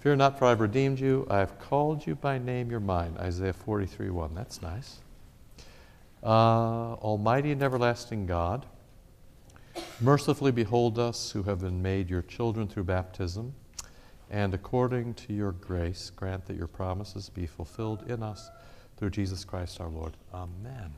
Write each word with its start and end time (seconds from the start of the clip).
Fear 0.00 0.16
not, 0.16 0.38
for 0.38 0.44
I 0.46 0.50
have 0.50 0.60
redeemed 0.60 1.00
you. 1.00 1.26
I 1.28 1.38
have 1.38 1.58
called 1.58 2.06
you 2.06 2.14
by 2.14 2.38
name. 2.38 2.70
You're 2.70 2.78
mine. 2.78 3.16
Isaiah 3.18 3.52
43 3.52 4.10
1. 4.10 4.34
That's 4.34 4.62
nice. 4.62 4.98
Uh, 6.22 6.94
Almighty 6.94 7.50
and 7.50 7.62
everlasting 7.62 8.26
God, 8.26 8.66
mercifully 10.00 10.52
behold 10.52 10.98
us 10.98 11.32
who 11.32 11.42
have 11.44 11.60
been 11.60 11.82
made 11.82 12.10
your 12.10 12.22
children 12.22 12.68
through 12.68 12.84
baptism, 12.84 13.54
and 14.30 14.54
according 14.54 15.14
to 15.14 15.32
your 15.32 15.52
grace, 15.52 16.10
grant 16.10 16.46
that 16.46 16.56
your 16.56 16.66
promises 16.66 17.28
be 17.28 17.46
fulfilled 17.46 18.08
in 18.08 18.22
us 18.22 18.50
through 18.96 19.10
Jesus 19.10 19.44
Christ 19.44 19.80
our 19.80 19.88
Lord. 19.88 20.12
Amen. 20.32 20.92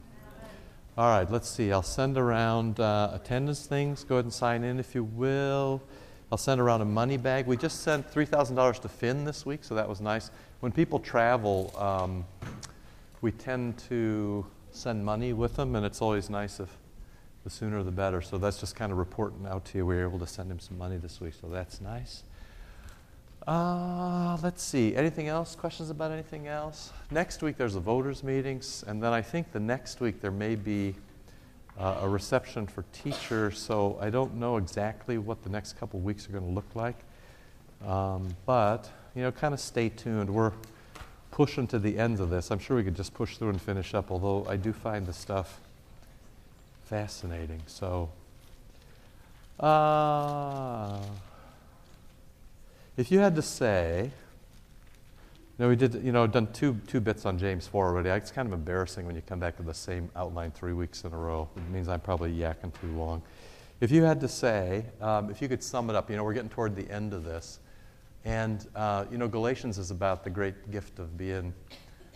All 0.99 1.09
right, 1.09 1.31
let's 1.31 1.49
see. 1.49 1.73
I'll 1.73 1.83
send 1.83 2.19
around 2.19 2.81
uh, 2.81 3.11
attendance 3.15 3.65
things. 3.65 4.05
Go 4.05 4.17
ahead 4.17 4.25
and 4.27 4.33
sign 4.35 4.65
in 4.65 4.79
if 4.79 4.95
you 4.95 5.05
will. 5.05 5.83
I'll 6.33 6.39
send 6.39 6.61
around 6.61 6.81
a 6.81 6.85
money 6.85 7.17
bag. 7.17 7.47
We 7.47 7.57
just 7.57 7.81
sent 7.81 8.09
$3,000 8.13 8.81
to 8.83 8.89
Finn 8.89 9.25
this 9.25 9.45
week, 9.45 9.65
so 9.65 9.75
that 9.75 9.89
was 9.89 10.01
nice. 10.01 10.31
When 10.61 10.71
people 10.71 11.01
travel, 11.01 11.75
um, 11.77 12.25
we 13.21 13.33
tend 13.33 13.79
to 13.89 14.47
send 14.71 15.05
money 15.05 15.33
with 15.33 15.57
them, 15.57 15.75
and 15.75 15.85
it's 15.85 16.01
always 16.01 16.31
nice 16.31 16.61
if 16.61 16.69
the 17.43 17.51
sooner 17.51 17.83
the 17.83 17.91
better. 17.91 18.23
So 18.23 18.39
that's 18.39 18.61
just 18.61 18.77
kind 18.77 18.93
of 18.93 18.99
reporting 18.99 19.45
out 19.47 19.65
to 19.67 19.79
you. 19.79 19.87
We 19.87 19.97
were 19.97 20.03
able 20.03 20.21
to 20.21 20.27
send 20.27 20.51
him 20.51 20.61
some 20.61 20.79
money 20.79 20.99
this 20.99 21.21
week, 21.21 21.35
so 21.41 21.49
that's 21.49 21.81
nice. 21.81 22.23
Uh, 23.47 24.39
let's 24.43 24.63
see. 24.63 24.95
Anything 24.95 25.27
else? 25.27 25.57
Questions 25.57 25.91
about 25.91 26.13
anything 26.13 26.47
else? 26.47 26.93
Next 27.11 27.43
week 27.43 27.57
there's 27.57 27.75
a 27.75 27.81
voters' 27.81 28.23
meetings, 28.23 28.85
and 28.87 29.03
then 29.03 29.13
I 29.13 29.23
think 29.23 29.51
the 29.51 29.61
next 29.61 30.01
week 30.01 30.21
there 30.21 30.31
may 30.31 30.55
be 30.55 30.95
uh, 31.79 31.99
a 32.03 32.09
reception 32.09 32.67
for 32.67 32.85
teachers. 32.93 33.59
So 33.59 33.99
I 34.01 34.11
don't 34.11 34.37
know 34.37 34.57
exactly 34.57 35.19
what 35.19 35.43
the 35.43 35.51
next 35.51 35.79
couple 35.79 36.01
weeks 36.01 36.29
are 36.29 36.33
going 36.33 36.45
to 36.45 36.51
look 36.51 36.75
like, 36.75 36.97
um, 37.87 38.35
but 38.47 38.91
you 39.15 39.23
know, 39.23 39.33
kind 39.33 39.55
of 39.55 39.61
stay 39.61 39.89
tuned. 39.89 40.31
We're 40.31 40.53
pushing 41.31 41.67
to 41.69 41.79
the 41.79 41.99
ends 41.99 42.21
of 42.21 42.31
this. 42.31 42.51
I'm 42.51 42.59
sure 42.59 42.77
we 42.77 42.85
could 42.85 42.97
just 42.97 43.15
push 43.15 43.37
through 43.37 43.51
and 43.51 43.61
finish 43.61 43.95
up. 43.95 44.11
Although 44.11 44.47
I 44.49 44.57
do 44.57 44.73
find 44.73 45.07
the 45.07 45.13
stuff 45.13 45.61
fascinating. 46.85 47.63
So. 47.67 48.11
Uh, 49.59 50.99
if 52.97 53.11
you 53.11 53.19
had 53.19 53.37
to 53.37 53.43
say, 53.43 54.11
you 55.61 55.67
know, 55.67 55.69
we 55.69 55.77
did, 55.77 56.03
you 56.03 56.11
know, 56.11 56.27
done 56.27 56.51
two, 56.55 56.81
two 56.87 57.01
bits 57.01 57.27
on 57.27 57.37
James 57.37 57.67
4 57.67 57.89
already. 57.89 58.09
It's 58.09 58.31
kind 58.31 58.49
of 58.49 58.55
embarrassing 58.55 59.05
when 59.05 59.15
you 59.15 59.21
come 59.21 59.39
back 59.39 59.59
to 59.59 59.63
the 59.63 59.75
same 59.75 60.11
outline 60.17 60.53
three 60.53 60.73
weeks 60.73 61.05
in 61.05 61.13
a 61.13 61.17
row. 61.19 61.51
It 61.55 61.69
means 61.71 61.87
I'm 61.87 62.01
probably 62.01 62.33
yakking 62.33 62.73
too 62.81 62.87
long. 62.97 63.21
If 63.83 63.91
you 63.91 64.03
had 64.03 64.23
to 64.23 64.29
say, 64.29 64.87
um, 65.03 65.29
if 65.29 65.43
you 65.43 65.49
could 65.49 65.63
sum 65.63 65.91
it 65.91 65.97
up, 65.97 66.09
you 66.09 66.17
know, 66.17 66.25
we're 66.25 66.33
getting 66.33 66.49
toward 66.49 66.75
the 66.77 66.91
end 66.91 67.13
of 67.13 67.25
this. 67.25 67.59
And, 68.25 68.67
uh, 68.75 69.05
you 69.13 69.19
know, 69.19 69.29
Galatians 69.29 69.77
is 69.77 69.91
about 69.91 70.25
the 70.25 70.31
great 70.31 70.71
gift 70.71 70.99
of 70.99 71.19
being, 71.19 71.53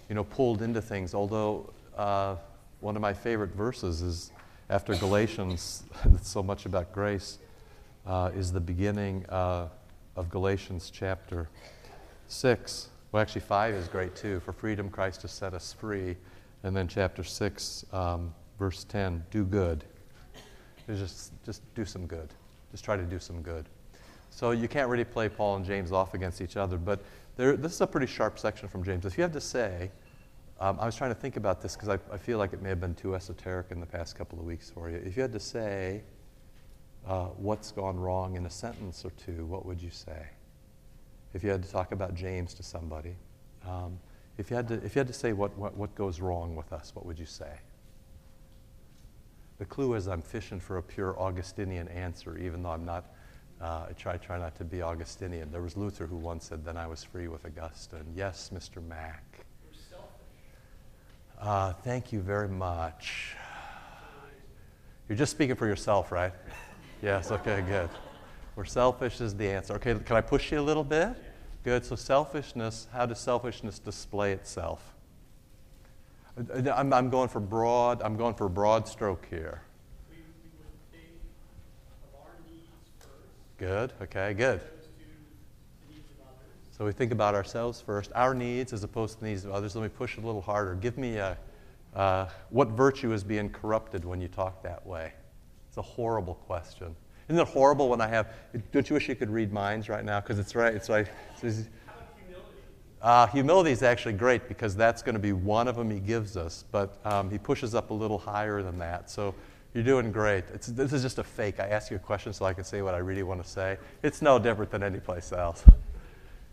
you 0.08 0.14
know, 0.14 0.24
pulled 0.24 0.62
into 0.62 0.80
things. 0.80 1.12
Although 1.12 1.70
uh, 1.98 2.36
one 2.80 2.96
of 2.96 3.02
my 3.02 3.12
favorite 3.12 3.54
verses 3.54 4.00
is 4.00 4.32
after 4.70 4.94
Galatians, 4.94 5.82
that's 6.06 6.28
so 6.30 6.42
much 6.42 6.64
about 6.64 6.92
grace, 6.92 7.40
uh, 8.06 8.30
is 8.34 8.52
the 8.52 8.60
beginning 8.60 9.26
uh, 9.28 9.68
of 10.16 10.30
Galatians 10.30 10.90
chapter 10.90 11.50
6. 12.28 12.88
Well, 13.14 13.20
actually, 13.20 13.42
5 13.42 13.74
is 13.74 13.86
great 13.86 14.16
too. 14.16 14.40
For 14.40 14.52
freedom, 14.52 14.90
Christ 14.90 15.22
has 15.22 15.30
set 15.30 15.54
us 15.54 15.72
free. 15.72 16.16
And 16.64 16.76
then 16.76 16.88
chapter 16.88 17.22
6, 17.22 17.86
um, 17.92 18.34
verse 18.58 18.82
10 18.82 19.24
do 19.30 19.44
good. 19.44 19.84
Just, 20.88 21.30
just 21.44 21.62
do 21.76 21.84
some 21.84 22.08
good. 22.08 22.30
Just 22.72 22.84
try 22.84 22.96
to 22.96 23.04
do 23.04 23.20
some 23.20 23.40
good. 23.40 23.66
So 24.30 24.50
you 24.50 24.66
can't 24.66 24.88
really 24.88 25.04
play 25.04 25.28
Paul 25.28 25.54
and 25.54 25.64
James 25.64 25.92
off 25.92 26.14
against 26.14 26.40
each 26.40 26.56
other, 26.56 26.76
but 26.76 27.04
there, 27.36 27.56
this 27.56 27.74
is 27.74 27.80
a 27.82 27.86
pretty 27.86 28.08
sharp 28.08 28.36
section 28.36 28.68
from 28.68 28.82
James. 28.82 29.06
If 29.06 29.16
you 29.16 29.22
have 29.22 29.32
to 29.34 29.40
say, 29.40 29.92
um, 30.58 30.76
I 30.80 30.84
was 30.84 30.96
trying 30.96 31.14
to 31.14 31.20
think 31.20 31.36
about 31.36 31.62
this 31.62 31.76
because 31.76 31.90
I, 31.90 31.98
I, 32.12 32.18
feel 32.18 32.38
like 32.38 32.52
it 32.52 32.62
may 32.62 32.70
have 32.70 32.80
been 32.80 32.96
too 32.96 33.14
esoteric 33.14 33.68
in 33.70 33.78
the 33.78 33.86
past 33.86 34.18
couple 34.18 34.40
of 34.40 34.44
weeks 34.44 34.70
for 34.70 34.90
you. 34.90 34.96
If 34.96 35.16
you 35.16 35.22
had 35.22 35.32
to 35.34 35.40
say, 35.40 36.02
uh, 37.06 37.26
what's 37.26 37.70
gone 37.70 37.96
wrong 37.96 38.34
in 38.34 38.44
a 38.44 38.50
sentence 38.50 39.04
or 39.04 39.10
two, 39.10 39.46
what 39.46 39.64
would 39.64 39.80
you 39.80 39.90
say? 39.90 40.26
If 41.34 41.42
you 41.42 41.50
had 41.50 41.62
to 41.62 41.70
talk 41.70 41.92
about 41.92 42.14
James 42.14 42.54
to 42.54 42.62
somebody, 42.62 43.14
um, 43.66 43.98
if, 44.38 44.50
you 44.50 44.56
had 44.56 44.68
to, 44.68 44.74
if 44.74 44.94
you 44.94 45.00
had 45.00 45.08
to 45.08 45.12
say 45.12 45.32
what, 45.32 45.56
what, 45.58 45.76
what 45.76 45.94
goes 45.94 46.20
wrong 46.20 46.54
with 46.54 46.72
us, 46.72 46.94
what 46.94 47.04
would 47.04 47.18
you 47.18 47.26
say? 47.26 47.50
The 49.58 49.64
clue 49.64 49.94
is 49.94 50.08
I'm 50.08 50.22
fishing 50.22 50.60
for 50.60 50.78
a 50.78 50.82
pure 50.82 51.18
Augustinian 51.18 51.88
answer, 51.88 52.38
even 52.38 52.62
though 52.62 52.70
I'm 52.70 52.84
not, 52.84 53.14
uh, 53.60 53.86
I 53.88 53.92
try, 53.92 54.16
try 54.16 54.38
not 54.38 54.56
to 54.56 54.64
be 54.64 54.82
Augustinian. 54.82 55.50
There 55.50 55.62
was 55.62 55.76
Luther 55.76 56.06
who 56.06 56.16
once 56.16 56.46
said, 56.46 56.64
Then 56.64 56.76
I 56.76 56.86
was 56.86 57.04
free 57.04 57.28
with 57.28 57.44
Augustine. 57.44 58.06
Yes, 58.14 58.50
Mr. 58.52 58.84
Mack. 58.86 59.44
Uh, 61.40 61.72
thank 61.72 62.12
you 62.12 62.20
very 62.20 62.48
much. 62.48 63.34
You're 65.08 65.18
just 65.18 65.32
speaking 65.32 65.56
for 65.56 65.66
yourself, 65.66 66.12
right? 66.12 66.32
Yes, 67.02 67.30
okay, 67.30 67.62
good. 67.68 67.90
Where 68.54 68.64
selfish 68.64 69.20
is 69.20 69.34
the 69.34 69.48
answer. 69.48 69.74
Okay, 69.74 69.94
can 69.94 70.16
I 70.16 70.20
push 70.20 70.52
you 70.52 70.60
a 70.60 70.62
little 70.62 70.84
bit? 70.84 71.16
Good. 71.64 71.84
So, 71.84 71.96
selfishness, 71.96 72.88
how 72.92 73.06
does 73.06 73.18
selfishness 73.18 73.78
display 73.78 74.32
itself? 74.32 74.94
I'm, 76.36 76.92
I'm 76.92 77.10
going 77.10 77.28
for 77.28 77.40
broad, 77.40 78.02
I'm 78.02 78.16
going 78.16 78.34
for 78.34 78.46
a 78.46 78.50
broad 78.50 78.88
stroke 78.88 79.26
here. 79.30 79.62
Good, 83.56 83.92
okay, 84.02 84.34
good. 84.34 84.60
So 86.76 86.84
we 86.84 86.90
think 86.90 87.12
about 87.12 87.36
ourselves 87.36 87.80
first, 87.80 88.10
our 88.16 88.34
needs 88.34 88.72
as 88.72 88.82
opposed 88.82 89.14
to 89.14 89.20
the 89.20 89.26
needs 89.28 89.44
of 89.44 89.52
others. 89.52 89.76
Let 89.76 89.82
me 89.82 89.88
push 89.88 90.16
a 90.16 90.20
little 90.20 90.40
harder. 90.40 90.74
Give 90.74 90.98
me 90.98 91.18
a, 91.18 91.38
uh, 91.94 92.28
what 92.50 92.70
virtue 92.70 93.12
is 93.12 93.22
being 93.22 93.48
corrupted 93.48 94.04
when 94.04 94.20
you 94.20 94.26
talk 94.26 94.60
that 94.64 94.84
way? 94.84 95.12
It's 95.68 95.76
a 95.76 95.82
horrible 95.82 96.34
question. 96.34 96.96
Isn't 97.28 97.40
it 97.40 97.48
horrible 97.48 97.88
when 97.88 98.00
I 98.00 98.08
have, 98.08 98.32
don't 98.72 98.88
you 98.88 98.94
wish 98.94 99.08
you 99.08 99.14
could 99.14 99.30
read 99.30 99.52
minds 99.52 99.88
right 99.88 100.04
now? 100.04 100.20
Because 100.20 100.38
it's 100.38 100.54
right, 100.54 100.74
it's 100.74 100.88
like. 100.88 101.08
It's, 101.42 101.68
uh, 103.04 103.26
humility 103.26 103.70
is 103.70 103.82
actually 103.82 104.14
great 104.14 104.48
because 104.48 104.74
that's 104.74 105.02
going 105.02 105.14
to 105.14 105.20
be 105.20 105.32
one 105.32 105.68
of 105.68 105.76
them 105.76 105.90
he 105.90 106.00
gives 106.00 106.38
us, 106.38 106.64
but 106.72 106.98
um, 107.04 107.30
he 107.30 107.36
pushes 107.36 107.74
up 107.74 107.90
a 107.90 107.94
little 107.94 108.16
higher 108.16 108.62
than 108.62 108.78
that. 108.78 109.10
So 109.10 109.34
you're 109.74 109.84
doing 109.84 110.10
great. 110.10 110.44
It's, 110.54 110.68
this 110.68 110.92
is 110.94 111.02
just 111.02 111.18
a 111.18 111.24
fake. 111.24 111.60
I 111.60 111.68
ask 111.68 111.90
you 111.90 111.96
a 111.96 112.00
question 112.00 112.32
so 112.32 112.46
I 112.46 112.54
can 112.54 112.64
say 112.64 112.80
what 112.80 112.94
I 112.94 112.98
really 112.98 113.22
want 113.22 113.44
to 113.44 113.48
say. 113.48 113.76
It's 114.02 114.22
no 114.22 114.38
different 114.38 114.70
than 114.70 114.82
any 114.82 115.00
place 115.00 115.32
else. 115.32 115.64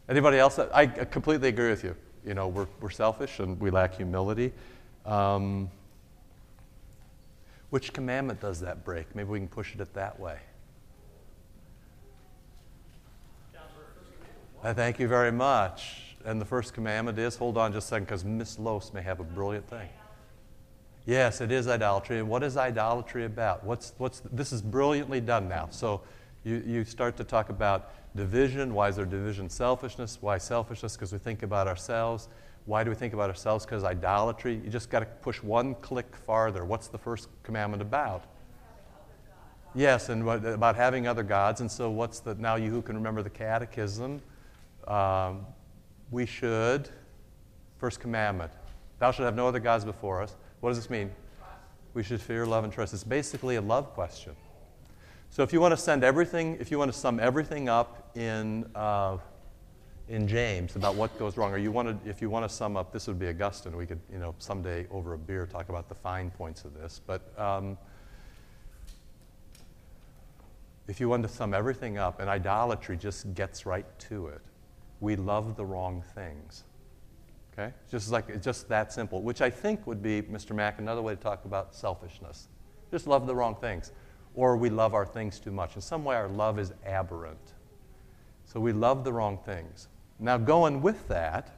Anybody 0.10 0.40
else? 0.40 0.60
I 0.60 0.88
completely 0.88 1.48
agree 1.48 1.70
with 1.70 1.86
you. 1.86 1.96
You 2.26 2.34
know, 2.34 2.50
we're, 2.50 2.68
we're 2.82 2.90
selfish 2.90 3.40
and 3.40 3.58
we 3.58 3.72
lack 3.72 3.96
humility. 3.96 4.52
Um, 5.06 5.70
which 7.70 7.94
commandment 7.94 8.42
does 8.42 8.60
that 8.60 8.84
break? 8.84 9.16
Maybe 9.16 9.30
we 9.30 9.40
can 9.40 9.48
push 9.48 9.74
it 9.74 9.94
that 9.94 10.20
way. 10.20 10.38
Thank 14.64 15.00
you 15.00 15.08
very 15.08 15.32
much. 15.32 16.16
And 16.24 16.40
the 16.40 16.46
first 16.46 16.74
commandment 16.74 17.18
is 17.18 17.36
hold 17.36 17.58
on 17.58 17.74
just 17.74 17.88
a 17.88 17.90
second 17.90 18.06
because 18.06 18.24
Miss 18.24 18.60
Lose 18.60 18.94
may 18.94 19.02
have 19.02 19.20
a 19.20 19.24
brilliant 19.24 19.68
thing. 19.68 19.90
Yes, 21.06 21.42
it 21.42 21.52
is 21.52 21.68
idolatry. 21.68 22.20
And 22.20 22.30
what 22.30 22.44
is 22.44 22.58
idolatry 22.58 23.26
about? 23.26 23.64
What's, 23.64 23.94
what's, 23.98 24.22
this 24.32 24.52
is 24.52 24.62
brilliantly 24.62 25.20
done 25.20 25.50
now. 25.50 25.68
So 25.72 26.02
you, 26.44 26.64
you 26.66 26.86
start 26.86 27.18
to 27.18 27.24
talk 27.24 27.50
about 27.50 27.92
division. 28.16 28.76
Why 28.76 28.90
is 28.90 28.98
there 28.98 29.06
division? 29.06 29.50
Selfishness. 29.50 30.20
Why 30.22 30.38
selfishness? 30.38 30.96
Because 30.96 31.12
we 31.12 31.18
think 31.18 31.42
about 31.42 31.68
ourselves. 31.68 32.30
Why 32.66 32.84
do 32.84 32.92
we 32.92 32.96
think 32.96 33.16
about 33.16 33.32
ourselves? 33.32 33.66
Because 33.66 33.84
idolatry. 33.84 34.62
You 34.64 34.70
just 34.70 34.92
got 34.92 35.00
to 35.00 35.08
push 35.08 35.42
one 35.42 35.74
click 35.76 36.16
farther. 36.16 36.66
What's 36.66 36.88
the 36.88 37.00
first 37.00 37.30
commandment 37.42 37.82
about? 37.82 38.26
Yes, 39.74 40.10
and 40.10 40.24
what, 40.24 40.46
about 40.46 40.76
having 40.76 41.08
other 41.08 41.24
gods. 41.24 41.62
And 41.62 41.72
so, 41.72 41.90
what's 41.90 42.20
the 42.20 42.36
now 42.36 42.58
you 42.58 42.70
who 42.70 42.82
can 42.84 42.96
remember 42.96 43.24
the 43.24 43.30
catechism? 43.30 44.22
Um, 44.88 45.46
we 46.10 46.26
should, 46.26 46.90
first 47.78 48.00
commandment, 48.00 48.52
thou 49.00 49.12
shalt 49.12 49.26
have 49.26 49.36
no 49.36 49.48
other 49.48 49.60
gods 49.60 49.86
before 49.86 50.22
us. 50.22 50.36
What 50.60 50.70
does 50.70 50.78
this 50.78 50.90
mean? 50.90 51.12
We 51.94 52.04
should 52.04 52.22
fear, 52.22 52.46
love, 52.46 52.64
and 52.64 52.72
trust. 52.72 52.94
It's 52.94 53.04
basically 53.04 53.56
a 53.56 53.62
love 53.62 53.94
question. 53.94 54.36
So, 55.30 55.44
if 55.44 55.54
you 55.54 55.62
want 55.62 55.72
to 55.72 55.78
send 55.78 56.04
everything, 56.04 56.58
if 56.60 56.72
you 56.72 56.78
want 56.78 56.92
to 56.92 56.98
sum 56.98 57.20
everything 57.20 57.70
up 57.70 58.16
in 58.16 58.70
uh, 58.76 59.18
in 60.12 60.28
James 60.28 60.76
about 60.76 60.96
what 60.96 61.18
goes 61.18 61.38
wrong, 61.38 61.54
or 61.54 61.58
you 61.58 61.72
want 61.72 62.04
to, 62.04 62.10
if 62.10 62.22
you 62.22 62.30
want 62.30 62.48
to 62.48 62.54
sum 62.54 62.76
up, 62.76 62.92
this 62.92 63.08
would 63.08 63.18
be 63.18 63.30
Augustine. 63.30 63.76
We 63.78 63.86
could, 63.86 64.00
you 64.12 64.20
know, 64.20 64.36
someday 64.40 64.86
over 64.92 65.14
a 65.14 65.18
beer 65.18 65.46
talk 65.46 65.70
about 65.70 65.88
the 65.88 65.96
fine 65.96 66.30
points 66.32 66.66
of 66.66 66.74
this. 66.74 67.00
But 67.06 67.22
um, 67.40 67.78
if 70.90 71.00
you 71.00 71.08
want 71.08 71.24
to 71.24 71.30
sum 71.30 71.54
everything 71.54 71.98
up, 71.98 72.20
and 72.20 72.30
idolatry 72.30 72.98
just 72.98 73.34
gets 73.34 73.66
right 73.66 73.86
to 74.00 74.28
it, 74.28 74.42
we 75.02 75.18
love 75.18 75.58
the 75.58 75.66
wrong 75.66 76.02
things. 76.16 76.64
Okay, 77.54 77.74
just 77.90 78.10
like 78.12 78.30
it's 78.30 78.46
just 78.46 78.70
that 78.70 78.94
simple. 78.94 79.22
Which 79.22 79.42
I 79.42 79.50
think 79.50 79.86
would 79.86 80.02
be, 80.02 80.22
Mr. 80.22 80.56
Mack, 80.56 80.80
another 80.80 81.02
way 81.02 81.16
to 81.16 81.22
talk 81.22 81.44
about 81.44 81.76
selfishness. 81.76 82.48
Just 82.92 83.08
love 83.08 83.28
the 83.28 83.36
wrong 83.36 83.56
things, 83.56 83.92
or 84.36 84.56
we 84.56 84.70
love 84.70 84.94
our 84.94 85.06
things 85.06 85.40
too 85.40 85.52
much. 85.52 85.76
In 85.76 85.82
some 85.82 86.06
way, 86.06 86.16
our 86.16 86.30
love 86.30 86.60
is 86.60 86.72
aberrant. 86.86 87.54
So 88.46 88.60
we 88.60 88.72
love 88.72 89.04
the 89.04 89.12
wrong 89.12 89.38
things. 89.46 89.90
Now, 90.20 90.38
going 90.38 90.82
with 90.82 91.08
that, 91.08 91.58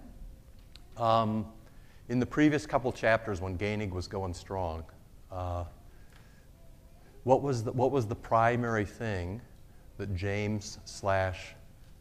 um, 0.97 1.45
in 2.09 2.19
the 2.19 2.25
previous 2.25 2.65
couple 2.65 2.91
chapters 2.91 3.41
when 3.41 3.57
Gainey 3.57 3.91
was 3.91 4.07
going 4.07 4.33
strong, 4.33 4.83
uh, 5.31 5.65
what, 7.23 7.41
was 7.41 7.63
the, 7.63 7.71
what 7.71 7.91
was 7.91 8.07
the 8.07 8.15
primary 8.15 8.85
thing 8.85 9.41
that 9.97 10.15
James 10.15 10.79
slash 10.85 11.55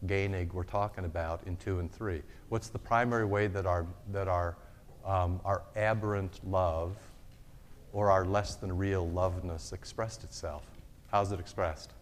Gainey 0.07 0.53
were 0.53 0.65
talking 0.65 1.05
about 1.05 1.43
in 1.47 1.57
2 1.57 1.79
and 1.79 1.93
3? 1.93 2.23
What's 2.49 2.69
the 2.69 2.79
primary 2.79 3.25
way 3.25 3.47
that 3.47 3.67
our, 3.67 3.87
that 4.13 4.29
our, 4.29 4.57
um, 5.05 5.41
our 5.45 5.63
aberrant 5.77 6.41
love 6.49 6.97
or 7.93 8.11
our 8.11 8.25
less 8.25 8.57
than 8.57 8.77
real 8.77 9.09
loveness 9.09 9.73
expressed 9.73 10.25
itself? 10.25 10.65
How's 11.11 11.33
it 11.33 11.41
expressed? 11.41 11.93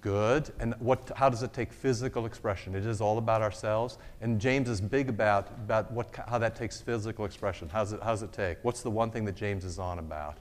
Good. 0.00 0.52
And 0.60 0.74
what, 0.78 1.10
how 1.16 1.28
does 1.28 1.42
it 1.42 1.52
take 1.52 1.72
physical 1.72 2.24
expression? 2.24 2.74
It 2.76 2.86
is 2.86 3.00
all 3.00 3.18
about 3.18 3.42
ourselves. 3.42 3.98
And 4.20 4.40
James 4.40 4.68
is 4.68 4.80
big 4.80 5.08
about, 5.08 5.48
about 5.48 5.90
what, 5.90 6.14
how 6.28 6.38
that 6.38 6.54
takes 6.54 6.80
physical 6.80 7.24
expression. 7.24 7.68
How's 7.68 7.92
it, 7.92 8.00
how's 8.02 8.22
it 8.22 8.32
take? 8.32 8.58
What's 8.62 8.82
the 8.82 8.90
one 8.90 9.10
thing 9.10 9.24
that 9.24 9.34
James 9.34 9.64
is 9.64 9.78
on 9.78 9.98
about? 9.98 10.38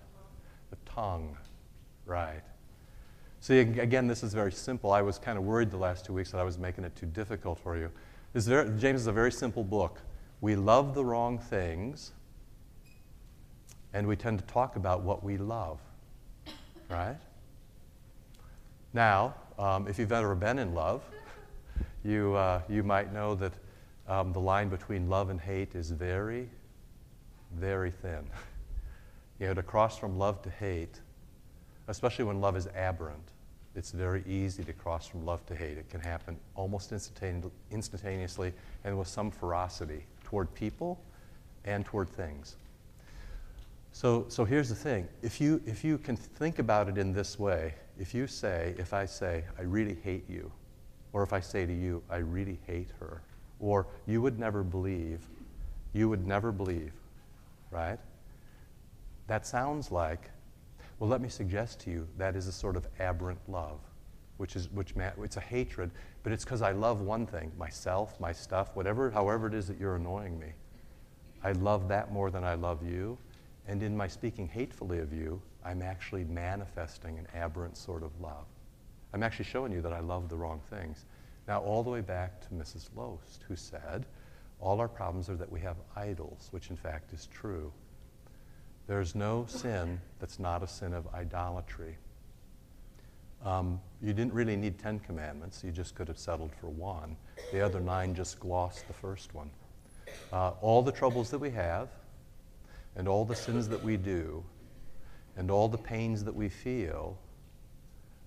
The 0.69 0.77
tongue. 0.85 1.35
Right. 2.05 2.43
See, 3.39 3.60
again, 3.60 4.07
this 4.07 4.24
is 4.24 4.34
very 4.34 4.51
simple. 4.51 4.92
I 4.92 5.01
was 5.01 5.18
kind 5.18 5.38
of 5.38 5.44
worried 5.44 5.72
the 5.72 5.78
last 5.78 6.06
two 6.06 6.13
weeks 6.13 6.31
that 6.31 6.39
I 6.39 6.44
was 6.44 6.57
making 6.57 6.84
it 6.84 6.95
too 6.95 7.06
difficult 7.06 7.60
for 7.60 7.78
you. 7.78 7.92
Very, 8.34 8.69
James 8.78 9.01
is 9.01 9.07
a 9.07 9.12
very 9.12 9.31
simple 9.31 9.63
book. 9.63 10.01
We 10.42 10.56
love 10.56 10.94
the 10.94 11.04
wrong 11.04 11.39
things, 11.39 12.12
and 13.94 14.07
we 14.07 14.16
tend 14.16 14.39
to 14.39 14.45
talk 14.45 14.75
about 14.75 15.01
what 15.01 15.24
we 15.24 15.38
love. 15.38 15.80
Right? 16.89 17.18
Now, 18.94 19.36
um, 19.57 19.88
if 19.88 19.98
you've 20.00 20.12
ever 20.12 20.36
been 20.36 20.60
in 20.60 20.74
love, 20.74 21.04
you, 22.04 22.36
uh, 22.36 22.62
you 22.69 22.84
might 22.84 23.13
know 23.13 23.36
that 23.36 23.54
um, 24.07 24.34
the 24.34 24.39
line 24.39 24.69
between 24.69 25.10
love 25.10 25.30
and 25.30 25.39
hate 25.39 25.75
is 25.75 25.92
very, 25.92 26.50
very 27.56 27.92
thin. 27.92 28.28
you 29.39 29.48
know, 29.48 29.54
to 29.54 29.63
cross 29.63 29.98
from 29.98 30.18
love 30.18 30.42
to 30.44 30.50
hate, 30.50 31.00
especially 31.88 32.25
when 32.25 32.42
love 32.42 32.56
is 32.56 32.68
aberrant, 32.75 33.31
it's 33.75 33.92
very 33.92 34.24
easy 34.25 34.63
to 34.63 34.74
cross 34.74 35.07
from 35.07 35.25
love 35.25 35.45
to 35.45 35.56
hate. 35.56 35.78
It 35.78 35.89
can 35.89 36.01
happen 36.01 36.38
almost 36.56 36.92
instantaneously 36.92 38.54
and 38.84 38.98
with 38.98 39.07
some 39.07 39.30
ferocity 39.30 40.06
toward 40.24 40.54
people 40.56 41.00
and 41.63 41.86
toward 41.86 42.10
things. 42.10 42.56
So, 43.92 44.25
so 44.30 44.45
here's 44.45 44.69
the 44.69 44.75
thing 44.75 45.07
if 45.22 45.39
you, 45.39 45.62
if 45.66 45.84
you 45.84 45.98
can 45.98 46.16
think 46.16 46.60
about 46.60 46.89
it 46.89 46.98
in 46.98 47.13
this 47.13 47.39
way, 47.39 47.74
if 48.00 48.13
you 48.13 48.28
say, 48.28 48.75
if 48.78 48.94
I 48.94 49.06
say, 49.06 49.44
I 49.57 49.62
really 49.63 49.98
hate 50.04 50.30
you, 50.30 50.51
or 51.13 51.24
if 51.24 51.34
I 51.34 51.39
say 51.39 51.66
to 51.66 51.74
you, 51.74 52.04
I 52.10 52.18
really 52.18 52.60
hate 52.68 52.89
her, 53.00 53.22
or 53.60 53.88
you 54.06 54.22
would 54.22 54.39
never 54.39 54.63
believe, 54.63 55.22
you 55.94 56.10
would 56.10 56.28
never 56.28 56.51
believe, 56.51 56.94
right? 57.72 57.98
That 59.28 59.48
sounds 59.48 59.92
like, 59.92 60.30
well, 60.99 61.09
let 61.09 61.21
me 61.21 61.29
suggest 61.29 61.79
to 61.81 61.91
you 61.91 62.07
that 62.17 62.35
is 62.35 62.47
a 62.47 62.51
sort 62.51 62.75
of 62.75 62.88
aberrant 62.99 63.39
love, 63.47 63.79
which 64.38 64.55
is, 64.55 64.69
which 64.71 64.94
it's 64.97 65.38
a 65.38 65.41
hatred, 65.41 65.91
but 66.23 66.31
it's 66.31 66.44
because 66.44 66.61
I 66.61 66.71
love 66.71 67.01
one 67.01 67.25
thing, 67.25 67.51
myself, 67.57 68.19
my 68.19 68.31
stuff, 68.31 68.75
whatever, 68.75 69.11
however 69.11 69.47
it 69.47 69.53
is 69.53 69.67
that 69.67 69.79
you're 69.79 69.95
annoying 69.95 70.39
me. 70.39 70.53
I 71.44 71.51
love 71.51 71.88
that 71.89 72.11
more 72.11 72.31
than 72.31 72.44
I 72.44 72.55
love 72.55 72.83
you. 72.83 73.17
And 73.67 73.83
in 73.83 73.95
my 73.95 74.07
speaking 74.07 74.47
hatefully 74.47 74.99
of 74.99 75.13
you, 75.13 75.41
I'm 75.63 75.81
actually 75.81 76.23
manifesting 76.23 77.19
an 77.19 77.27
aberrant 77.35 77.77
sort 77.77 78.01
of 78.01 78.19
love. 78.19 78.45
I'm 79.13 79.23
actually 79.23 79.45
showing 79.45 79.71
you 79.71 79.81
that 79.81 79.93
I 79.93 80.00
love 80.00 80.29
the 80.29 80.38
wrong 80.38 80.61
things. 80.69 81.05
Now, 81.47 81.59
all 81.61 81.83
the 81.83 81.89
way 81.89 82.01
back 82.01 82.41
to 82.41 82.50
Mrs. 82.50 82.89
Loest, 82.95 83.43
who 83.47 83.55
said, 83.55 84.05
All 84.59 84.79
our 84.79 84.88
problems 84.88 85.29
are 85.29 85.35
that 85.35 85.51
we 85.51 85.59
have 85.61 85.77
idols, 85.95 86.47
which 86.51 86.69
in 86.69 86.75
fact 86.75 87.13
is 87.13 87.27
true. 87.27 87.71
There's 88.88 89.16
no 89.16 89.45
sin 89.48 90.00
that's 90.19 90.39
not 90.39 90.63
a 90.63 90.68
sin 90.68 90.94
of 90.94 91.07
idolatry. 91.13 91.98
Um, 93.44 93.80
you 94.01 94.13
didn't 94.13 94.34
really 94.34 94.56
need 94.56 94.80
Ten 94.80 95.00
Commandments, 95.00 95.63
you 95.63 95.72
just 95.72 95.94
could 95.94 96.07
have 96.07 96.18
settled 96.18 96.51
for 96.60 96.68
one. 96.68 97.16
The 97.51 97.62
other 97.62 97.80
nine 97.80 98.16
just 98.16 98.39
glossed 98.39 98.88
the 98.88 98.94
first 98.94 99.34
one. 99.34 99.51
Uh, 100.31 100.51
all 100.62 100.81
the 100.81 100.92
troubles 100.92 101.30
that 101.30 101.39
we 101.39 101.51
have, 101.51 101.89
and 102.98 103.07
all 103.07 103.24
the 103.24 103.36
sins 103.36 103.69
that 103.69 103.81
we 103.84 103.95
do 103.95 104.44
and 105.38 105.51
all 105.51 105.68
the 105.69 105.78
pains 105.78 106.24
that 106.24 106.36
we 106.36 106.50
feel 106.50 107.18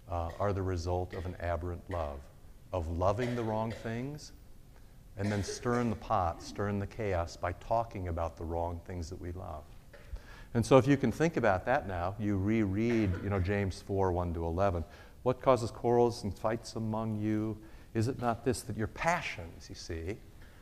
uh, 0.08 0.30
are 0.38 0.52
the 0.52 0.62
result 0.62 1.12
of 1.12 1.26
an 1.26 1.36
aberrant 1.40 1.82
love, 1.90 2.20
of 2.72 2.88
loving 2.96 3.34
the 3.34 3.42
wrong 3.42 3.72
things 3.82 4.32
and 5.18 5.30
then 5.30 5.42
stirring 5.42 5.90
the 5.90 5.96
pot, 5.96 6.40
stirring 6.40 6.78
the 6.78 6.86
chaos 6.86 7.36
by 7.36 7.52
talking 7.54 8.08
about 8.08 8.36
the 8.36 8.44
wrong 8.44 8.80
things 8.86 9.10
that 9.10 9.20
we 9.20 9.32
love. 9.32 9.64
And 10.54 10.66
so 10.66 10.78
if 10.78 10.86
you 10.86 10.96
can 10.96 11.12
think 11.12 11.36
about 11.36 11.64
that 11.66 11.86
now, 11.86 12.16
you 12.18 12.36
reread, 12.36 13.10
you 13.22 13.30
know, 13.30 13.38
James 13.38 13.82
4, 13.86 14.10
1 14.12 14.34
to 14.34 14.44
11. 14.44 14.84
What 15.22 15.40
causes 15.40 15.70
quarrels 15.70 16.24
and 16.24 16.36
fights 16.36 16.74
among 16.76 17.18
you? 17.18 17.56
Is 17.94 18.08
it 18.08 18.20
not 18.20 18.44
this, 18.44 18.62
that 18.62 18.76
your 18.76 18.88
passions, 18.88 19.68
you 19.68 19.74
see, 19.74 20.16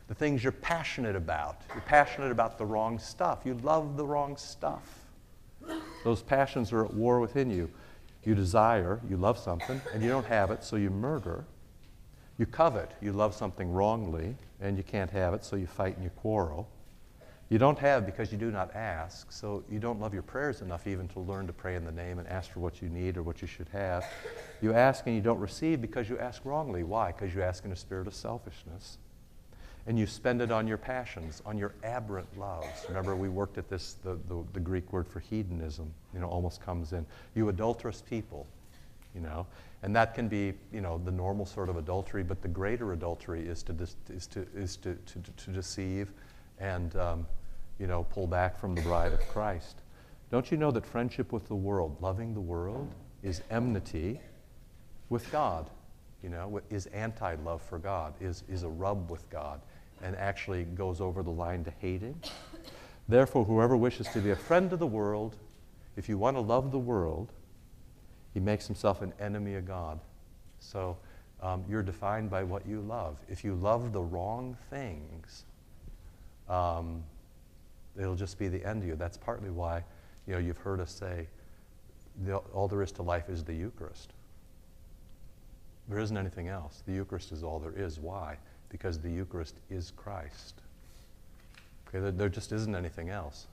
the 0.08 0.14
things 0.14 0.42
you're 0.42 0.52
passionate 0.52 1.14
about. 1.14 1.62
You're 1.72 1.82
passionate 1.82 2.32
about 2.32 2.58
the 2.58 2.66
wrong 2.66 2.98
stuff. 2.98 3.40
You 3.44 3.54
love 3.54 3.96
the 3.96 4.04
wrong 4.04 4.36
stuff. 4.36 5.06
Those 6.02 6.22
passions 6.22 6.72
are 6.72 6.84
at 6.84 6.94
war 6.94 7.20
within 7.20 7.50
you. 7.50 7.70
You 8.24 8.34
desire, 8.34 9.00
you 9.08 9.16
love 9.16 9.38
something, 9.38 9.80
and 9.92 10.02
you 10.02 10.08
don't 10.08 10.26
have 10.26 10.50
it, 10.50 10.64
so 10.64 10.76
you 10.76 10.90
murder. 10.90 11.44
You 12.38 12.46
covet, 12.46 12.92
you 13.00 13.12
love 13.12 13.34
something 13.34 13.70
wrongly, 13.70 14.34
and 14.60 14.76
you 14.76 14.82
can't 14.82 15.10
have 15.10 15.34
it, 15.34 15.44
so 15.44 15.56
you 15.56 15.66
fight 15.66 15.96
and 15.96 16.04
you 16.04 16.10
quarrel. 16.10 16.68
You 17.50 17.56
don't 17.58 17.78
have 17.78 18.04
because 18.04 18.30
you 18.30 18.36
do 18.36 18.50
not 18.50 18.74
ask, 18.74 19.32
so 19.32 19.64
you 19.70 19.78
don't 19.78 19.98
love 19.98 20.12
your 20.12 20.22
prayers 20.22 20.60
enough 20.60 20.86
even 20.86 21.08
to 21.08 21.20
learn 21.20 21.46
to 21.46 21.52
pray 21.52 21.76
in 21.76 21.84
the 21.84 21.92
name 21.92 22.18
and 22.18 22.28
ask 22.28 22.50
for 22.50 22.60
what 22.60 22.82
you 22.82 22.90
need 22.90 23.16
or 23.16 23.22
what 23.22 23.40
you 23.40 23.48
should 23.48 23.68
have. 23.70 24.04
You 24.60 24.74
ask 24.74 25.06
and 25.06 25.16
you 25.16 25.22
don't 25.22 25.40
receive 25.40 25.80
because 25.80 26.10
you 26.10 26.18
ask 26.18 26.44
wrongly. 26.44 26.82
Why? 26.82 27.12
Because 27.12 27.34
you 27.34 27.42
ask 27.42 27.64
in 27.64 27.72
a 27.72 27.76
spirit 27.76 28.06
of 28.06 28.14
selfishness 28.14 28.98
and 29.86 29.98
you 29.98 30.06
spend 30.06 30.42
it 30.42 30.50
on 30.52 30.66
your 30.68 30.76
passions, 30.76 31.42
on 31.46 31.56
your 31.56 31.72
aberrant 31.82 32.38
loves. 32.38 32.84
Remember, 32.88 33.16
we 33.16 33.30
worked 33.30 33.56
at 33.56 33.70
this, 33.70 33.94
the, 34.04 34.18
the, 34.28 34.44
the, 34.52 34.60
Greek 34.60 34.92
word 34.92 35.08
for 35.08 35.20
hedonism, 35.20 35.90
you 36.12 36.20
know, 36.20 36.26
almost 36.26 36.60
comes 36.60 36.92
in. 36.92 37.06
You 37.34 37.48
adulterous 37.48 38.02
people, 38.02 38.46
you 39.14 39.22
know, 39.22 39.46
and 39.82 39.96
that 39.96 40.14
can 40.14 40.28
be, 40.28 40.52
you 40.74 40.82
know, 40.82 41.00
the 41.02 41.10
normal 41.10 41.46
sort 41.46 41.70
of 41.70 41.78
adultery, 41.78 42.22
but 42.22 42.42
the 42.42 42.48
greater 42.48 42.92
adultery 42.92 43.48
is 43.48 43.62
to, 43.62 43.72
dis, 43.72 43.96
is 44.10 44.26
to, 44.26 44.46
is 44.54 44.76
to, 44.76 44.94
to, 44.94 45.20
to 45.44 45.50
deceive 45.52 46.12
and, 46.58 46.94
um, 46.96 47.26
you 47.78 47.86
know, 47.86 48.04
pull 48.04 48.26
back 48.26 48.58
from 48.58 48.74
the 48.74 48.82
bride 48.82 49.12
of 49.12 49.20
Christ. 49.28 49.82
Don't 50.30 50.50
you 50.50 50.56
know 50.58 50.70
that 50.70 50.84
friendship 50.84 51.32
with 51.32 51.48
the 51.48 51.54
world, 51.54 51.96
loving 52.00 52.34
the 52.34 52.40
world, 52.40 52.94
is 53.22 53.42
enmity 53.50 54.20
with 55.08 55.30
God? 55.32 55.70
You 56.22 56.28
know, 56.30 56.60
is 56.70 56.86
anti 56.86 57.36
love 57.44 57.62
for 57.62 57.78
God, 57.78 58.14
is, 58.20 58.42
is 58.48 58.64
a 58.64 58.68
rub 58.68 59.10
with 59.10 59.28
God 59.30 59.60
and 60.02 60.16
actually 60.16 60.64
goes 60.64 61.00
over 61.00 61.22
the 61.22 61.30
line 61.30 61.64
to 61.64 61.72
hating. 61.78 62.20
Therefore, 63.08 63.44
whoever 63.44 63.76
wishes 63.76 64.08
to 64.08 64.20
be 64.20 64.30
a 64.30 64.36
friend 64.36 64.72
of 64.72 64.78
the 64.78 64.86
world, 64.86 65.36
if 65.96 66.08
you 66.08 66.18
want 66.18 66.36
to 66.36 66.40
love 66.40 66.70
the 66.72 66.78
world, 66.78 67.32
he 68.34 68.40
makes 68.40 68.66
himself 68.66 69.00
an 69.02 69.12
enemy 69.18 69.54
of 69.54 69.66
God. 69.66 69.98
So 70.60 70.96
um, 71.42 71.64
you're 71.68 71.82
defined 71.82 72.30
by 72.30 72.42
what 72.42 72.66
you 72.66 72.80
love. 72.80 73.16
If 73.28 73.44
you 73.44 73.54
love 73.54 73.92
the 73.92 74.02
wrong 74.02 74.56
things, 74.70 75.44
um, 76.48 77.02
it'll 77.98 78.14
just 78.14 78.38
be 78.38 78.48
the 78.48 78.64
end 78.64 78.82
of 78.82 78.88
you. 78.88 78.96
That's 78.96 79.16
partly 79.16 79.50
why 79.50 79.84
you 80.26 80.34
know, 80.34 80.38
you've 80.38 80.58
heard 80.58 80.80
us 80.80 80.92
say 80.92 81.26
the, 82.24 82.36
all 82.36 82.68
there 82.68 82.82
is 82.82 82.92
to 82.92 83.02
life 83.02 83.28
is 83.28 83.44
the 83.44 83.54
Eucharist. 83.54 84.12
There 85.88 85.98
isn't 85.98 86.16
anything 86.16 86.48
else. 86.48 86.82
The 86.86 86.92
Eucharist 86.92 87.32
is 87.32 87.42
all 87.42 87.58
there 87.58 87.72
is. 87.72 87.98
Why? 87.98 88.36
because 88.68 88.98
the 88.98 89.10
Eucharist 89.10 89.56
is 89.70 89.92
Christ. 89.96 90.60
Okay, 91.88 92.00
there, 92.00 92.10
there 92.10 92.28
just 92.28 92.52
isn't 92.52 92.74
anything 92.74 93.08
else. 93.08 93.46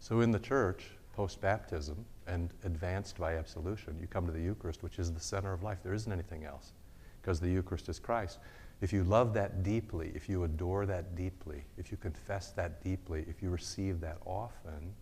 So 0.00 0.20
in 0.20 0.30
the 0.30 0.38
church, 0.38 0.90
post 1.14 1.40
baptism 1.40 2.04
and 2.26 2.50
advanced 2.64 3.18
by 3.18 3.36
absolution, 3.36 3.96
you 4.00 4.06
come 4.06 4.26
to 4.26 4.32
the 4.32 4.40
Eucharist, 4.40 4.82
which 4.82 4.98
is 4.98 5.12
the 5.12 5.20
center 5.20 5.52
of 5.52 5.62
life. 5.62 5.78
There 5.82 5.94
isn't 5.94 6.12
anything 6.12 6.44
else 6.44 6.72
because 7.20 7.40
the 7.40 7.48
Eucharist 7.48 7.88
is 7.88 7.98
Christ. 7.98 8.38
If 8.82 8.92
you 8.92 9.04
love 9.04 9.32
that 9.34 9.62
deeply, 9.62 10.10
if 10.12 10.28
you 10.28 10.42
adore 10.42 10.86
that 10.86 11.14
deeply, 11.14 11.62
if 11.78 11.92
you 11.92 11.96
confess 11.96 12.50
that 12.50 12.82
deeply, 12.82 13.24
if 13.28 13.40
you 13.40 13.48
receive 13.48 14.00
that 14.00 14.18
often, 14.26 14.92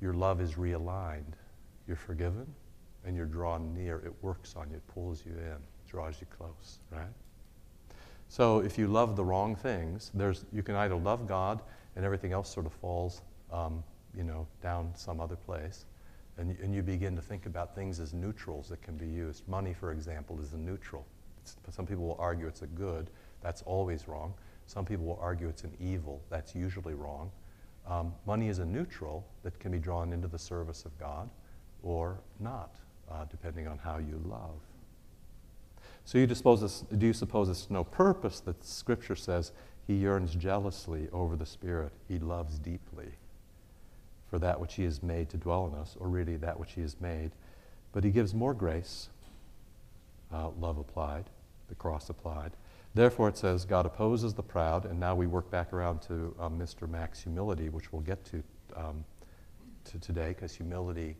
your 0.00 0.14
love 0.14 0.40
is 0.40 0.54
realigned. 0.54 1.34
You're 1.86 1.98
forgiven 1.98 2.46
and 3.04 3.14
you're 3.14 3.26
drawn 3.26 3.74
near. 3.74 3.98
It 3.98 4.14
works 4.22 4.54
on 4.56 4.70
you, 4.70 4.76
it 4.76 4.86
pulls 4.88 5.22
you 5.26 5.32
in, 5.32 5.58
draws 5.86 6.18
you 6.18 6.26
close, 6.34 6.78
right? 6.90 7.12
So 8.28 8.60
if 8.60 8.78
you 8.78 8.88
love 8.88 9.16
the 9.16 9.24
wrong 9.24 9.54
things, 9.54 10.10
there's, 10.14 10.46
you 10.50 10.62
can 10.62 10.74
either 10.74 10.96
love 10.96 11.28
God 11.28 11.60
and 11.94 12.06
everything 12.06 12.32
else 12.32 12.50
sort 12.50 12.64
of 12.64 12.72
falls, 12.72 13.20
um, 13.52 13.84
you 14.16 14.24
know, 14.24 14.46
down 14.62 14.92
some 14.94 15.20
other 15.20 15.36
place, 15.36 15.84
and, 16.38 16.58
and 16.60 16.74
you 16.74 16.82
begin 16.82 17.14
to 17.16 17.22
think 17.22 17.44
about 17.44 17.74
things 17.74 18.00
as 18.00 18.14
neutrals 18.14 18.70
that 18.70 18.80
can 18.80 18.96
be 18.96 19.06
used. 19.06 19.46
Money, 19.46 19.74
for 19.74 19.92
example, 19.92 20.40
is 20.40 20.54
a 20.54 20.58
neutral. 20.58 21.04
Some 21.70 21.86
people 21.86 22.04
will 22.06 22.18
argue 22.18 22.46
it's 22.46 22.62
a 22.62 22.66
good. 22.66 23.10
That's 23.42 23.62
always 23.62 24.08
wrong. 24.08 24.34
Some 24.66 24.84
people 24.84 25.06
will 25.06 25.18
argue 25.20 25.48
it's 25.48 25.64
an 25.64 25.74
evil. 25.80 26.20
That's 26.30 26.54
usually 26.54 26.94
wrong. 26.94 27.30
Um, 27.86 28.12
money 28.26 28.48
is 28.48 28.58
a 28.58 28.64
neutral 28.64 29.26
that 29.42 29.58
can 29.58 29.72
be 29.72 29.78
drawn 29.78 30.12
into 30.12 30.28
the 30.28 30.38
service 30.38 30.84
of 30.84 30.98
God 30.98 31.30
or 31.82 32.18
not, 32.38 32.76
uh, 33.10 33.24
depending 33.30 33.66
on 33.66 33.78
how 33.78 33.98
you 33.98 34.20
love. 34.26 34.60
So 36.04 36.18
you 36.18 36.34
suppose 36.34 36.84
do 36.96 37.06
you 37.06 37.12
suppose 37.12 37.48
it's 37.48 37.70
no 37.70 37.84
purpose 37.84 38.40
that 38.40 38.64
Scripture 38.64 39.16
says 39.16 39.52
he 39.86 39.94
yearns 39.94 40.34
jealously 40.34 41.08
over 41.12 41.36
the 41.36 41.46
Spirit? 41.46 41.92
He 42.08 42.18
loves 42.18 42.58
deeply 42.58 43.12
for 44.28 44.38
that 44.38 44.60
which 44.60 44.74
he 44.74 44.84
has 44.84 45.02
made 45.02 45.28
to 45.30 45.36
dwell 45.36 45.66
in 45.66 45.74
us, 45.74 45.96
or 45.98 46.08
really 46.08 46.36
that 46.36 46.58
which 46.60 46.72
he 46.72 46.82
has 46.82 47.00
made. 47.00 47.32
But 47.92 48.04
he 48.04 48.10
gives 48.10 48.34
more 48.34 48.52
grace, 48.52 49.08
uh, 50.32 50.50
love 50.60 50.78
applied, 50.78 51.30
the 51.68 51.74
cross 51.74 52.10
applied. 52.10 52.52
Therefore, 52.94 53.28
it 53.28 53.36
says, 53.36 53.64
God 53.64 53.86
opposes 53.86 54.34
the 54.34 54.42
proud, 54.42 54.86
and 54.86 54.98
now 54.98 55.14
we 55.14 55.26
work 55.26 55.50
back 55.50 55.72
around 55.72 56.00
to 56.02 56.34
um, 56.40 56.58
Mr. 56.58 56.88
Mack's 56.88 57.22
humility, 57.22 57.68
which 57.68 57.92
we'll 57.92 58.02
get 58.02 58.24
to, 58.26 58.42
um, 58.74 59.04
to 59.84 59.98
today, 59.98 60.28
because 60.28 60.54
humility 60.54 61.16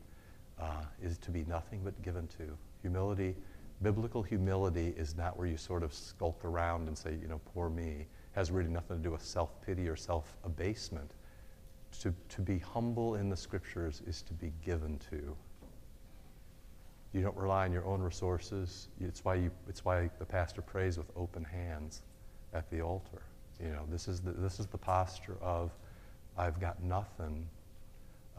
uh, 0.60 0.84
is 1.02 1.18
to 1.18 1.30
be 1.30 1.44
nothing 1.44 1.80
but 1.84 2.00
given 2.02 2.26
to. 2.38 2.56
Humility, 2.82 3.36
biblical 3.82 4.22
humility, 4.22 4.94
is 4.96 5.16
not 5.16 5.36
where 5.36 5.46
you 5.46 5.56
sort 5.56 5.82
of 5.82 5.92
skulk 5.92 6.44
around 6.44 6.88
and 6.88 6.96
say, 6.96 7.16
you 7.20 7.28
know, 7.28 7.40
poor 7.54 7.68
me. 7.68 8.00
It 8.00 8.06
has 8.32 8.50
really 8.50 8.70
nothing 8.70 8.96
to 8.96 9.02
do 9.02 9.10
with 9.10 9.22
self 9.22 9.60
pity 9.64 9.88
or 9.88 9.96
self 9.96 10.36
abasement. 10.44 11.12
To, 12.02 12.14
to 12.30 12.40
be 12.42 12.58
humble 12.58 13.14
in 13.14 13.30
the 13.30 13.36
scriptures 13.36 14.02
is 14.06 14.22
to 14.22 14.34
be 14.34 14.52
given 14.64 14.98
to. 15.10 15.36
You 17.12 17.22
don't 17.22 17.36
rely 17.36 17.64
on 17.64 17.72
your 17.72 17.86
own 17.86 18.00
resources. 18.00 18.88
It's 19.00 19.24
why, 19.24 19.36
you, 19.36 19.50
it's 19.68 19.84
why 19.84 20.10
the 20.18 20.26
pastor 20.26 20.62
prays 20.62 20.98
with 20.98 21.10
open 21.16 21.44
hands 21.44 22.02
at 22.52 22.70
the 22.70 22.80
altar. 22.80 23.22
You 23.62 23.70
know, 23.70 23.84
this 23.90 24.08
is 24.08 24.20
the, 24.20 24.32
this 24.32 24.60
is 24.60 24.66
the 24.66 24.78
posture 24.78 25.36
of, 25.40 25.70
I've 26.36 26.60
got 26.60 26.82
nothing, 26.82 27.48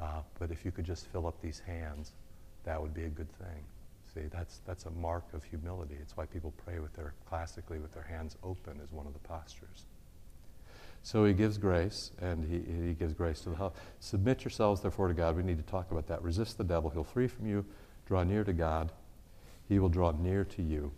uh, 0.01 0.21
but 0.39 0.51
if 0.51 0.63
you 0.63 0.71
could 0.71 0.85
just 0.85 1.07
fill 1.07 1.27
up 1.27 1.41
these 1.41 1.59
hands, 1.59 2.13
that 2.63 2.81
would 2.81 2.93
be 2.93 3.03
a 3.03 3.09
good 3.09 3.31
thing. 3.38 3.65
See, 4.13 4.21
that's, 4.31 4.61
that's 4.65 4.85
a 4.85 4.91
mark 4.91 5.25
of 5.33 5.43
humility. 5.43 5.95
It's 6.01 6.15
why 6.15 6.25
people 6.25 6.53
pray 6.63 6.79
with 6.79 6.93
their, 6.93 7.13
classically, 7.27 7.79
with 7.79 7.93
their 7.93 8.03
hands 8.03 8.38
open 8.43 8.79
is 8.83 8.91
one 8.91 9.05
of 9.05 9.13
the 9.13 9.19
postures. 9.19 9.85
So 11.03 11.25
he 11.25 11.33
gives 11.33 11.57
grace, 11.57 12.11
and 12.21 12.43
he, 12.43 12.88
he 12.88 12.93
gives 12.93 13.13
grace 13.13 13.41
to 13.41 13.49
the 13.49 13.55
help. 13.55 13.77
Submit 13.99 14.43
yourselves, 14.43 14.81
therefore, 14.81 15.07
to 15.07 15.13
God. 15.13 15.35
We 15.35 15.43
need 15.43 15.57
to 15.57 15.63
talk 15.63 15.91
about 15.91 16.07
that. 16.07 16.21
Resist 16.23 16.57
the 16.57 16.63
devil. 16.63 16.89
He'll 16.89 17.03
flee 17.03 17.27
from 17.27 17.47
you. 17.47 17.65
Draw 18.09 18.23
near 18.23 18.43
to 18.43 18.53
God. 18.53 18.91
He 19.67 19.77
will 19.77 19.87
draw 19.87 20.11
near 20.11 20.43
to 20.43 20.63
you. 20.63 20.91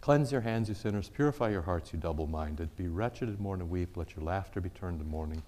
Cleanse 0.00 0.30
your 0.30 0.42
hands, 0.42 0.68
you 0.68 0.76
sinners. 0.76 1.08
Purify 1.08 1.50
your 1.50 1.62
hearts, 1.62 1.92
you 1.92 1.98
double 1.98 2.28
minded. 2.28 2.76
Be 2.76 2.86
wretched 2.86 3.28
and 3.28 3.40
mourn 3.40 3.60
and 3.60 3.68
weep. 3.68 3.96
Let 3.96 4.14
your 4.14 4.24
laughter 4.24 4.60
be 4.60 4.68
turned 4.68 5.00
to 5.00 5.04
mourning, 5.04 5.42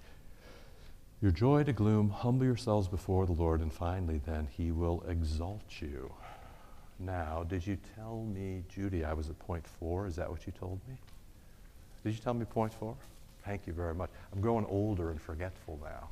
your 1.21 1.31
joy 1.31 1.63
to 1.63 1.71
gloom. 1.71 2.09
Humble 2.09 2.45
yourselves 2.45 2.89
before 2.89 3.25
the 3.25 3.31
Lord, 3.31 3.61
and 3.61 3.71
finally, 3.71 4.19
then, 4.25 4.49
he 4.51 4.73
will 4.73 5.01
exalt 5.07 5.79
you. 5.79 6.11
Now, 6.99 7.45
did 7.47 7.65
you 7.65 7.77
tell 7.95 8.25
me, 8.25 8.65
Judy, 8.67 9.05
I 9.05 9.13
was 9.13 9.29
at 9.29 9.39
point 9.39 9.65
four? 9.65 10.07
Is 10.07 10.17
that 10.17 10.29
what 10.29 10.45
you 10.45 10.51
told 10.59 10.81
me? 10.89 10.95
Did 12.03 12.15
you 12.15 12.19
tell 12.19 12.33
me 12.33 12.43
point 12.43 12.73
four? 12.73 12.97
Thank 13.45 13.65
you 13.65 13.71
very 13.71 13.95
much. 13.95 14.09
I'm 14.33 14.41
growing 14.41 14.65
older 14.65 15.09
and 15.09 15.21
forgetful 15.21 15.79
now. 15.81 16.09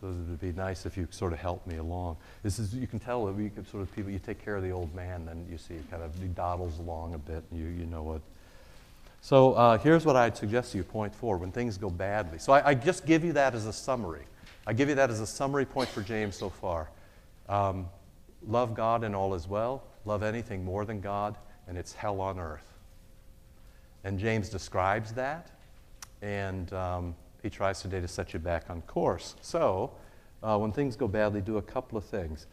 So 0.00 0.08
it 0.08 0.12
would 0.12 0.40
be 0.40 0.52
nice 0.52 0.86
if 0.86 0.96
you 0.96 1.06
sort 1.10 1.32
of 1.32 1.38
help 1.38 1.66
me 1.66 1.76
along. 1.76 2.16
This 2.42 2.58
is, 2.58 2.74
you 2.74 2.86
can 2.86 2.98
tell 2.98 3.24
we 3.26 3.50
can 3.50 3.66
sort 3.66 3.82
of 3.82 3.94
people, 3.94 4.10
you 4.10 4.18
take 4.18 4.42
care 4.42 4.56
of 4.56 4.62
the 4.62 4.70
old 4.70 4.94
man, 4.94 5.26
then 5.26 5.46
you 5.50 5.58
see 5.58 5.74
kind 5.90 6.02
of 6.02 6.14
he 6.18 6.28
dawdles 6.28 6.78
along 6.78 7.14
a 7.14 7.18
bit, 7.18 7.44
and 7.50 7.60
you, 7.60 7.66
you 7.66 7.84
know 7.86 8.02
what. 8.02 8.20
So 9.20 9.52
uh, 9.52 9.76
here's 9.78 10.06
what 10.06 10.16
I'd 10.16 10.36
suggest 10.36 10.72
to 10.72 10.78
you, 10.78 10.84
point 10.84 11.14
four, 11.14 11.36
when 11.36 11.52
things 11.52 11.76
go 11.76 11.90
badly. 11.90 12.38
So 12.38 12.52
I, 12.54 12.70
I, 12.70 12.74
just 12.74 13.04
give 13.04 13.22
you 13.22 13.34
that 13.34 13.54
as 13.54 13.66
a 13.66 13.72
summary. 13.72 14.24
I 14.66 14.72
give 14.72 14.88
you 14.88 14.94
that 14.94 15.10
as 15.10 15.20
a 15.20 15.26
summary 15.26 15.66
point 15.66 15.90
for 15.90 16.00
James 16.00 16.36
so 16.36 16.48
far. 16.48 16.88
Um, 17.48 17.86
love 18.46 18.74
God 18.74 19.04
and 19.04 19.14
all 19.14 19.34
is 19.34 19.46
well. 19.46 19.82
Love 20.06 20.22
anything 20.22 20.64
more 20.64 20.86
than 20.86 21.02
God, 21.02 21.36
and 21.68 21.76
it's 21.76 21.92
hell 21.92 22.22
on 22.22 22.38
earth. 22.38 22.72
And 24.04 24.18
James 24.18 24.48
describes 24.48 25.12
that 25.12 25.50
and 26.22 26.72
um, 26.72 27.14
he 27.42 27.50
tries 27.50 27.80
today 27.80 28.00
to 28.00 28.08
set 28.08 28.32
you 28.32 28.38
back 28.38 28.68
on 28.68 28.82
course. 28.82 29.34
So, 29.40 29.92
uh, 30.42 30.58
when 30.58 30.72
things 30.72 30.96
go 30.96 31.08
badly, 31.08 31.40
do 31.40 31.58
a 31.58 31.62
couple 31.62 31.98
of 31.98 32.04
things. 32.04 32.46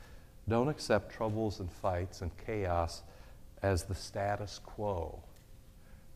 Don't 0.47 0.69
accept 0.69 1.11
troubles 1.11 1.59
and 1.59 1.71
fights 1.71 2.21
and 2.21 2.31
chaos 2.37 3.03
as 3.61 3.83
the 3.83 3.95
status 3.95 4.59
quo. 4.63 5.21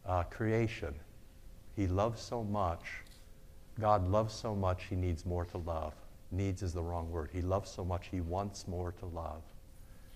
Uh, 0.05 0.23
creation. 0.23 0.95
He 1.75 1.87
loves 1.87 2.21
so 2.21 2.43
much. 2.43 2.85
God 3.79 4.07
loves 4.07 4.33
so 4.33 4.55
much, 4.55 4.85
he 4.89 4.95
needs 4.95 5.25
more 5.25 5.45
to 5.45 5.57
love. 5.57 5.93
Needs 6.31 6.61
is 6.61 6.73
the 6.73 6.81
wrong 6.81 7.09
word. 7.09 7.29
He 7.31 7.41
loves 7.41 7.69
so 7.69 7.83
much, 7.83 8.07
he 8.09 8.21
wants 8.21 8.67
more 8.67 8.91
to 8.93 9.05
love. 9.05 9.41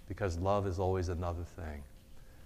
Because 0.07 0.37
love 0.37 0.67
is 0.67 0.79
always 0.79 1.09
another 1.09 1.43
thing. 1.55 1.83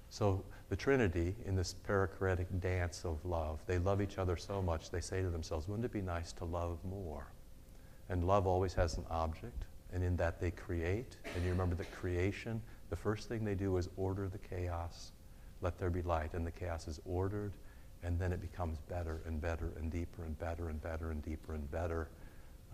So, 0.10 0.44
the 0.70 0.76
Trinity 0.76 1.36
in 1.46 1.56
this 1.56 1.76
perichoretic 1.88 2.48
dance 2.62 3.04
of 3.04 3.24
love. 3.26 3.60
They 3.66 3.80
love 3.80 4.02
each 4.02 4.20
other 4.20 4.38
so 4.38 4.62
much, 4.62 4.92
they 4.92 5.02
say 5.02 5.22
to 5.22 5.30
themselves, 5.30 5.68
wouldn't 5.68 5.86
it 5.86 5.92
be 5.92 6.02
nice 6.02 6.32
to 6.34 6.46
love 6.46 6.78
more? 6.86 7.28
And 8.10 8.26
love 8.26 8.46
always 8.46 8.74
has 8.76 8.98
an 8.98 9.06
object, 9.10 9.66
and 9.94 10.04
in 10.04 10.16
that 10.18 10.40
they 10.40 10.52
create. 10.52 11.18
And 11.36 11.44
you 11.44 11.50
remember 11.50 11.76
that 11.76 11.92
creation, 11.92 12.62
the 12.92 12.96
first 12.96 13.28
thing 13.28 13.44
they 13.44 13.56
do 13.56 13.78
is 13.78 13.90
order 13.98 14.28
the 14.28 14.38
chaos. 14.38 15.12
Let 15.62 15.80
there 15.80 15.90
be 15.90 16.04
light, 16.04 16.34
and 16.34 16.46
the 16.46 16.52
chaos 16.52 16.88
is 16.88 17.02
ordered, 17.06 17.54
and 18.04 18.20
then 18.20 18.32
it 18.32 18.40
becomes 18.40 18.78
better 18.88 19.22
and 19.26 19.42
better 19.42 19.74
and 19.80 19.92
deeper 19.92 20.24
and 20.24 20.38
better 20.38 20.70
and 20.70 20.82
better 20.82 21.12
and 21.12 21.22
deeper 21.24 21.56
and 21.56 21.70
better. 21.72 22.10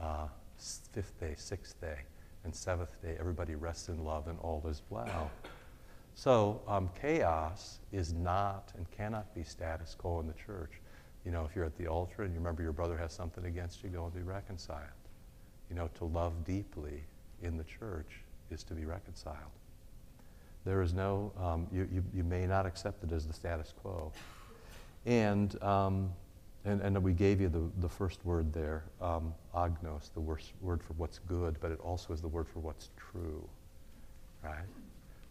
Uh, 0.01 0.27
fifth 0.57 1.17
day, 1.19 1.33
sixth 1.37 1.79
day, 1.79 1.99
and 2.43 2.53
seventh 2.53 3.01
day, 3.01 3.15
everybody 3.19 3.55
rests 3.55 3.87
in 3.87 4.03
love, 4.03 4.27
and 4.27 4.37
all 4.39 4.61
is 4.67 4.81
well. 4.89 5.31
So 6.15 6.61
um, 6.65 6.89
chaos 6.99 7.79
is 7.91 8.13
not 8.13 8.71
and 8.77 8.89
cannot 8.89 9.35
be 9.35 9.43
status 9.43 9.95
quo 9.95 10.21
in 10.21 10.27
the 10.27 10.33
church. 10.33 10.71
You 11.25 11.31
know, 11.31 11.43
if 11.43 11.55
you're 11.55 11.65
at 11.65 11.77
the 11.77 11.87
altar 11.87 12.23
and 12.23 12.33
you 12.33 12.39
remember 12.39 12.63
your 12.63 12.71
brother 12.71 12.97
has 12.97 13.11
something 13.11 13.45
against 13.45 13.83
you, 13.83 13.89
go 13.89 14.05
and 14.05 14.13
be 14.13 14.21
reconciled. 14.21 14.79
You 15.69 15.75
know, 15.75 15.89
to 15.95 16.05
love 16.05 16.45
deeply 16.45 17.03
in 17.43 17.57
the 17.57 17.65
church 17.65 18.21
is 18.49 18.63
to 18.63 18.73
be 18.73 18.85
reconciled. 18.85 19.51
There 20.63 20.81
is 20.81 20.93
no, 20.93 21.31
um, 21.37 21.67
you, 21.71 21.87
you, 21.93 22.03
you, 22.13 22.23
may 22.23 22.47
not 22.47 22.65
accept 22.65 23.03
it 23.03 23.11
as 23.11 23.27
the 23.27 23.33
status 23.33 23.73
quo. 23.81 24.11
And, 25.05 25.61
um, 25.61 26.11
and, 26.63 26.81
and 26.81 27.03
we 27.03 27.13
gave 27.13 27.41
you 27.41 27.49
the, 27.49 27.69
the 27.79 27.89
first 27.89 28.25
word 28.25 28.53
there, 28.53 28.85
um, 29.01 29.33
agnos, 29.53 30.11
the 30.13 30.21
word 30.21 30.41
for 30.81 30.93
what's 30.97 31.19
good, 31.19 31.57
but 31.59 31.71
it 31.71 31.79
also 31.81 32.13
is 32.13 32.21
the 32.21 32.27
word 32.27 32.47
for 32.47 32.59
what's 32.59 32.89
true, 32.97 33.47
right? 34.43 34.65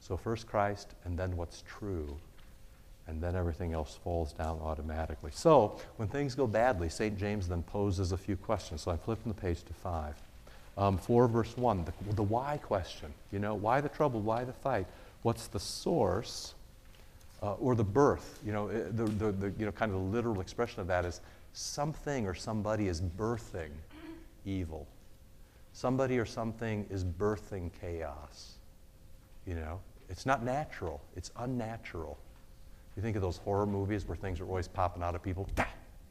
So 0.06 0.18
first 0.18 0.46
Christ, 0.46 0.88
and 1.06 1.18
then 1.18 1.34
what's 1.34 1.64
true, 1.66 2.14
and 3.06 3.22
then 3.22 3.34
everything 3.34 3.72
else 3.72 3.98
falls 4.04 4.34
down 4.34 4.60
automatically. 4.62 5.30
So 5.32 5.80
when 5.96 6.08
things 6.08 6.34
go 6.34 6.46
badly, 6.46 6.90
St. 6.90 7.18
James 7.18 7.48
then 7.48 7.62
poses 7.62 8.12
a 8.12 8.18
few 8.18 8.36
questions. 8.36 8.82
So 8.82 8.90
I'm 8.90 8.98
flipping 8.98 9.32
the 9.32 9.40
page 9.40 9.62
to 9.64 9.72
5. 9.72 10.14
Um, 10.76 10.98
4 10.98 11.26
verse 11.26 11.56
1, 11.56 11.86
the, 11.86 12.14
the 12.16 12.22
why 12.22 12.58
question. 12.58 13.14
You 13.32 13.38
know, 13.38 13.54
why 13.54 13.80
the 13.80 13.88
trouble? 13.88 14.20
Why 14.20 14.44
the 14.44 14.52
fight? 14.52 14.86
What's 15.22 15.46
the 15.46 15.60
source 15.60 16.52
uh, 17.42 17.54
or 17.54 17.74
the 17.74 17.84
birth? 17.84 18.40
You 18.44 18.52
know, 18.52 18.68
eh, 18.68 18.82
the, 18.90 19.04
the, 19.04 19.32
the, 19.32 19.54
you 19.58 19.64
know, 19.64 19.72
kind 19.72 19.90
of 19.90 19.96
the 19.98 20.04
literal 20.04 20.42
expression 20.42 20.82
of 20.82 20.86
that 20.88 21.06
is 21.06 21.22
something 21.54 22.26
or 22.26 22.34
somebody 22.34 22.88
is 22.88 23.00
birthing 23.00 23.70
evil. 24.44 24.86
Somebody 25.72 26.18
or 26.18 26.26
something 26.26 26.84
is 26.90 27.04
birthing 27.04 27.70
chaos. 27.80 28.56
You 29.46 29.54
know, 29.54 29.80
it's 30.08 30.26
not 30.26 30.44
natural, 30.44 31.00
it's 31.16 31.30
unnatural. 31.38 32.18
You 32.96 33.02
think 33.02 33.16
of 33.16 33.22
those 33.22 33.38
horror 33.38 33.66
movies 33.66 34.06
where 34.06 34.16
things 34.16 34.40
are 34.40 34.46
always 34.46 34.68
popping 34.68 35.02
out 35.02 35.14
of 35.14 35.22
people. 35.22 35.48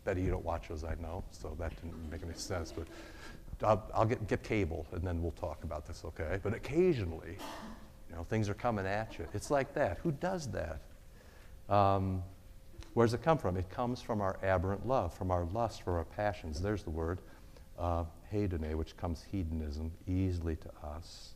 Betty, 0.04 0.22
you 0.22 0.32
don't 0.32 0.44
watch 0.44 0.68
those, 0.68 0.84
I 0.84 0.96
know, 1.02 1.24
so 1.32 1.56
that 1.60 1.74
didn't 1.82 2.12
make 2.12 2.22
any 2.24 2.34
sense. 2.34 2.74
But 2.74 2.88
I'll, 3.66 3.90
I'll 3.94 4.06
get, 4.06 4.28
get 4.28 4.44
cable 4.44 4.86
and 4.92 5.02
then 5.02 5.22
we'll 5.22 5.32
talk 5.32 5.64
about 5.64 5.86
this, 5.86 6.04
okay? 6.06 6.40
But 6.44 6.54
occasionally, 6.54 7.38
you 8.10 8.16
know, 8.16 8.24
things 8.26 8.50
are 8.50 8.54
coming 8.54 8.86
at 8.86 9.18
you. 9.18 9.26
It's 9.34 9.50
like 9.50 9.74
that. 9.76 10.00
Who 10.04 10.12
does 10.12 10.50
that? 10.52 10.82
Um, 11.70 12.22
where 12.94 13.08
does 13.08 13.14
it 13.14 13.24
come 13.24 13.38
from? 13.38 13.58
It 13.58 13.70
comes 13.70 14.02
from 14.02 14.22
our 14.22 14.38
aberrant 14.44 14.86
love, 14.86 15.14
from 15.14 15.32
our 15.32 15.46
lust, 15.46 15.84
from 15.84 15.94
our 15.94 16.04
passions. 16.04 16.62
There's 16.62 16.84
the 16.84 16.90
word, 16.90 17.20
uh, 17.80 18.04
hedone, 18.32 18.76
which 18.76 18.96
comes 18.98 19.24
hedonism 19.24 19.92
easily 20.08 20.58
to 20.58 20.70
us. 20.86 21.34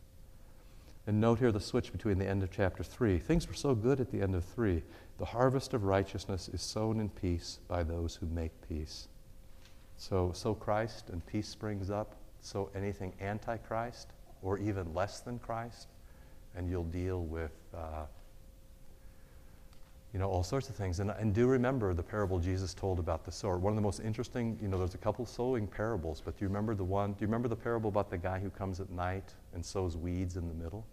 And 1.08 1.22
note 1.22 1.40
here 1.40 1.54
the 1.54 1.62
switch 1.62 1.94
between 1.94 2.18
the 2.18 2.28
end 2.28 2.44
of 2.44 2.52
chapter 2.52 2.84
3. 2.84 3.18
Things 3.18 3.48
were 3.48 3.54
so 3.54 3.74
good 3.74 4.02
at 4.02 4.12
the 4.12 4.22
end 4.22 4.36
of 4.36 4.44
3. 4.44 4.84
The 5.20 5.26
harvest 5.26 5.74
of 5.74 5.86
righteousness 5.86 6.50
is 6.50 6.62
sown 6.62 7.00
in 7.00 7.10
peace 7.10 7.60
by 7.70 7.84
those 7.84 8.16
who 8.16 8.26
make 8.28 8.52
peace. 8.68 9.08
So, 9.96 10.32
so 10.34 10.54
Christ 10.54 11.10
and 11.10 11.26
peace 11.26 11.48
springs 11.48 11.90
up. 11.90 12.16
So 12.42 12.70
anything 12.76 13.14
antichrist 13.22 14.10
or 14.42 14.58
even 14.58 14.94
less 14.94 15.22
than 15.22 15.40
Christ, 15.40 15.88
and 16.56 16.70
you'll 16.70 16.84
deal 16.84 17.24
with, 17.24 17.54
uh, 17.74 18.06
you 20.12 20.20
know, 20.20 20.30
all 20.30 20.44
sorts 20.44 20.70
of 20.70 20.76
things. 20.76 21.00
And, 21.00 21.12
and 21.12 21.34
do 21.34 21.48
remember 21.48 21.94
the 21.94 22.04
parable 22.04 22.38
Jesus 22.38 22.74
told 22.74 23.00
about 23.00 23.24
the 23.24 23.32
sower. 23.32 23.58
One 23.58 23.72
of 23.72 23.76
the 23.78 23.82
most 23.82 24.02
interesting, 24.02 24.60
you 24.62 24.68
know, 24.68 24.78
there's 24.78 24.94
a 24.94 25.00
couple 25.00 25.26
sowing 25.26 25.68
parables, 25.68 26.22
but 26.24 26.38
do 26.38 26.44
you 26.44 26.50
remember 26.50 26.76
the 26.76 26.84
one? 26.84 27.14
Do 27.14 27.18
you 27.22 27.28
remember 27.28 27.48
the 27.48 27.56
parable 27.56 27.90
about 27.90 28.10
the 28.10 28.18
guy 28.18 28.40
who 28.40 28.50
comes 28.50 28.82
at 28.82 28.90
night 28.90 29.34
and 29.54 29.66
sows 29.66 29.96
weeds 29.96 30.36
in 30.36 30.50
the 30.50 30.54
middle? 30.54 30.86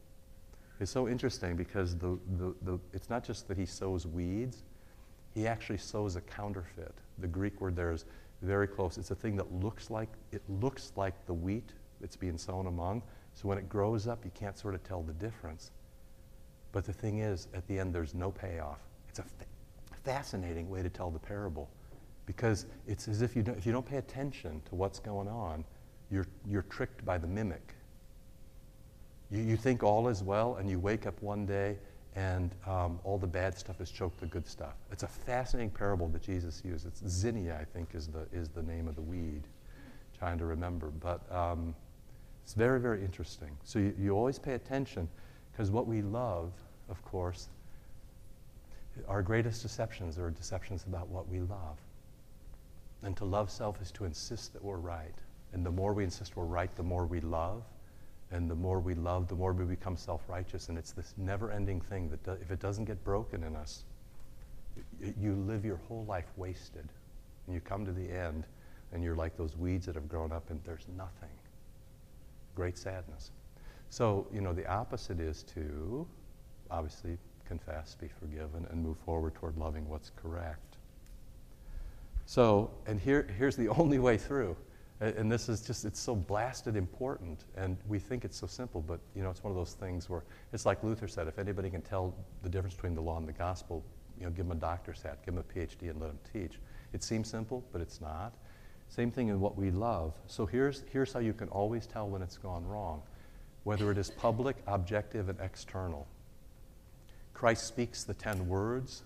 It's 0.80 0.90
so 0.90 1.08
interesting 1.08 1.56
because 1.56 1.96
the, 1.96 2.18
the, 2.36 2.54
the, 2.62 2.78
it's 2.92 3.08
not 3.08 3.24
just 3.24 3.48
that 3.48 3.56
he 3.56 3.66
sows 3.66 4.06
weeds, 4.06 4.64
he 5.34 5.46
actually 5.46 5.78
sows 5.78 6.16
a 6.16 6.20
counterfeit. 6.20 6.94
The 7.18 7.28
Greek 7.28 7.60
word 7.60 7.76
there 7.76 7.92
is 7.92 8.04
very 8.42 8.66
close. 8.66 8.98
It's 8.98 9.10
a 9.10 9.14
thing 9.14 9.36
that 9.36 9.52
looks 9.52 9.90
like, 9.90 10.08
it 10.32 10.42
looks 10.48 10.92
like 10.96 11.14
the 11.26 11.34
wheat 11.34 11.72
that's 12.00 12.16
being 12.16 12.36
sown 12.36 12.66
among. 12.66 13.02
So 13.34 13.48
when 13.48 13.58
it 13.58 13.68
grows 13.68 14.06
up, 14.06 14.24
you 14.24 14.30
can't 14.34 14.58
sort 14.58 14.74
of 14.74 14.82
tell 14.84 15.02
the 15.02 15.12
difference. 15.14 15.70
But 16.72 16.84
the 16.84 16.92
thing 16.92 17.18
is, 17.18 17.48
at 17.54 17.66
the 17.68 17.78
end, 17.78 17.94
there's 17.94 18.14
no 18.14 18.30
payoff. 18.30 18.80
It's 19.08 19.20
a 19.20 19.22
fa- 19.22 19.46
fascinating 20.02 20.68
way 20.68 20.82
to 20.82 20.88
tell 20.88 21.10
the 21.10 21.18
parable 21.18 21.68
because 22.26 22.66
it's 22.86 23.06
as 23.06 23.22
if 23.22 23.36
you 23.36 23.42
don't, 23.42 23.56
if 23.56 23.66
you 23.66 23.72
don't 23.72 23.86
pay 23.86 23.98
attention 23.98 24.60
to 24.68 24.74
what's 24.74 24.98
going 24.98 25.28
on, 25.28 25.64
you're, 26.10 26.26
you're 26.48 26.62
tricked 26.62 27.04
by 27.04 27.18
the 27.18 27.26
mimic. 27.26 27.73
You, 29.30 29.42
you 29.42 29.56
think 29.56 29.82
all 29.82 30.08
is 30.08 30.22
well, 30.22 30.56
and 30.56 30.68
you 30.68 30.78
wake 30.78 31.06
up 31.06 31.20
one 31.22 31.46
day 31.46 31.76
and 32.16 32.54
um, 32.66 33.00
all 33.02 33.18
the 33.18 33.26
bad 33.26 33.58
stuff 33.58 33.78
has 33.78 33.90
choked 33.90 34.20
the 34.20 34.26
good 34.26 34.46
stuff. 34.46 34.74
It's 34.92 35.02
a 35.02 35.08
fascinating 35.08 35.70
parable 35.70 36.08
that 36.08 36.22
Jesus 36.22 36.62
used. 36.64 36.86
It's 36.86 37.02
zizania, 37.02 37.60
I 37.60 37.64
think, 37.64 37.94
is 37.94 38.06
the, 38.06 38.26
is 38.32 38.48
the 38.48 38.62
name 38.62 38.86
of 38.86 38.94
the 38.94 39.02
weed. 39.02 39.42
Trying 40.16 40.38
to 40.38 40.44
remember. 40.44 40.88
But 41.00 41.20
um, 41.32 41.74
it's 42.44 42.54
very, 42.54 42.78
very 42.78 43.02
interesting. 43.02 43.50
So 43.64 43.80
you, 43.80 43.94
you 43.98 44.10
always 44.12 44.38
pay 44.38 44.54
attention 44.54 45.08
because 45.50 45.70
what 45.70 45.88
we 45.88 46.02
love, 46.02 46.52
of 46.88 47.02
course, 47.04 47.48
our 49.08 49.22
greatest 49.22 49.62
deceptions 49.62 50.18
are 50.18 50.30
deceptions 50.30 50.84
about 50.86 51.08
what 51.08 51.28
we 51.28 51.40
love. 51.40 51.78
And 53.02 53.16
to 53.16 53.24
love 53.24 53.50
self 53.50 53.82
is 53.82 53.90
to 53.92 54.04
insist 54.04 54.52
that 54.52 54.62
we're 54.62 54.76
right. 54.76 55.14
And 55.52 55.66
the 55.66 55.70
more 55.70 55.92
we 55.92 56.04
insist 56.04 56.36
we're 56.36 56.44
right, 56.44 56.74
the 56.76 56.82
more 56.82 57.06
we 57.06 57.20
love. 57.20 57.64
And 58.30 58.50
the 58.50 58.54
more 58.54 58.80
we 58.80 58.94
love, 58.94 59.28
the 59.28 59.34
more 59.34 59.52
we 59.52 59.64
become 59.64 59.96
self 59.96 60.22
righteous. 60.28 60.68
And 60.68 60.78
it's 60.78 60.92
this 60.92 61.14
never 61.16 61.50
ending 61.50 61.80
thing 61.80 62.08
that 62.10 62.22
do, 62.24 62.32
if 62.40 62.50
it 62.50 62.60
doesn't 62.60 62.86
get 62.86 63.02
broken 63.04 63.44
in 63.44 63.54
us, 63.54 63.84
y- 65.00 65.14
you 65.20 65.34
live 65.34 65.64
your 65.64 65.80
whole 65.88 66.04
life 66.06 66.26
wasted. 66.36 66.88
And 67.46 67.54
you 67.54 67.60
come 67.60 67.84
to 67.84 67.92
the 67.92 68.10
end 68.10 68.44
and 68.92 69.02
you're 69.02 69.16
like 69.16 69.36
those 69.36 69.56
weeds 69.56 69.86
that 69.86 69.94
have 69.94 70.08
grown 70.08 70.32
up 70.32 70.50
and 70.50 70.60
there's 70.64 70.86
nothing. 70.96 71.28
Great 72.54 72.78
sadness. 72.78 73.30
So, 73.90 74.26
you 74.32 74.40
know, 74.40 74.52
the 74.52 74.66
opposite 74.66 75.20
is 75.20 75.42
to 75.54 76.06
obviously 76.70 77.18
confess, 77.44 77.94
be 77.94 78.08
forgiven, 78.08 78.66
and 78.70 78.82
move 78.82 78.96
forward 79.04 79.34
toward 79.34 79.56
loving 79.56 79.88
what's 79.88 80.10
correct. 80.16 80.76
So, 82.26 82.70
and 82.86 82.98
here, 82.98 83.28
here's 83.38 83.56
the 83.56 83.68
only 83.78 83.98
way 83.98 84.16
through. 84.16 84.56
And 85.00 85.30
this 85.30 85.48
is 85.48 85.60
just, 85.60 85.84
it's 85.84 85.98
so 85.98 86.14
blasted 86.14 86.76
important. 86.76 87.44
And 87.56 87.76
we 87.88 87.98
think 87.98 88.24
it's 88.24 88.38
so 88.38 88.46
simple, 88.46 88.80
but, 88.80 89.00
you 89.14 89.22
know, 89.22 89.30
it's 89.30 89.42
one 89.42 89.50
of 89.50 89.56
those 89.56 89.74
things 89.74 90.08
where 90.08 90.22
it's 90.52 90.64
like 90.64 90.82
Luther 90.84 91.08
said 91.08 91.26
if 91.26 91.38
anybody 91.38 91.68
can 91.68 91.82
tell 91.82 92.14
the 92.42 92.48
difference 92.48 92.74
between 92.74 92.94
the 92.94 93.02
law 93.02 93.18
and 93.18 93.28
the 93.28 93.32
gospel, 93.32 93.84
you 94.18 94.24
know, 94.24 94.30
give 94.30 94.46
them 94.46 94.56
a 94.56 94.60
doctor's 94.60 95.02
hat, 95.02 95.18
give 95.24 95.34
them 95.34 95.44
a 95.48 95.52
PhD, 95.52 95.90
and 95.90 96.00
let 96.00 96.08
them 96.08 96.18
teach. 96.32 96.60
It 96.92 97.02
seems 97.02 97.28
simple, 97.28 97.64
but 97.72 97.80
it's 97.80 98.00
not. 98.00 98.32
Same 98.88 99.10
thing 99.10 99.28
in 99.28 99.40
what 99.40 99.56
we 99.56 99.72
love. 99.72 100.14
So 100.28 100.46
here's, 100.46 100.84
here's 100.92 101.12
how 101.12 101.18
you 101.18 101.32
can 101.32 101.48
always 101.48 101.86
tell 101.86 102.08
when 102.08 102.22
it's 102.22 102.38
gone 102.38 102.64
wrong, 102.64 103.02
whether 103.64 103.90
it 103.90 103.98
is 103.98 104.10
public, 104.10 104.56
objective, 104.68 105.28
and 105.28 105.40
external. 105.40 106.06
Christ 107.32 107.66
speaks 107.66 108.04
the 108.04 108.14
ten 108.14 108.46
words, 108.46 109.02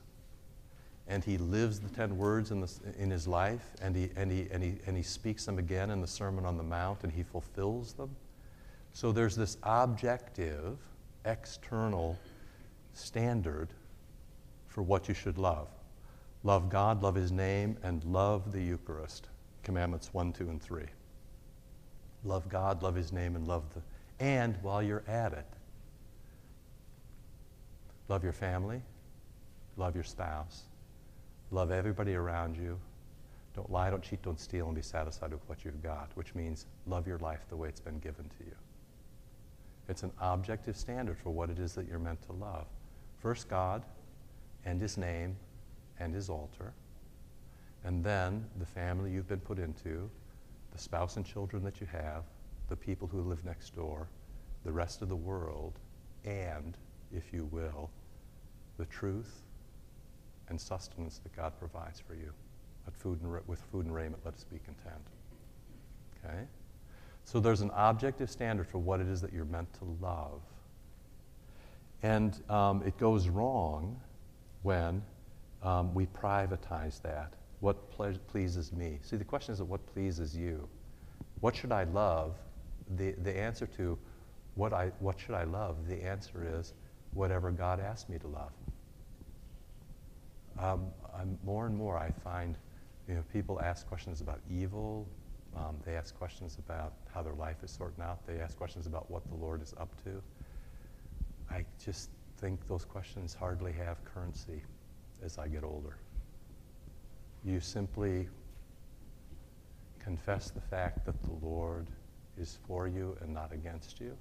and 1.08 1.24
he 1.24 1.38
lives 1.38 1.80
the 1.80 1.88
ten 1.88 2.16
words 2.18 2.50
in, 2.50 2.66
in 2.98 3.10
his 3.10 3.26
life, 3.26 3.70
and 3.80 3.96
he, 3.96 4.10
and, 4.14 4.30
he, 4.30 4.46
and, 4.52 4.62
he, 4.62 4.74
and 4.86 4.96
he 4.96 5.02
speaks 5.02 5.46
them 5.46 5.58
again 5.58 5.90
in 5.90 6.02
the 6.02 6.06
Sermon 6.06 6.44
on 6.44 6.58
the 6.58 6.62
Mount, 6.62 7.02
and 7.02 7.10
he 7.10 7.22
fulfills 7.22 7.94
them. 7.94 8.14
So 8.92 9.10
there's 9.10 9.34
this 9.34 9.56
objective, 9.62 10.76
external 11.24 12.18
standard 12.92 13.68
for 14.66 14.82
what 14.82 15.08
you 15.08 15.14
should 15.14 15.38
love. 15.38 15.68
Love 16.44 16.68
God, 16.68 17.02
love 17.02 17.14
his 17.14 17.32
name, 17.32 17.76
and 17.82 18.04
love 18.04 18.52
the 18.52 18.62
Eucharist. 18.62 19.28
Commandments 19.62 20.12
1, 20.12 20.34
2, 20.34 20.50
and 20.50 20.62
3. 20.62 20.82
Love 22.24 22.48
God, 22.48 22.82
love 22.82 22.94
his 22.94 23.12
name, 23.12 23.34
and 23.34 23.48
love 23.48 23.64
the. 23.74 23.82
And 24.22 24.56
while 24.62 24.82
you're 24.82 25.04
at 25.08 25.32
it, 25.32 25.46
love 28.08 28.22
your 28.22 28.32
family, 28.32 28.82
love 29.76 29.94
your 29.94 30.04
spouse, 30.04 30.62
love 31.50 31.70
everybody 31.70 32.14
around 32.14 32.56
you. 32.56 32.78
Don't 33.54 33.70
lie, 33.70 33.90
don't 33.90 34.02
cheat, 34.02 34.22
don't 34.22 34.38
steal, 34.38 34.66
and 34.66 34.74
be 34.74 34.82
satisfied 34.82 35.32
with 35.32 35.40
what 35.46 35.64
you've 35.64 35.82
got, 35.82 36.10
which 36.14 36.34
means 36.34 36.66
love 36.86 37.06
your 37.06 37.18
life 37.18 37.40
the 37.48 37.56
way 37.56 37.68
it's 37.68 37.80
been 37.80 37.98
given 37.98 38.24
to 38.24 38.44
you. 38.44 38.54
It's 39.88 40.02
an 40.02 40.12
objective 40.20 40.76
standard 40.76 41.18
for 41.18 41.30
what 41.30 41.50
it 41.50 41.58
is 41.58 41.74
that 41.74 41.88
you're 41.88 41.98
meant 41.98 42.22
to 42.26 42.32
love. 42.32 42.66
First, 43.20 43.48
God 43.48 43.82
and 44.64 44.80
His 44.80 44.96
name 44.96 45.36
and 45.98 46.14
His 46.14 46.28
altar, 46.28 46.72
and 47.84 48.04
then 48.04 48.44
the 48.58 48.66
family 48.66 49.10
you've 49.10 49.28
been 49.28 49.40
put 49.40 49.58
into, 49.58 50.08
the 50.72 50.78
spouse 50.78 51.16
and 51.16 51.24
children 51.24 51.64
that 51.64 51.80
you 51.80 51.86
have, 51.86 52.24
the 52.68 52.76
people 52.76 53.08
who 53.08 53.22
live 53.22 53.44
next 53.44 53.74
door, 53.74 54.08
the 54.64 54.72
rest 54.72 55.00
of 55.00 55.08
the 55.08 55.16
world, 55.16 55.78
and, 56.24 56.76
if 57.16 57.32
you 57.32 57.48
will, 57.50 57.90
the 58.76 58.84
truth 58.86 59.42
and 60.48 60.60
sustenance 60.60 61.18
that 61.18 61.34
God 61.34 61.52
provides 61.58 62.00
for 62.00 62.14
you. 62.14 62.32
But 62.84 62.94
food 62.94 63.20
and, 63.22 63.46
with 63.46 63.60
food 63.70 63.86
and 63.86 63.94
raiment, 63.94 64.22
let 64.24 64.34
us 64.34 64.44
be 64.44 64.58
content. 64.58 65.02
Okay? 66.24 66.44
So 67.24 67.40
there's 67.40 67.60
an 67.60 67.70
objective 67.74 68.30
standard 68.30 68.66
for 68.66 68.78
what 68.78 69.00
it 69.00 69.08
is 69.08 69.20
that 69.20 69.32
you're 69.32 69.44
meant 69.44 69.72
to 69.74 69.84
love. 70.00 70.40
And 72.02 72.40
um, 72.48 72.82
it 72.86 72.96
goes 72.96 73.28
wrong 73.28 74.00
when 74.62 75.02
um, 75.62 75.92
we 75.94 76.06
privatize 76.06 77.02
that. 77.02 77.34
What 77.60 77.90
ple- 77.90 78.18
pleases 78.28 78.72
me? 78.72 78.98
See, 79.02 79.16
the 79.16 79.24
question 79.24 79.52
is 79.52 79.62
what 79.62 79.84
pleases 79.92 80.36
you? 80.36 80.68
What 81.40 81.54
should 81.54 81.72
I 81.72 81.84
love? 81.84 82.36
The, 82.96 83.12
the 83.12 83.36
answer 83.36 83.66
to 83.76 83.98
what, 84.54 84.72
I, 84.72 84.92
what 85.00 85.18
should 85.20 85.34
I 85.34 85.44
love? 85.44 85.88
The 85.88 86.02
answer 86.02 86.46
is 86.58 86.72
whatever 87.12 87.50
God 87.50 87.80
asked 87.80 88.08
me 88.08 88.18
to 88.18 88.26
love. 88.26 88.52
Um, 90.58 90.86
more 91.44 91.66
and 91.66 91.76
more, 91.76 91.96
I 91.96 92.10
find 92.10 92.56
you 93.08 93.14
know, 93.14 93.22
people 93.32 93.60
ask 93.60 93.86
questions 93.88 94.20
about 94.20 94.40
evil. 94.50 95.06
Um, 95.56 95.76
they 95.84 95.94
ask 95.94 96.16
questions 96.16 96.58
about 96.58 96.92
how 97.12 97.22
their 97.22 97.34
life 97.34 97.56
is 97.62 97.70
sorting 97.70 98.04
out. 98.04 98.26
They 98.26 98.38
ask 98.38 98.56
questions 98.56 98.86
about 98.86 99.10
what 99.10 99.26
the 99.28 99.34
Lord 99.34 99.62
is 99.62 99.74
up 99.80 99.90
to. 100.04 100.22
I 101.50 101.64
just 101.82 102.10
think 102.38 102.66
those 102.68 102.84
questions 102.84 103.34
hardly 103.34 103.72
have 103.72 104.04
currency 104.04 104.62
as 105.24 105.38
I 105.38 105.48
get 105.48 105.64
older. 105.64 105.96
You 107.44 107.60
simply 107.60 108.28
confess 109.98 110.50
the 110.50 110.60
fact 110.60 111.06
that 111.06 111.20
the 111.22 111.46
Lord 111.46 111.86
is 112.38 112.58
for 112.66 112.86
you 112.86 113.16
and 113.22 113.32
not 113.32 113.52
against 113.52 114.00
you, 114.00 114.16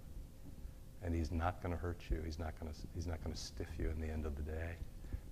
and 1.04 1.14
He's 1.14 1.32
not 1.32 1.62
going 1.62 1.76
to 1.76 1.80
hurt 1.80 2.00
you. 2.10 2.22
He's 2.26 2.40
not 2.40 2.60
going 2.60 2.72
to. 2.72 2.80
He's 2.96 3.06
not 3.08 3.22
going 3.24 3.36
to 3.36 3.40
stiff 3.40 3.68
you 3.78 3.90
in 3.90 4.00
the 4.00 4.08
end 4.08 4.26
of 4.26 4.36
the 4.36 4.44
day 4.44 4.76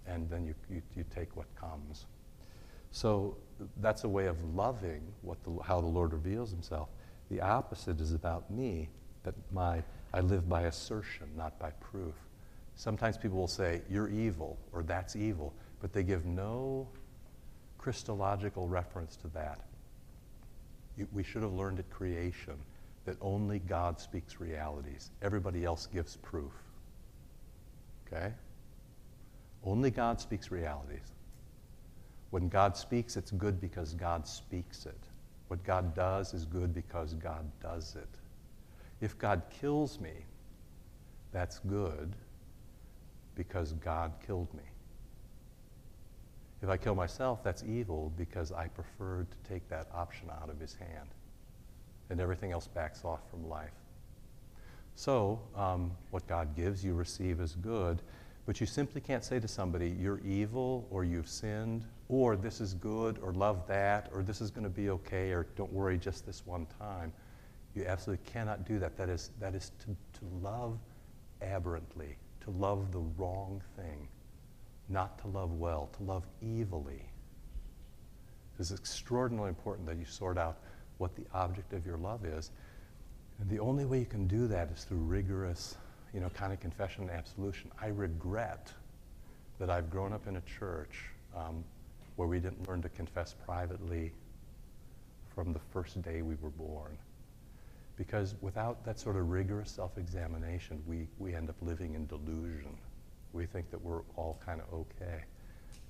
and 0.08 0.30
then 0.30 0.46
you, 0.46 0.56
you, 0.70 0.82
you, 0.96 1.06
take 1.14 1.36
what 1.36 1.48
comes. 1.56 2.06
So 2.92 3.38
that's 3.82 4.04
a 4.04 4.10
way 4.10 4.28
of 4.28 4.38
loving 4.56 5.02
what 5.22 5.44
the, 5.44 5.52
how 5.64 5.82
the 5.82 5.88
Lord 5.88 6.14
reveals 6.14 6.52
himself. 6.52 6.90
The 7.30 7.42
opposite 7.42 8.00
is 8.00 8.14
about 8.14 8.50
me, 8.52 8.90
that 9.24 9.34
my, 9.52 9.84
I 10.14 10.22
live 10.22 10.48
by 10.48 10.64
assertion, 10.64 11.28
not 11.36 11.58
by 11.60 11.72
proof. 11.72 12.14
Sometimes 12.76 13.18
people 13.18 13.38
will 13.38 13.48
say, 13.48 13.82
You're 13.90 14.10
evil, 14.10 14.58
or 14.72 14.84
that's 14.84 15.16
evil, 15.16 15.54
but 15.82 15.94
they 15.94 16.04
give 16.04 16.26
no 16.26 16.88
Christological 17.78 18.68
reference 18.68 19.16
to 19.18 19.28
that. 19.30 19.62
You, 20.98 21.08
we 21.12 21.24
should 21.24 21.42
have 21.42 21.54
learned 21.54 21.80
at 21.80 21.90
creation 21.90 22.56
that 23.06 23.18
only 23.22 23.60
God 23.60 24.00
speaks 24.00 24.40
realities, 24.40 25.12
everybody 25.22 25.64
else 25.64 25.86
gives 25.86 26.18
proof. 26.18 26.52
Okay? 28.08 28.34
Only 29.66 29.90
God 29.90 30.22
speaks 30.22 30.52
realities. 30.52 31.14
When 32.30 32.50
God 32.50 32.78
speaks, 32.78 33.18
it's 33.18 33.32
good 33.32 33.60
because 33.60 33.94
God 33.94 34.28
speaks 34.28 34.86
it. 34.86 35.00
What 35.48 35.64
God 35.64 35.96
does 35.96 36.34
is 36.34 36.46
good 36.46 36.74
because 36.74 37.14
God 37.14 37.50
does 37.62 37.96
it. 37.96 38.10
If 39.02 39.18
God 39.18 39.42
kills 39.50 40.00
me, 40.00 40.14
that's 41.32 41.60
good 41.60 42.16
because 43.36 43.74
God 43.74 44.14
killed 44.26 44.54
me. 44.54 44.64
If 46.62 46.70
I 46.70 46.78
kill 46.78 46.96
myself, 46.96 47.44
that's 47.44 47.64
evil 47.64 48.12
because 48.18 48.52
I 48.52 48.68
preferred 48.68 49.28
to 49.30 49.50
take 49.50 49.68
that 49.70 49.88
option 49.94 50.30
out 50.42 50.50
of 50.50 50.60
his 50.60 50.74
hand. 50.74 51.10
And 52.10 52.20
everything 52.20 52.52
else 52.52 52.68
backs 52.68 53.04
off 53.04 53.22
from 53.30 53.50
life. 53.50 53.74
So, 54.96 55.40
um, 55.56 55.92
what 56.12 56.26
God 56.28 56.56
gives, 56.56 56.84
you 56.84 56.94
receive 56.94 57.42
as 57.42 57.56
good 57.56 58.02
But 58.46 58.62
you 58.62 58.68
simply 58.68 59.02
can't 59.02 59.24
say 59.24 59.40
to 59.40 59.48
somebody, 59.48 59.90
you're 59.90 60.20
evil 60.20 60.88
or 60.92 61.04
you've 61.04 61.28
sinned 61.28 61.86
or 62.10 62.36
this 62.36 62.62
is 62.62 62.76
good 62.76 63.18
or 63.22 63.34
love 63.34 63.66
that 63.68 64.10
or 64.14 64.22
this 64.22 64.40
is 64.40 64.52
going 64.52 64.64
to 64.64 64.70
be 64.70 64.90
okay 64.92 65.32
or 65.32 65.48
don't 65.56 65.74
worry 65.74 65.98
just 65.98 66.26
this 66.26 66.46
one 66.46 66.68
time. 66.80 67.12
You 67.74 67.86
absolutely 67.86 68.26
cannot 68.32 68.66
do 68.66 68.78
that. 68.80 68.98
That 68.98 69.10
is, 69.10 69.32
that 69.40 69.56
is 69.56 69.72
to, 69.80 69.88
to 69.88 70.26
love 70.42 70.78
aberrantly, 71.42 72.18
to 72.42 72.52
love 72.52 72.92
the 72.92 73.00
wrong 73.18 73.62
thing, 73.76 74.08
not 74.90 75.18
to 75.20 75.28
love 75.28 75.54
well, 75.54 75.90
to 75.98 76.04
love 76.04 76.26
evilly. 76.44 77.10
It's 78.60 78.72
extraordinarily 78.72 79.50
important 79.50 79.88
that 79.88 79.98
you 79.98 80.06
sort 80.06 80.38
out 80.38 80.60
what 81.00 81.16
the 81.16 81.26
object 81.34 81.74
of 81.74 81.86
your 81.86 81.98
love 81.98 82.26
is. 82.26 82.52
And 83.40 83.50
the 83.50 83.60
only 83.60 83.86
way 83.86 84.00
you 84.00 84.06
can 84.06 84.28
do 84.28 84.48
that 84.48 84.70
is 84.72 84.84
through 84.84 85.00
rigorous 85.00 85.76
you 86.16 86.22
know, 86.22 86.30
kind 86.30 86.54
of 86.54 86.62
confession 86.62 87.04
and 87.04 87.12
absolution. 87.12 87.70
I 87.80 87.88
regret 87.88 88.72
that 89.60 89.70
I've 89.70 89.90
grown 89.90 90.14
up 90.14 90.28
in 90.28 90.38
a 90.38 90.42
church 90.42 91.10
um, 91.36 91.62
where 92.16 92.30
we 92.30 92.40
didn't 92.40 92.68
learn 92.70 92.82
to 92.84 92.90
confess 92.90 93.36
privately 93.46 94.14
from 95.36 95.52
the 95.52 95.60
first 95.74 96.02
day 96.02 96.22
we 96.22 96.36
were 96.42 96.52
born. 96.52 96.98
Because 97.98 98.36
without 98.40 98.86
that 98.86 98.98
sort 98.98 99.18
of 99.18 99.30
rigorous 99.30 99.70
self 99.70 99.98
examination, 99.98 100.82
we, 100.88 101.08
we 101.20 101.36
end 101.36 101.50
up 101.50 101.56
living 101.62 101.96
in 101.96 102.06
delusion. 102.08 102.78
We 103.34 103.46
think 103.46 103.70
that 103.72 103.82
we're 103.84 104.02
all 104.16 104.40
kind 104.46 104.62
of 104.62 104.74
okay. 104.74 105.26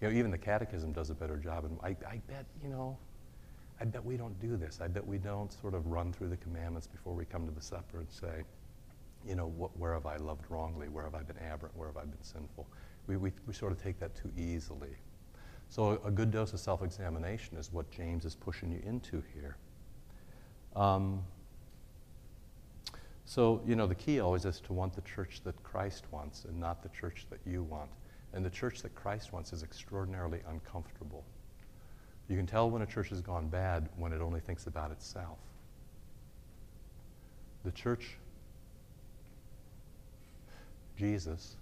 You 0.02 0.10
know, 0.10 0.16
even 0.16 0.32
the 0.32 0.40
catechism 0.40 0.92
does 0.92 1.12
a 1.12 1.14
better 1.16 1.38
job. 1.38 1.66
And 1.66 1.78
I, 1.84 1.90
I 2.10 2.20
bet, 2.28 2.46
you 2.64 2.70
know, 2.70 2.98
I 3.80 3.86
bet 3.86 4.04
we 4.04 4.18
don't 4.18 4.40
do 4.42 4.58
this. 4.58 4.80
I 4.82 4.88
bet 4.88 5.06
we 5.06 5.20
don't 5.20 5.54
sort 5.54 5.76
of 5.76 5.86
run 5.86 6.12
through 6.14 6.30
the 6.30 6.38
commandments 6.38 6.88
before 6.88 7.14
we 7.14 7.26
come 7.26 7.48
to 7.48 7.54
the 7.54 7.62
supper 7.62 8.00
and 8.00 8.08
say, 8.10 8.44
you 9.28 9.36
know, 9.36 9.48
what, 9.48 9.78
where 9.78 9.94
have 9.94 10.06
I 10.06 10.18
loved 10.18 10.46
wrongly? 10.50 10.88
Where 10.90 11.04
have 11.04 11.16
I 11.16 11.24
been 11.24 11.38
aberrant? 11.38 11.76
Where 11.76 11.88
have 11.88 11.98
I 11.98 12.06
been 12.06 12.22
sinful? 12.22 12.68
We, 13.08 13.18
we, 13.18 13.32
we 13.48 13.54
sort 13.54 13.72
of 13.72 13.82
take 13.82 14.00
that 14.00 14.16
too 14.16 14.32
easily. 14.38 14.96
So, 15.70 16.00
a, 16.04 16.08
a 16.08 16.12
good 16.12 16.32
dose 16.32 16.54
of 16.54 16.60
self 16.60 16.84
examination 16.84 17.58
is 17.58 17.72
what 17.72 17.90
James 17.92 18.26
is 18.26 18.36
pushing 18.36 18.72
you 18.72 18.82
into 18.86 19.24
here. 19.34 19.58
Um, 20.76 21.24
so, 23.26 23.62
you 23.66 23.76
know, 23.76 23.88
the 23.88 23.96
key 23.96 24.20
always 24.20 24.46
is 24.46 24.60
to 24.62 24.74
want 24.74 24.94
the 24.94 25.02
church 25.02 25.42
that 25.44 25.62
Christ 25.64 26.06
wants 26.12 26.46
and 26.46 26.60
not 26.60 26.84
the 26.84 26.90
church 26.90 27.26
that 27.32 27.40
you 27.46 27.64
want. 27.64 27.90
And 28.34 28.46
the 28.46 28.50
church 28.50 28.82
that 28.84 28.94
Christ 28.94 29.34
wants 29.34 29.52
is 29.52 29.64
extraordinarily 29.64 30.42
uncomfortable. 30.48 31.24
You 32.28 32.38
can 32.38 32.46
tell 32.46 32.70
when 32.70 32.82
a 32.82 32.86
church 32.86 33.10
has 33.10 33.22
gone 33.22 33.48
bad 33.48 33.90
when 33.98 34.12
it 34.12 34.22
only 34.22 34.40
thinks 34.40 34.68
about 34.68 34.92
itself. 34.92 35.40
The 37.64 37.72
church 37.72 38.18
Jesus 40.98 41.58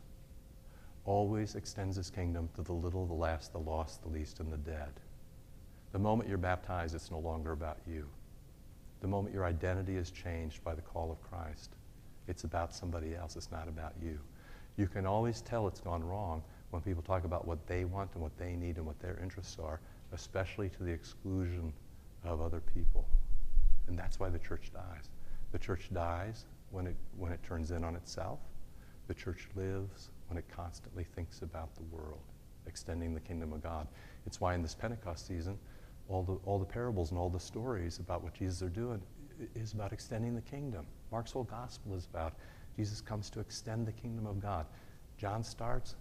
always 1.06 1.56
extends 1.56 1.96
his 1.96 2.10
kingdom 2.10 2.50
to 2.56 2.62
the 2.62 2.74
little, 2.74 3.06
the 3.06 3.14
last, 3.14 3.52
the 3.52 3.60
lost, 3.60 4.02
the 4.04 4.10
least, 4.10 4.40
and 4.40 4.52
the 4.52 4.58
dead. 4.58 4.92
The 5.92 6.00
moment 6.00 6.30
you're 6.30 6.38
baptized, 6.38 6.96
it's 6.96 7.12
no 7.12 7.20
longer 7.20 7.52
about 7.52 7.78
you. 7.88 8.08
The 9.02 9.08
moment 9.08 9.34
your 9.34 9.46
identity 9.46 9.98
is 9.98 10.12
changed 10.12 10.64
by 10.64 10.76
the 10.76 10.82
call 10.82 11.12
of 11.12 11.22
Christ, 11.22 11.76
it's 12.28 12.46
about 12.46 12.74
somebody 12.74 13.16
else. 13.16 13.36
It's 13.36 13.52
not 13.52 13.68
about 13.68 13.94
you. 14.02 14.18
You 14.78 14.88
can 14.88 15.06
always 15.06 15.42
tell 15.42 15.68
it's 15.68 15.82
gone 15.82 16.04
wrong 16.04 16.42
when 16.72 16.82
people 16.82 17.04
talk 17.04 17.26
about 17.26 17.46
what 17.46 17.68
they 17.68 17.84
want 17.84 18.12
and 18.14 18.24
what 18.24 18.36
they 18.38 18.56
need 18.56 18.78
and 18.78 18.86
what 18.86 19.00
their 19.00 19.20
interests 19.22 19.58
are, 19.62 19.82
especially 20.14 20.70
to 20.70 20.84
the 20.84 20.92
exclusion 20.92 21.74
of 22.24 22.40
other 22.40 22.62
people. 22.74 23.06
And 23.88 24.00
that's 24.00 24.20
why 24.20 24.30
the 24.30 24.40
church 24.40 24.72
dies. 24.74 25.10
The 25.52 25.60
church 25.60 25.90
dies 25.94 26.46
when 26.72 26.88
it, 26.88 26.96
when 27.18 27.34
it 27.34 27.44
turns 27.44 27.72
in 27.72 27.84
on 27.84 27.96
itself 27.96 28.40
the 29.08 29.14
church 29.14 29.48
lives 29.56 30.10
when 30.28 30.38
it 30.38 30.46
constantly 30.50 31.04
thinks 31.04 31.42
about 31.42 31.76
the 31.76 31.84
world, 31.84 32.22
extending 32.68 33.14
the 33.14 33.20
kingdom 33.20 33.54
of 33.54 33.62
God. 33.62 33.88
It's 34.26 34.40
why 34.40 34.56
in 34.56 34.62
this 34.62 34.76
Pentecost 34.76 35.28
season, 35.28 35.58
all 36.10 36.24
the, 36.24 36.38
all 36.46 36.60
the 36.60 36.66
parables 36.66 37.12
and 37.12 37.20
all 37.20 37.30
the 37.30 37.40
stories 37.40 38.00
about 38.00 38.24
what 38.24 38.34
Jesus 38.34 38.62
are 38.62 38.70
doing 38.70 39.02
is 39.56 39.74
about 39.74 39.94
extending 39.94 40.36
the 40.36 40.42
kingdom. 40.42 40.86
Mark's 41.12 41.32
whole 41.32 41.44
gospel 41.44 41.96
is 41.96 42.06
about 42.06 42.34
Jesus 42.76 43.02
comes 43.02 43.30
to 43.32 43.40
extend 43.40 43.86
the 43.88 43.92
kingdom 43.92 44.26
of 44.26 44.42
God. 44.42 44.66
John 45.18 45.44
starts, 45.44 45.96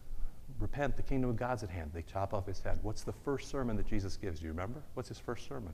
repent, 0.58 0.96
the 0.96 1.02
kingdom 1.02 1.30
of 1.30 1.36
God's 1.36 1.62
at 1.62 1.70
hand. 1.70 1.90
They 1.92 2.02
chop 2.02 2.34
off 2.34 2.46
his 2.46 2.60
head. 2.60 2.78
What's 2.82 3.02
the 3.02 3.12
first 3.12 3.50
sermon 3.50 3.76
that 3.76 3.86
Jesus 3.86 4.16
gives? 4.16 4.40
Do 4.40 4.46
you 4.46 4.52
remember? 4.52 4.82
What's 4.94 5.08
his 5.08 5.18
first 5.18 5.46
sermon? 5.46 5.72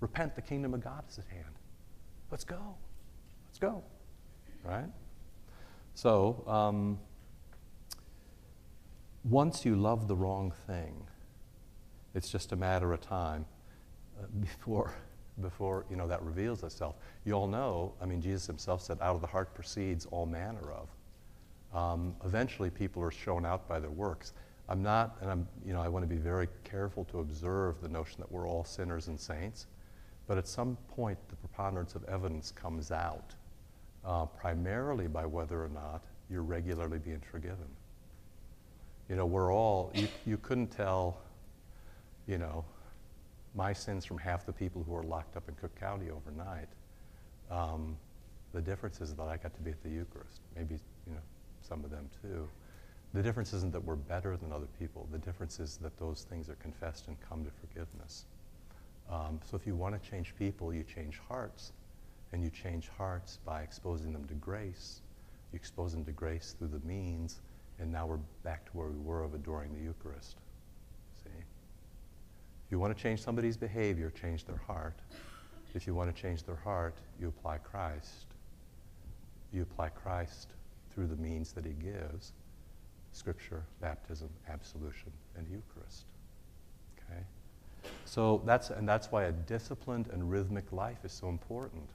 Repent, 0.00 0.36
the 0.36 0.42
kingdom 0.42 0.74
of 0.74 0.82
God 0.82 1.02
is 1.08 1.18
at 1.18 1.26
hand. 1.26 1.54
Let's 2.30 2.44
go. 2.44 2.76
Let's 3.48 3.58
go. 3.58 3.82
Right? 4.64 4.88
So, 5.98 6.44
um, 6.46 7.00
once 9.24 9.64
you 9.64 9.74
love 9.74 10.06
the 10.06 10.14
wrong 10.14 10.52
thing, 10.68 10.94
it's 12.14 12.30
just 12.30 12.52
a 12.52 12.56
matter 12.56 12.92
of 12.92 13.00
time 13.00 13.44
uh, 14.16 14.26
before, 14.38 14.94
before 15.40 15.86
you 15.90 15.96
know, 15.96 16.06
that 16.06 16.22
reveals 16.22 16.62
itself. 16.62 16.94
You 17.24 17.32
all 17.32 17.48
know, 17.48 17.94
I 18.00 18.06
mean, 18.06 18.22
Jesus 18.22 18.46
himself 18.46 18.80
said, 18.80 18.98
out 19.00 19.16
of 19.16 19.20
the 19.20 19.26
heart 19.26 19.52
proceeds 19.54 20.06
all 20.06 20.24
manner 20.24 20.70
of. 20.70 20.88
Um, 21.76 22.14
eventually, 22.24 22.70
people 22.70 23.02
are 23.02 23.10
shown 23.10 23.44
out 23.44 23.66
by 23.66 23.80
their 23.80 23.90
works. 23.90 24.34
I'm 24.68 24.84
not, 24.84 25.16
and 25.20 25.28
I'm, 25.28 25.48
you 25.66 25.72
know, 25.72 25.80
I 25.80 25.88
want 25.88 26.04
to 26.04 26.08
be 26.08 26.22
very 26.22 26.46
careful 26.62 27.06
to 27.06 27.18
observe 27.18 27.80
the 27.82 27.88
notion 27.88 28.20
that 28.20 28.30
we're 28.30 28.46
all 28.46 28.62
sinners 28.62 29.08
and 29.08 29.18
saints, 29.18 29.66
but 30.28 30.38
at 30.38 30.46
some 30.46 30.78
point, 30.86 31.18
the 31.28 31.34
preponderance 31.34 31.96
of 31.96 32.04
evidence 32.04 32.52
comes 32.52 32.92
out 32.92 33.34
uh, 34.08 34.24
primarily 34.24 35.06
by 35.06 35.26
whether 35.26 35.62
or 35.62 35.68
not 35.68 36.02
you're 36.30 36.42
regularly 36.42 36.98
being 36.98 37.20
forgiven. 37.30 37.68
You 39.08 39.16
know, 39.16 39.26
we're 39.26 39.52
all, 39.52 39.92
you, 39.94 40.08
you 40.26 40.38
couldn't 40.38 40.68
tell, 40.68 41.18
you 42.26 42.38
know, 42.38 42.64
my 43.54 43.72
sins 43.72 44.04
from 44.04 44.18
half 44.18 44.46
the 44.46 44.52
people 44.52 44.82
who 44.82 44.96
are 44.96 45.02
locked 45.02 45.36
up 45.36 45.48
in 45.48 45.54
Cook 45.56 45.78
County 45.78 46.06
overnight. 46.10 46.68
Um, 47.50 47.96
the 48.54 48.62
difference 48.62 49.00
is 49.02 49.14
that 49.14 49.24
I 49.24 49.36
got 49.36 49.54
to 49.54 49.60
be 49.60 49.70
at 49.70 49.82
the 49.82 49.90
Eucharist. 49.90 50.40
Maybe, 50.56 50.76
you 51.06 51.12
know, 51.12 51.20
some 51.60 51.84
of 51.84 51.90
them 51.90 52.08
too. 52.22 52.48
The 53.12 53.22
difference 53.22 53.52
isn't 53.52 53.72
that 53.72 53.84
we're 53.84 53.96
better 53.96 54.36
than 54.36 54.52
other 54.52 54.68
people. 54.78 55.06
The 55.12 55.18
difference 55.18 55.60
is 55.60 55.76
that 55.78 55.98
those 55.98 56.26
things 56.28 56.48
are 56.48 56.56
confessed 56.56 57.08
and 57.08 57.16
come 57.28 57.44
to 57.44 57.50
forgiveness. 57.50 58.24
Um, 59.10 59.40
so 59.50 59.56
if 59.56 59.66
you 59.66 59.74
want 59.74 60.02
to 60.02 60.10
change 60.10 60.34
people, 60.38 60.72
you 60.72 60.82
change 60.82 61.18
hearts. 61.28 61.72
And 62.32 62.42
you 62.42 62.50
change 62.50 62.88
hearts 62.96 63.38
by 63.44 63.62
exposing 63.62 64.12
them 64.12 64.24
to 64.26 64.34
grace. 64.34 65.00
You 65.52 65.56
expose 65.56 65.92
them 65.92 66.04
to 66.04 66.12
grace 66.12 66.54
through 66.58 66.68
the 66.68 66.86
means, 66.86 67.40
and 67.78 67.90
now 67.90 68.06
we're 68.06 68.18
back 68.42 68.66
to 68.66 68.76
where 68.76 68.88
we 68.88 68.98
were 68.98 69.22
of 69.22 69.34
adoring 69.34 69.72
the 69.72 69.80
Eucharist. 69.80 70.36
See? 71.22 71.30
If 71.30 72.70
you 72.70 72.78
want 72.78 72.96
to 72.96 73.02
change 73.02 73.22
somebody's 73.22 73.56
behavior, 73.56 74.10
change 74.10 74.44
their 74.44 74.60
heart. 74.66 74.98
If 75.74 75.86
you 75.86 75.94
want 75.94 76.14
to 76.14 76.22
change 76.22 76.42
their 76.42 76.56
heart, 76.56 76.96
you 77.20 77.28
apply 77.28 77.58
Christ. 77.58 78.26
You 79.52 79.62
apply 79.62 79.88
Christ 79.90 80.48
through 80.90 81.06
the 81.06 81.16
means 81.16 81.52
that 81.52 81.64
he 81.64 81.72
gives 81.72 82.32
Scripture, 83.12 83.64
baptism, 83.80 84.28
absolution, 84.48 85.10
and 85.36 85.46
Eucharist. 85.48 86.04
Okay? 86.98 87.22
So 88.04 88.42
that's, 88.44 88.70
and 88.70 88.88
that's 88.88 89.10
why 89.10 89.24
a 89.24 89.32
disciplined 89.32 90.08
and 90.12 90.30
rhythmic 90.30 90.72
life 90.72 90.98
is 91.04 91.12
so 91.12 91.28
important. 91.28 91.88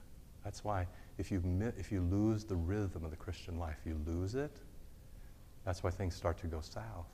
That's 0.44 0.62
why 0.62 0.86
if 1.18 1.30
you, 1.30 1.42
if 1.78 1.90
you 1.90 2.02
lose 2.02 2.44
the 2.44 2.56
rhythm 2.56 3.04
of 3.04 3.10
the 3.10 3.16
Christian 3.16 3.58
life, 3.58 3.78
you 3.84 3.98
lose 4.06 4.34
it. 4.34 4.56
That's 5.64 5.82
why 5.82 5.90
things 5.90 6.14
start 6.14 6.38
to 6.38 6.46
go 6.46 6.60
south. 6.60 7.08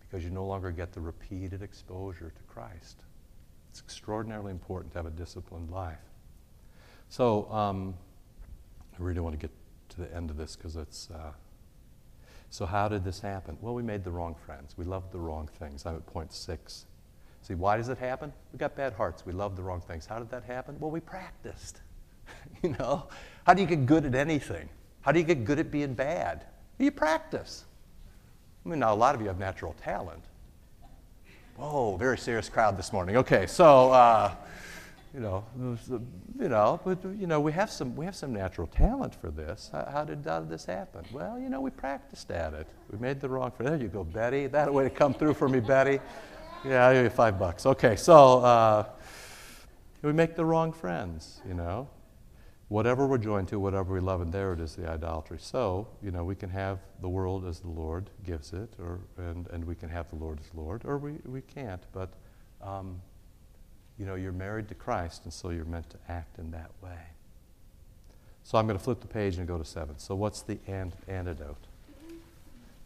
Because 0.00 0.22
you 0.22 0.30
no 0.30 0.46
longer 0.46 0.70
get 0.70 0.92
the 0.92 1.00
repeated 1.00 1.62
exposure 1.62 2.30
to 2.30 2.42
Christ. 2.42 3.02
It's 3.70 3.80
extraordinarily 3.80 4.52
important 4.52 4.92
to 4.92 4.98
have 4.98 5.06
a 5.06 5.10
disciplined 5.10 5.70
life. 5.70 5.98
So, 7.08 7.50
um, 7.50 7.94
I 8.98 9.02
really 9.02 9.20
want 9.20 9.34
to 9.34 9.38
get 9.38 9.50
to 9.90 10.00
the 10.00 10.14
end 10.14 10.30
of 10.30 10.36
this 10.36 10.56
because 10.56 10.76
it's. 10.76 11.08
Uh, 11.10 11.32
so, 12.50 12.66
how 12.66 12.88
did 12.88 13.04
this 13.04 13.20
happen? 13.20 13.58
Well, 13.60 13.74
we 13.74 13.82
made 13.82 14.04
the 14.04 14.10
wrong 14.10 14.34
friends. 14.34 14.74
We 14.76 14.84
loved 14.84 15.12
the 15.12 15.18
wrong 15.18 15.48
things. 15.58 15.84
I'm 15.86 15.96
at 15.96 16.06
point 16.06 16.32
six. 16.32 16.86
See, 17.42 17.54
why 17.54 17.76
does 17.76 17.88
it 17.88 17.98
happen? 17.98 18.32
We 18.52 18.58
got 18.58 18.74
bad 18.76 18.94
hearts. 18.94 19.24
We 19.26 19.32
love 19.32 19.56
the 19.56 19.62
wrong 19.62 19.80
things. 19.80 20.06
How 20.06 20.18
did 20.18 20.30
that 20.30 20.44
happen? 20.44 20.76
Well, 20.80 20.90
we 20.90 21.00
practiced. 21.00 21.80
you 22.62 22.76
know, 22.78 23.08
how 23.46 23.54
do 23.54 23.62
you 23.62 23.68
get 23.68 23.86
good 23.86 24.04
at 24.04 24.14
anything? 24.14 24.68
How 25.02 25.12
do 25.12 25.18
you 25.18 25.24
get 25.24 25.44
good 25.44 25.58
at 25.58 25.70
being 25.70 25.94
bad? 25.94 26.44
You 26.78 26.90
practice. 26.90 27.64
I 28.64 28.68
mean, 28.68 28.80
now 28.80 28.92
a 28.92 28.96
lot 28.96 29.14
of 29.14 29.20
you 29.20 29.28
have 29.28 29.38
natural 29.38 29.74
talent. 29.82 30.24
Whoa, 31.56 31.96
very 31.96 32.18
serious 32.18 32.48
crowd 32.48 32.76
this 32.76 32.92
morning. 32.92 33.16
Okay, 33.16 33.46
so 33.46 33.90
uh, 33.92 34.34
you 35.14 35.20
know, 35.20 35.44
you 36.38 36.48
know, 36.48 36.78
but 36.84 36.98
you 37.18 37.26
know, 37.26 37.40
we 37.40 37.50
have 37.52 37.70
some 37.70 37.96
we 37.96 38.04
have 38.04 38.14
some 38.14 38.34
natural 38.34 38.66
talent 38.66 39.14
for 39.14 39.30
this. 39.30 39.70
How, 39.72 39.88
how, 39.90 40.04
did, 40.04 40.22
how 40.26 40.40
did 40.40 40.50
this 40.50 40.66
happen? 40.66 41.06
Well, 41.12 41.38
you 41.38 41.48
know, 41.48 41.62
we 41.62 41.70
practiced 41.70 42.30
at 42.30 42.52
it. 42.52 42.66
We 42.90 42.98
made 42.98 43.20
the 43.20 43.28
wrong. 43.30 43.52
There 43.58 43.76
you 43.76 43.88
go, 43.88 44.04
Betty. 44.04 44.46
That 44.48 44.72
way 44.72 44.84
to 44.84 44.90
come 44.90 45.14
through 45.14 45.32
for 45.32 45.48
me, 45.48 45.60
Betty. 45.60 46.00
Yeah, 46.64 46.86
I'll 46.86 46.92
give 46.92 47.04
you 47.04 47.10
five 47.10 47.38
bucks. 47.38 47.64
Okay, 47.64 47.96
so 47.96 48.40
uh, 48.40 48.84
we 50.02 50.12
make 50.12 50.36
the 50.36 50.44
wrong 50.44 50.72
friends. 50.72 51.40
You 51.48 51.54
know, 51.54 51.88
whatever 52.68 53.06
we're 53.06 53.18
joined 53.18 53.48
to, 53.48 53.60
whatever 53.60 53.94
we 53.94 54.00
love, 54.00 54.20
and 54.20 54.32
there 54.32 54.52
it 54.52 54.60
is 54.60 54.74
the 54.74 54.88
idolatry. 54.90 55.38
So, 55.40 55.86
you 56.02 56.10
know, 56.10 56.24
we 56.24 56.34
can 56.34 56.50
have 56.50 56.80
the 57.00 57.08
world 57.08 57.46
as 57.46 57.60
the 57.60 57.68
Lord 57.68 58.10
gives 58.24 58.52
it, 58.52 58.72
or, 58.80 59.00
and, 59.16 59.46
and 59.48 59.64
we 59.64 59.74
can 59.74 59.88
have 59.88 60.08
the 60.10 60.16
Lord 60.16 60.40
as 60.40 60.52
Lord, 60.54 60.82
or 60.84 60.98
we, 60.98 61.18
we 61.24 61.42
can't. 61.42 61.82
But, 61.92 62.10
um, 62.60 63.00
you 63.98 64.04
know, 64.04 64.16
you're 64.16 64.32
married 64.32 64.68
to 64.68 64.74
Christ, 64.74 65.22
and 65.24 65.32
so 65.32 65.50
you're 65.50 65.64
meant 65.64 65.88
to 65.90 65.98
act 66.08 66.38
in 66.38 66.50
that 66.50 66.70
way. 66.82 66.98
So 68.42 68.58
I'm 68.58 68.66
going 68.66 68.78
to 68.78 68.84
flip 68.84 69.00
the 69.00 69.06
page 69.06 69.38
and 69.38 69.46
go 69.46 69.58
to 69.58 69.64
seven. 69.64 69.98
So, 69.98 70.14
what's 70.14 70.42
the 70.42 70.58
an- 70.66 70.92
antidote? 71.08 71.66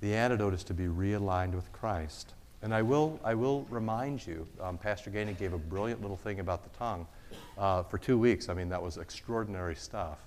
The 0.00 0.14
antidote 0.14 0.54
is 0.54 0.64
to 0.64 0.74
be 0.74 0.84
realigned 0.84 1.52
with 1.52 1.70
Christ. 1.72 2.32
And 2.62 2.74
I 2.74 2.82
will, 2.82 3.18
I 3.24 3.34
will 3.34 3.66
remind 3.70 4.26
you, 4.26 4.46
um, 4.60 4.78
Pastor 4.78 5.10
Gainey 5.10 5.38
gave 5.38 5.52
a 5.52 5.58
brilliant 5.58 6.02
little 6.02 6.16
thing 6.16 6.40
about 6.40 6.62
the 6.62 6.78
tongue 6.78 7.06
uh, 7.58 7.82
for 7.82 7.98
two 7.98 8.18
weeks. 8.18 8.48
I 8.48 8.54
mean, 8.54 8.68
that 8.68 8.82
was 8.82 8.96
extraordinary 8.96 9.74
stuff 9.74 10.18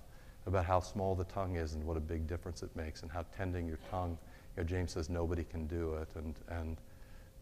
about 0.46 0.66
how 0.66 0.80
small 0.80 1.16
the 1.16 1.24
tongue 1.26 1.56
is 1.56 1.74
and 1.74 1.84
what 1.84 1.98
a 1.98 2.02
big 2.02 2.28
difference 2.28 2.64
it 2.64 2.76
makes 2.76 3.02
and 3.02 3.12
how 3.12 3.26
tending 3.36 3.68
your 3.68 3.80
tongue. 3.90 4.18
You 4.56 4.64
know, 4.64 4.68
James 4.68 4.92
says 4.92 5.10
nobody 5.10 5.44
can 5.44 5.68
do 5.68 5.94
it, 5.96 6.10
and, 6.16 6.36
and 6.50 6.78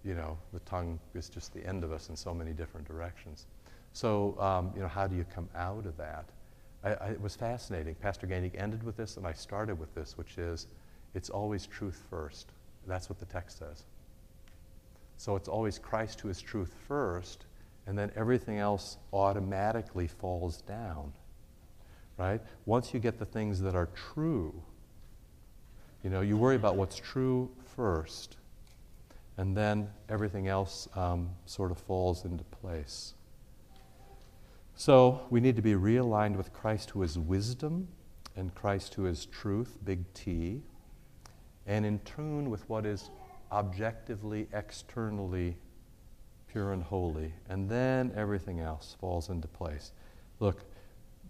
you 0.03 0.13
know, 0.13 0.37
the 0.53 0.59
tongue 0.61 0.99
is 1.13 1.29
just 1.29 1.53
the 1.53 1.65
end 1.65 1.83
of 1.83 1.91
us 1.91 2.09
in 2.09 2.15
so 2.15 2.33
many 2.33 2.53
different 2.53 2.87
directions. 2.87 3.47
So, 3.93 4.39
um, 4.39 4.71
you 4.75 4.81
know, 4.81 4.87
how 4.87 5.07
do 5.07 5.15
you 5.15 5.25
come 5.33 5.49
out 5.55 5.85
of 5.85 5.97
that? 5.97 6.25
I, 6.83 6.93
I, 6.93 7.07
it 7.09 7.21
was 7.21 7.35
fascinating. 7.35 7.95
Pastor 7.95 8.27
Gainey 8.27 8.51
ended 8.59 8.83
with 8.83 8.97
this, 8.97 9.17
and 9.17 9.27
I 9.27 9.33
started 9.33 9.77
with 9.77 9.93
this, 9.93 10.17
which 10.17 10.37
is 10.37 10.67
it's 11.13 11.29
always 11.29 11.65
truth 11.67 12.01
first. 12.09 12.51
That's 12.87 13.09
what 13.09 13.19
the 13.19 13.25
text 13.25 13.59
says. 13.59 13.83
So 15.17 15.35
it's 15.35 15.47
always 15.47 15.77
Christ 15.77 16.21
who 16.21 16.29
is 16.29 16.41
truth 16.41 16.73
first, 16.87 17.45
and 17.87 17.97
then 17.97 18.11
everything 18.15 18.57
else 18.57 18.97
automatically 19.11 20.07
falls 20.07 20.61
down. 20.61 21.13
Right? 22.17 22.41
Once 22.65 22.93
you 22.93 22.99
get 22.99 23.17
the 23.17 23.25
things 23.25 23.61
that 23.61 23.75
are 23.75 23.89
true, 24.13 24.53
you 26.03 26.09
know, 26.09 26.21
you 26.21 26.37
worry 26.37 26.55
about 26.55 26.75
what's 26.75 26.95
true 26.97 27.49
first, 27.75 28.37
and 29.37 29.55
then 29.55 29.89
everything 30.09 30.47
else 30.47 30.87
um, 30.95 31.29
sort 31.45 31.71
of 31.71 31.77
falls 31.77 32.25
into 32.25 32.43
place. 32.43 33.13
So 34.75 35.21
we 35.29 35.39
need 35.39 35.55
to 35.55 35.61
be 35.61 35.73
realigned 35.73 36.35
with 36.35 36.53
Christ 36.53 36.91
who 36.91 37.03
is 37.03 37.17
wisdom 37.17 37.87
and 38.35 38.53
Christ 38.55 38.93
who 38.95 39.05
is 39.05 39.25
truth, 39.25 39.77
big 39.83 40.11
T, 40.13 40.61
and 41.67 41.85
in 41.85 41.99
tune 41.99 42.49
with 42.49 42.67
what 42.69 42.85
is 42.85 43.09
objectively, 43.51 44.47
externally 44.53 45.57
pure 46.51 46.73
and 46.73 46.83
holy, 46.83 47.33
and 47.49 47.69
then 47.69 48.11
everything 48.15 48.59
else 48.59 48.95
falls 48.99 49.29
into 49.29 49.47
place. 49.47 49.91
Look, 50.39 50.63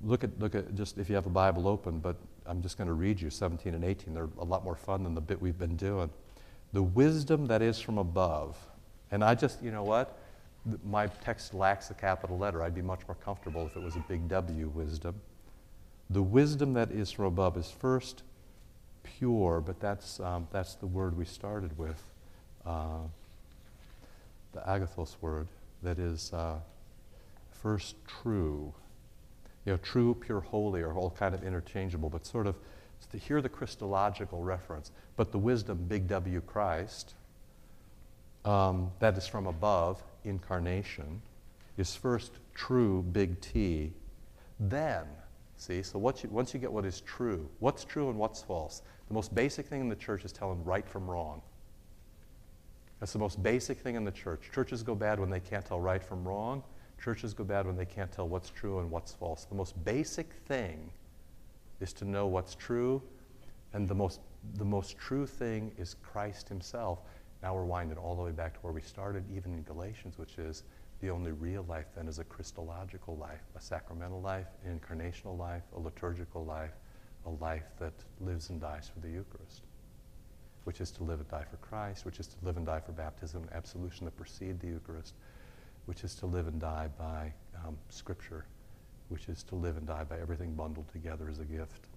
look 0.04 0.24
at, 0.24 0.40
look 0.40 0.56
at 0.56 0.74
just 0.76 0.98
if 0.98 1.10
you 1.10 1.16
have 1.16 1.26
a 1.26 1.32
Bible 1.32 1.68
open, 1.68 2.00
but 2.00 2.18
I'm 2.46 2.62
just 2.62 2.78
going 2.78 2.88
to 2.88 2.94
read 2.94 3.22
you 3.22 3.30
17 3.30 3.74
and 3.74 3.84
18. 3.84 4.14
They're 4.14 4.30
a 4.40 4.44
lot 4.44 4.64
more 4.64 4.76
fun 4.76 5.04
than 5.04 5.14
the 5.14 5.22
bit 5.22 5.42
we've 5.42 5.58
been 5.58 5.76
doing. 5.76 6.10
The 6.74 6.82
wisdom 6.82 7.48
that 7.48 7.62
is 7.62 7.80
from 7.80 7.98
above. 7.98 8.58
And 9.12 9.24
I 9.24 9.36
just, 9.36 9.62
you 9.62 9.72
know 9.72 9.84
what? 9.84 10.18
My 10.84 11.08
text 11.08 11.54
lacks 11.54 11.90
a 11.92 11.94
capital 11.94 12.38
letter. 12.38 12.64
I'd 12.64 12.76
be 12.76 12.82
much 12.82 13.02
more 13.08 13.16
comfortable 13.16 13.66
if 13.66 13.76
it 13.76 13.82
was 13.82 13.96
a 13.96 14.04
big 14.08 14.28
W 14.28 14.72
wisdom. 14.74 15.16
The 16.10 16.22
wisdom 16.22 16.74
that 16.74 16.92
is 16.92 17.12
from 17.12 17.26
above 17.26 17.58
is 17.58 17.70
first 17.70 18.24
pure, 19.04 19.62
but 19.62 19.80
that's, 19.80 20.20
um, 20.20 20.48
that's 20.52 20.76
the 20.76 20.88
word 20.88 21.18
we 21.18 21.26
started 21.26 21.78
with 21.78 22.02
uh, 22.66 23.00
the 24.54 24.60
agathos 24.62 25.16
word 25.22 25.48
that 25.84 26.00
is 26.00 26.32
uh, 26.34 26.60
first 27.52 27.96
true. 28.08 28.74
You 29.66 29.74
know, 29.74 29.78
true, 29.78 30.16
pure, 30.16 30.42
holy 30.42 30.82
are 30.82 30.94
all 30.94 31.12
kind 31.12 31.36
of 31.36 31.44
interchangeable, 31.44 32.10
but 32.10 32.26
sort 32.26 32.48
of 32.48 32.56
to 33.12 33.18
hear 33.18 33.42
the 33.42 33.50
Christological 33.50 34.42
reference. 34.42 34.92
But 35.16 35.32
the 35.32 35.38
wisdom, 35.38 35.86
big 35.88 36.08
W 36.08 36.42
Christ, 36.42 37.16
um, 38.46 38.92
that 39.00 39.18
is 39.18 39.28
from 39.28 39.48
above, 39.48 40.04
incarnation, 40.24 41.22
is 41.78 41.96
first 41.96 42.34
true, 42.54 43.04
big 43.04 43.40
T. 43.42 43.92
Then, 44.60 45.06
see, 45.58 45.82
so 45.84 45.98
you, 46.00 46.30
once 46.30 46.54
you 46.54 46.60
get 46.60 46.72
what 46.72 46.86
is 46.86 47.02
true, 47.02 47.50
what's 47.60 47.84
true 47.84 48.10
and 48.10 48.18
what's 48.18 48.42
false, 48.42 48.82
the 49.08 49.14
most 49.14 49.34
basic 49.34 49.68
thing 49.68 49.82
in 49.82 49.90
the 49.90 49.96
church 49.96 50.24
is 50.24 50.32
telling 50.32 50.64
right 50.64 50.88
from 50.88 51.10
wrong. 51.10 51.42
That's 53.02 53.14
the 53.14 53.20
most 53.20 53.42
basic 53.42 53.80
thing 53.80 53.96
in 53.96 54.06
the 54.06 54.12
church. 54.12 54.52
Churches 54.54 54.84
go 54.84 54.94
bad 54.94 55.20
when 55.20 55.32
they 55.32 55.40
can't 55.40 55.66
tell 55.66 55.82
right 55.82 56.04
from 56.04 56.24
wrong. 56.24 56.64
Churches 57.04 57.34
go 57.34 57.44
bad 57.44 57.66
when 57.66 57.76
they 57.76 57.86
can't 57.86 58.12
tell 58.12 58.28
what's 58.28 58.52
true 58.52 58.78
and 58.78 58.92
what's 58.92 59.12
false. 59.12 59.46
The 59.46 59.56
most 59.56 59.84
basic 59.84 60.32
thing 60.46 60.92
is 61.80 61.94
to 61.94 62.06
know 62.06 62.28
what's 62.28 62.54
true, 62.54 63.02
and 63.74 63.90
the 63.90 63.96
most, 63.96 64.20
the 64.54 64.66
most 64.66 65.00
true 65.00 65.26
thing 65.26 65.72
is 65.80 65.96
Christ 66.04 66.48
Himself. 66.48 67.00
Now 67.42 67.56
we're 67.56 67.66
winding 67.66 67.98
all 67.98 68.16
the 68.16 68.22
way 68.22 68.32
back 68.32 68.54
to 68.54 68.60
where 68.60 68.72
we 68.72 68.82
started, 68.82 69.24
even 69.36 69.56
in 69.56 69.64
Galatians, 69.64 70.20
which 70.20 70.38
is 70.38 70.62
the 71.00 71.10
only 71.10 71.32
real 71.32 71.66
life 71.68 71.88
then 71.96 72.08
is 72.08 72.20
a 72.20 72.24
Christological 72.24 73.18
life, 73.18 73.42
a 73.56 73.60
sacramental 73.60 74.22
life, 74.22 74.46
an 74.64 74.80
incarnational 74.80 75.36
life, 75.36 75.64
a 75.76 75.80
liturgical 75.80 76.46
life, 76.46 76.74
a 77.26 77.32
life 77.44 77.66
that 77.80 77.94
lives 78.20 78.52
and 78.52 78.62
dies 78.62 78.92
for 78.94 79.00
the 79.00 79.10
Eucharist 79.10 79.64
which 80.63 80.82
is 80.82 80.91
to 80.91 81.04
live 81.04 81.19
and 81.19 81.30
die 81.30 81.45
for 81.50 81.58
Christ, 81.58 82.06
which 82.06 82.19
is 82.19 82.28
to 82.28 82.36
live 82.43 82.58
and 82.58 82.65
die 82.65 82.80
for 82.80 82.91
baptism 82.91 83.41
and 83.41 83.54
absolution 83.54 84.06
that 84.06 84.15
precede 84.15 84.60
the 84.60 84.67
Eucharist, 84.67 85.13
which 85.86 86.04
is 86.04 86.15
to 86.15 86.26
live 86.26 86.47
and 86.47 86.60
die 86.60 86.89
by 86.97 87.34
um, 87.65 87.78
Scripture, 87.89 88.45
which 89.10 89.28
is 89.28 89.43
to 89.43 89.56
live 89.56 89.78
and 89.78 89.88
die 89.88 90.04
by 90.04 90.19
everything 90.19 90.54
bundled 90.54 90.88
together 90.89 91.28
as 91.30 91.39
a 91.39 91.45
gift 91.45 91.88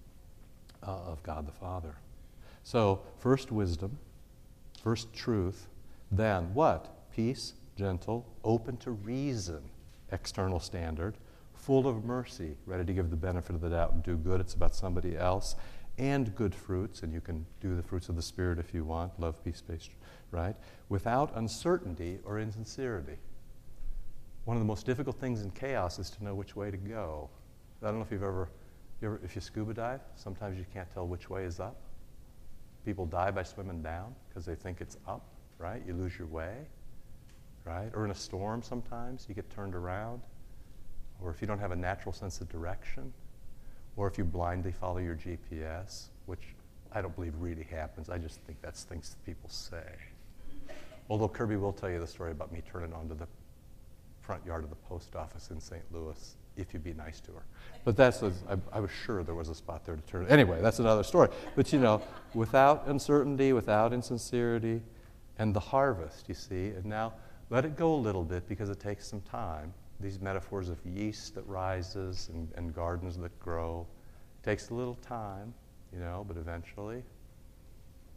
uh, 0.83 0.91
of 0.91 1.21
God 1.23 1.47
the 1.47 1.51
Father. 1.51 1.95
So, 2.63 3.01
first 3.19 3.51
wisdom, 3.51 3.97
first 4.81 5.13
truth, 5.13 5.67
then 6.11 6.53
what? 6.53 7.11
Peace, 7.15 7.53
gentle, 7.77 8.25
open 8.43 8.77
to 8.77 8.91
reason, 8.91 9.61
external 10.11 10.59
standard, 10.59 11.15
full 11.53 11.87
of 11.87 12.03
mercy, 12.03 12.55
ready 12.65 12.83
to 12.85 12.93
give 12.93 13.09
the 13.09 13.15
benefit 13.15 13.55
of 13.55 13.61
the 13.61 13.69
doubt 13.69 13.93
and 13.93 14.03
do 14.03 14.15
good. 14.15 14.39
It's 14.39 14.53
about 14.53 14.75
somebody 14.75 15.17
else 15.17 15.55
and 15.97 16.35
good 16.35 16.53
fruits, 16.53 17.03
and 17.03 17.13
you 17.13 17.21
can 17.21 17.45
do 17.61 17.75
the 17.75 17.83
fruits 17.83 18.09
of 18.09 18.15
the 18.15 18.21
Spirit 18.21 18.59
if 18.59 18.73
you 18.73 18.83
want 18.83 19.17
love, 19.19 19.43
peace, 19.43 19.61
faith, 19.65 19.89
right? 20.31 20.55
Without 20.89 21.31
uncertainty 21.35 22.19
or 22.25 22.39
insincerity. 22.39 23.17
One 24.43 24.57
of 24.57 24.61
the 24.61 24.67
most 24.67 24.85
difficult 24.85 25.17
things 25.17 25.41
in 25.41 25.51
chaos 25.51 25.97
is 25.97 26.09
to 26.11 26.23
know 26.23 26.35
which 26.35 26.55
way 26.55 26.69
to 26.69 26.77
go. 26.77 27.29
I 27.81 27.87
don't 27.87 27.95
know 27.95 28.03
if 28.03 28.11
you've 28.11 28.23
ever, 28.23 28.49
you 29.01 29.07
ever 29.07 29.21
if 29.23 29.35
you 29.35 29.41
scuba 29.41 29.73
dive, 29.73 30.01
sometimes 30.15 30.57
you 30.57 30.65
can't 30.73 30.91
tell 30.93 31.07
which 31.07 31.29
way 31.29 31.45
is 31.45 31.59
up. 31.59 31.77
People 32.85 33.05
die 33.05 33.31
by 33.31 33.43
swimming 33.43 33.81
down 33.81 34.13
because 34.27 34.45
they 34.45 34.55
think 34.55 34.81
it's 34.81 34.97
up, 35.07 35.25
right? 35.57 35.81
You 35.87 35.93
lose 35.93 36.17
your 36.19 36.27
way, 36.27 36.67
right? 37.63 37.89
Or 37.95 38.05
in 38.05 38.11
a 38.11 38.15
storm, 38.15 38.61
sometimes 38.61 39.25
you 39.27 39.33
get 39.33 39.49
turned 39.49 39.73
around. 39.73 40.21
Or 41.21 41.31
if 41.31 41.41
you 41.41 41.47
don't 41.47 41.59
have 41.59 41.71
a 41.71 41.75
natural 41.75 42.13
sense 42.13 42.41
of 42.41 42.49
direction, 42.49 43.13
or 43.97 44.07
if 44.07 44.17
you 44.17 44.23
blindly 44.23 44.71
follow 44.71 44.97
your 44.97 45.15
GPS, 45.15 46.05
which 46.25 46.41
I 46.91 47.01
don't 47.01 47.15
believe 47.15 47.33
really 47.39 47.63
happens. 47.63 48.09
I 48.09 48.17
just 48.17 48.39
think 48.41 48.61
that's 48.61 48.83
things 48.83 49.15
people 49.25 49.49
say. 49.49 49.83
Although 51.09 51.27
Kirby 51.27 51.57
will 51.57 51.73
tell 51.73 51.89
you 51.89 51.99
the 51.99 52.07
story 52.07 52.31
about 52.31 52.51
me 52.51 52.61
turning 52.69 52.93
onto 52.93 53.15
the 53.15 53.27
front 54.21 54.45
yard 54.45 54.63
of 54.63 54.69
the 54.69 54.75
post 54.75 55.15
office 55.15 55.51
in 55.51 55.59
St. 55.59 55.83
Louis 55.91 56.35
if 56.57 56.73
you 56.73 56.79
would 56.79 56.83
be 56.83 56.93
nice 56.93 57.19
to 57.19 57.31
her. 57.33 57.43
But 57.83 57.97
that's, 57.97 58.21
a, 58.23 58.31
I, 58.49 58.77
I 58.77 58.79
was 58.79 58.89
sure 59.05 59.23
there 59.23 59.35
was 59.35 59.49
a 59.49 59.55
spot 59.55 59.85
there 59.85 59.95
to 59.95 60.01
turn. 60.03 60.25
Anyway, 60.29 60.61
that's 60.61 60.79
another 60.79 61.03
story. 61.03 61.29
But 61.55 61.71
you 61.73 61.79
know, 61.79 62.01
without 62.33 62.87
uncertainty, 62.87 63.53
without 63.53 63.93
insincerity, 63.93 64.81
and 65.37 65.53
the 65.53 65.59
harvest, 65.59 66.29
you 66.29 66.33
see, 66.33 66.67
and 66.69 66.85
now 66.85 67.13
let 67.49 67.65
it 67.65 67.75
go 67.75 67.93
a 67.93 67.97
little 67.97 68.23
bit 68.23 68.47
because 68.47 68.69
it 68.69 68.79
takes 68.79 69.05
some 69.05 69.21
time 69.21 69.73
these 69.99 70.19
metaphors 70.19 70.69
of 70.69 70.77
yeast 70.85 71.35
that 71.35 71.47
rises 71.47 72.29
and, 72.33 72.49
and 72.55 72.73
gardens 72.73 73.17
that 73.17 73.37
grow. 73.39 73.87
It 74.41 74.45
takes 74.45 74.69
a 74.69 74.73
little 74.73 74.95
time, 74.95 75.53
you 75.93 75.99
know, 75.99 76.25
but 76.27 76.37
eventually. 76.37 77.03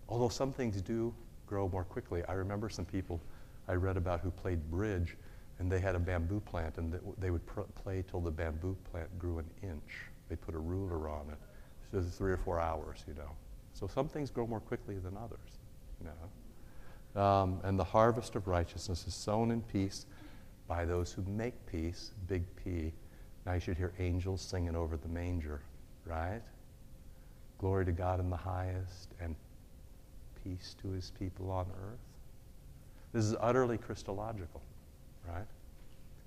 Although 0.09 0.29
some 0.29 0.53
things 0.53 0.81
do 0.83 1.15
grow 1.47 1.69
more 1.69 1.85
quickly. 1.85 2.23
I 2.29 2.33
remember 2.33 2.69
some 2.69 2.85
people 2.85 3.21
I 3.69 3.75
read 3.75 3.97
about 3.97 4.21
who 4.21 4.31
played 4.31 4.71
bridge 4.71 5.17
and 5.59 5.71
they 5.71 5.81
had 5.81 5.95
a 5.95 5.99
bamboo 5.99 6.41
plant 6.41 6.79
and 6.79 6.99
they 7.19 7.31
would 7.31 7.45
pr- 7.47 7.63
play 7.83 8.05
till 8.09 8.21
the 8.21 8.31
bamboo 8.31 8.77
plant 8.91 9.19
grew 9.19 9.39
an 9.39 9.51
inch. 9.63 10.03
They 10.29 10.37
put 10.37 10.55
a 10.55 10.59
ruler 10.59 11.09
on 11.09 11.31
it. 11.31 11.39
So 11.91 12.03
three 12.03 12.33
or 12.33 12.37
four 12.37 12.61
hours, 12.61 13.05
you 13.09 13.15
know. 13.15 13.31
So 13.73 13.87
some 13.87 14.09
things 14.09 14.31
grow 14.31 14.47
more 14.47 14.61
quickly 14.61 14.99
than 14.99 15.17
others, 15.17 15.59
you 16.01 16.07
know. 16.07 17.21
Um, 17.21 17.61
and 17.65 17.79
the 17.79 17.85
harvest 17.85 18.37
of 18.37 18.47
righteousness 18.47 19.07
is 19.07 19.15
sown 19.15 19.51
in 19.51 19.63
peace 19.63 20.07
by 20.69 20.85
those 20.85 21.11
who 21.11 21.23
make 21.23 21.55
peace, 21.67 22.13
big 22.29 22.45
P. 22.57 22.93
Now 23.47 23.55
you 23.55 23.61
should 23.61 23.77
hear 23.77 23.93
angels 23.99 24.43
singing 24.43 24.77
over 24.77 24.97
the 24.97 25.09
manger, 25.09 25.63
right? 26.05 26.43
Glory 27.59 27.87
to 27.87 27.93
God 27.93 28.21
in 28.21 28.31
the 28.31 28.37
highest 28.37 29.15
and 29.21 29.35
peace 30.45 30.77
to 30.83 30.89
his 30.91 31.11
people 31.19 31.51
on 31.51 31.67
earth. 31.83 31.99
This 33.13 33.25
is 33.25 33.35
utterly 33.41 33.79
Christological, 33.79 34.61
right? 35.27 35.47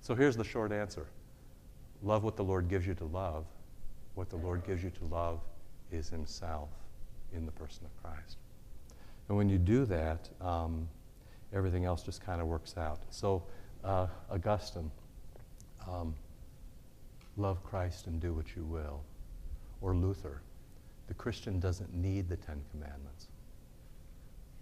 So 0.01 0.15
here's 0.15 0.36
the 0.36 0.43
short 0.43 0.71
answer 0.71 1.06
love 2.04 2.23
what 2.23 2.36
the 2.36 2.43
Lord 2.43 2.67
gives 2.67 2.88
you 2.88 2.95
to 2.95 3.06
love, 3.06 3.45
What 4.15 4.30
the 4.30 4.38
Lord 4.38 4.65
gives 4.65 4.84
you 4.84 4.89
to 4.89 5.06
love 5.06 5.39
is 5.91 6.10
Himself 6.10 6.69
in 7.34 7.45
the 7.45 7.51
person 7.51 7.86
of 7.86 8.04
Christ. 8.04 8.38
And 9.30 9.38
when 9.38 9.47
you 9.47 9.58
do 9.58 9.86
that, 9.86 10.30
um, 10.41 10.89
everything 11.54 11.86
else 11.86 12.04
just 12.04 12.25
kind 12.25 12.41
of 12.41 12.47
works 12.47 12.75
out. 12.77 12.99
So, 13.10 13.43
uh, 13.84 14.08
Augustine, 14.30 14.91
um, 15.88 16.13
love 17.38 17.63
Christ 17.63 18.08
and 18.08 18.20
do 18.20 18.34
what 18.34 18.56
you 18.56 18.63
will. 18.63 19.02
Or 19.82 19.96
Luther, 19.96 20.41
the 21.08 21.13
Christian 21.13 21.60
doesn't 21.60 21.94
need 21.94 22.30
the 22.30 22.38
Ten 22.38 22.62
Commandments. 22.72 23.28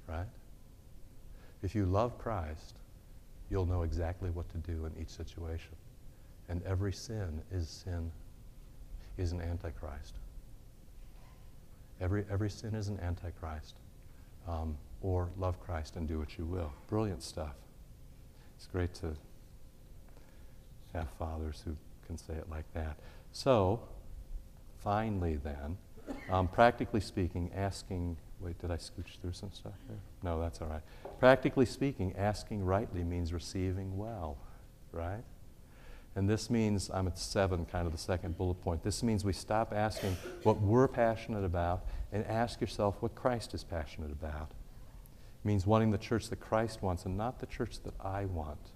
Right? 0.07 0.27
If 1.61 1.75
you 1.75 1.85
love 1.85 2.17
Christ, 2.17 2.77
you'll 3.49 3.65
know 3.65 3.83
exactly 3.83 4.29
what 4.29 4.49
to 4.49 4.57
do 4.57 4.85
in 4.85 4.93
each 5.01 5.09
situation. 5.09 5.75
And 6.47 6.63
every 6.63 6.93
sin 6.93 7.41
is 7.51 7.67
sin, 7.67 8.11
is 9.17 9.33
an 9.33 9.41
antichrist. 9.41 10.15
Every, 12.01 12.25
every 12.31 12.49
sin 12.49 12.73
is 12.73 12.87
an 12.87 12.99
antichrist. 13.01 13.75
Um, 14.47 14.77
or 15.01 15.29
love 15.37 15.59
Christ 15.59 15.95
and 15.95 16.07
do 16.07 16.19
what 16.19 16.37
you 16.37 16.45
will. 16.45 16.71
Brilliant 16.87 17.23
stuff. 17.23 17.55
It's 18.59 18.67
great 18.67 18.93
to 18.95 19.15
have 20.93 21.07
fathers 21.17 21.63
who 21.63 21.77
can 22.05 22.17
say 22.17 22.33
it 22.33 22.49
like 22.51 22.65
that. 22.73 22.97
So, 23.31 23.79
finally, 24.83 25.39
then, 25.41 25.77
um, 26.29 26.49
practically 26.49 26.99
speaking, 26.99 27.51
asking. 27.55 28.17
Wait, 28.41 28.59
did 28.59 28.69
I 28.69 28.75
scooch 28.75 29.17
through 29.21 29.31
some 29.31 29.51
stuff? 29.53 29.73
No, 30.23 30.41
that's 30.41 30.61
all 30.61 30.67
right. 30.67 30.81
Practically 31.19 31.65
speaking, 31.65 32.13
asking 32.17 32.65
rightly 32.65 33.03
means 33.05 33.31
receiving 33.31 33.97
well, 33.97 34.37
right? 34.91 35.23
And 36.15 36.29
this 36.29 36.49
means, 36.49 36.89
I'm 36.93 37.07
at 37.07 37.17
seven, 37.17 37.65
kind 37.65 37.85
of 37.85 37.93
the 37.93 37.97
second 37.97 38.37
bullet 38.37 38.61
point. 38.61 38.83
This 38.83 39.03
means 39.03 39.23
we 39.23 39.31
stop 39.31 39.71
asking 39.73 40.17
what 40.43 40.59
we're 40.59 40.89
passionate 40.89 41.45
about 41.45 41.85
and 42.11 42.25
ask 42.25 42.59
yourself 42.59 42.97
what 42.99 43.15
Christ 43.15 43.53
is 43.53 43.63
passionate 43.63 44.11
about. 44.11 44.51
Means 45.43 45.65
wanting 45.65 45.91
the 45.91 45.97
church 45.97 46.29
that 46.29 46.39
Christ 46.39 46.81
wants 46.81 47.05
and 47.05 47.17
not 47.17 47.39
the 47.39 47.45
church 47.45 47.81
that 47.83 47.93
I 48.01 48.25
want. 48.25 48.71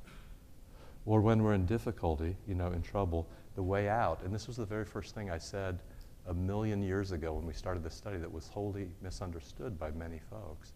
Or 1.06 1.20
when 1.20 1.44
we're 1.44 1.54
in 1.54 1.66
difficulty, 1.66 2.38
you 2.48 2.56
know, 2.56 2.72
in 2.72 2.82
trouble, 2.82 3.28
the 3.56 3.64
way 3.64 3.90
out. 3.90 4.22
And 4.24 4.34
this 4.34 4.48
was 4.48 4.58
the 4.58 4.66
very 4.66 4.86
first 4.86 5.14
thing 5.14 5.30
I 5.30 5.38
said 5.38 5.80
a 6.28 6.34
million 6.34 6.82
years 6.82 7.12
ago 7.12 7.34
when 7.34 7.46
we 7.46 7.54
started 7.54 7.84
this 7.84 7.96
study 7.96 8.18
that 8.18 8.32
was 8.32 8.48
wholly 8.48 8.92
misunderstood 9.02 9.78
by 9.78 9.92
many 9.92 10.20
folks. 10.30 10.72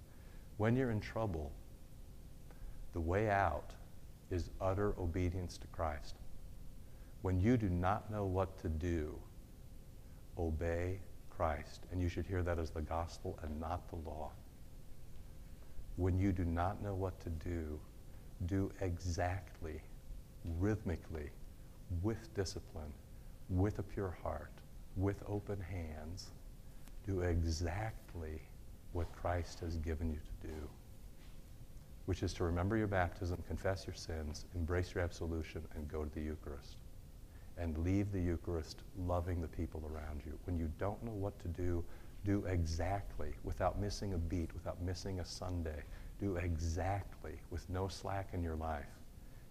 When 0.58 0.76
you're 0.76 0.92
in 0.92 1.00
trouble, 1.00 1.52
the 2.94 3.00
way 3.00 3.30
out 3.30 3.72
is 4.30 4.50
utter 4.60 4.94
obedience 5.00 5.58
to 5.60 5.68
Christ. 5.68 6.16
When 7.22 7.40
you 7.40 7.58
do 7.58 7.70
not 7.70 8.12
know 8.12 8.26
what 8.26 8.60
to 8.60 8.70
do, 8.70 9.18
obey 10.38 11.00
Christ. 11.30 11.86
And 11.92 12.02
you 12.02 12.10
should 12.10 12.26
hear 12.26 12.44
that 12.44 12.60
as 12.60 12.72
the 12.72 12.82
gospel 12.82 13.40
and 13.44 13.60
not 13.60 13.88
the 13.90 13.96
law. 14.10 14.32
When 15.98 16.18
you 16.20 16.32
do 16.32 16.46
not 16.46 16.82
know 16.82 16.96
what 16.96 17.20
to 17.22 17.30
do, 17.30 17.80
do 18.46 18.72
exactly, 18.82 19.82
rhythmically, 20.60 21.30
with 22.02 22.34
discipline, 22.34 22.94
with 23.50 23.80
a 23.80 23.84
pure 23.84 24.16
heart, 24.24 24.52
with 24.96 25.22
open 25.28 25.60
hands, 25.60 26.28
do 27.06 27.22
exactly 27.22 28.42
what 28.94 29.12
Christ 29.12 29.60
has 29.62 29.78
given 29.78 30.12
you 30.12 30.20
to 30.20 30.48
do, 30.48 30.70
which 32.06 32.24
is 32.24 32.34
to 32.34 32.44
remember 32.44 32.78
your 32.78 32.88
baptism, 32.88 33.42
confess 33.48 33.86
your 33.88 33.96
sins, 33.96 34.46
embrace 34.56 34.94
your 34.94 35.04
absolution, 35.04 35.64
and 35.76 35.88
go 35.88 36.04
to 36.04 36.10
the 36.14 36.22
Eucharist 36.22 36.78
and 37.58 37.78
leave 37.80 38.12
the 38.12 38.22
Eucharist 38.22 38.84
loving 39.08 39.42
the 39.42 39.48
people 39.48 39.84
around 39.92 40.22
you. 40.26 40.38
When 40.46 40.58
you 40.58 40.72
don't 40.78 41.02
know 41.04 41.12
what 41.12 41.40
to 41.40 41.48
do, 41.48 41.84
do 42.28 42.44
exactly, 42.46 43.30
without 43.46 43.80
missing 43.80 44.14
a 44.14 44.18
beat, 44.18 44.54
without 44.54 44.82
missing 44.82 45.22
a 45.22 45.26
Sunday. 45.26 45.82
Do 46.20 46.36
exactly, 46.36 47.40
with 47.52 47.68
no 47.70 47.88
slack 47.88 48.32
in 48.34 48.44
your 48.44 48.58
life. 48.58 48.86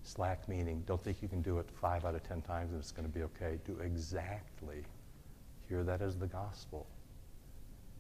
Slack 0.03 0.47
meaning, 0.47 0.85
don't 0.87 1.03
think 1.03 1.23
you 1.23 1.29
can 1.29 1.41
do 1.41 1.59
it 1.59 1.67
five 1.81 2.05
out 2.05 2.15
of 2.15 2.23
ten 2.23 2.43
times 2.43 2.73
and 2.73 2.79
it's 2.79 2.93
going 2.93 3.09
to 3.09 3.13
be 3.13 3.23
okay. 3.23 3.59
Do 3.65 3.79
exactly. 3.79 4.85
Hear 5.71 5.85
that 5.85 6.03
as 6.03 6.19
the 6.19 6.27
gospel. 6.27 6.87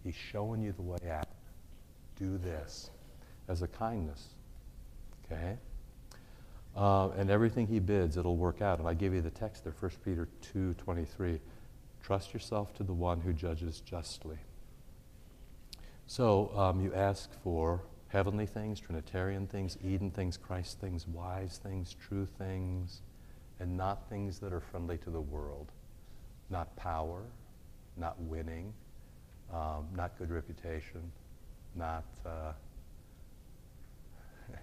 He's 0.04 0.14
showing 0.14 0.60
you 0.60 0.72
the 0.72 0.82
way 0.82 1.10
out. 1.10 1.26
Do 2.16 2.36
this 2.36 2.90
as 3.48 3.62
a 3.62 3.68
kindness. 3.68 4.28
Okay? 5.24 5.56
Uh, 6.76 7.08
and 7.16 7.30
everything 7.30 7.66
he 7.66 7.78
bids, 7.78 8.18
it'll 8.18 8.36
work 8.36 8.60
out. 8.60 8.78
And 8.78 8.86
I 8.86 8.92
give 8.92 9.14
you 9.14 9.22
the 9.22 9.30
text 9.30 9.64
there, 9.64 9.74
1 9.80 9.90
Peter 10.04 10.28
2.23. 10.54 11.40
Trust 12.02 12.34
yourself 12.34 12.74
to 12.74 12.82
the 12.84 12.92
one 12.92 13.20
who 13.20 13.32
judges 13.32 13.80
justly. 13.80 14.36
So 16.06 16.52
um, 16.56 16.80
you 16.80 16.94
ask 16.94 17.30
for 17.42 17.82
heavenly 18.08 18.46
things, 18.46 18.78
Trinitarian 18.80 19.46
things, 19.46 19.76
Eden 19.84 20.10
things, 20.10 20.36
Christ 20.36 20.80
things, 20.80 21.06
wise 21.08 21.58
things, 21.62 21.96
true 22.06 22.26
things, 22.38 23.02
and 23.58 23.76
not 23.76 24.08
things 24.08 24.38
that 24.38 24.52
are 24.52 24.60
friendly 24.60 24.98
to 24.98 25.10
the 25.10 25.20
world. 25.20 25.72
Not 26.48 26.74
power, 26.76 27.22
not 27.96 28.20
winning, 28.20 28.72
um, 29.52 29.86
not 29.94 30.16
good 30.18 30.30
reputation, 30.30 31.02
not... 31.74 32.04
Uh, 32.24 32.52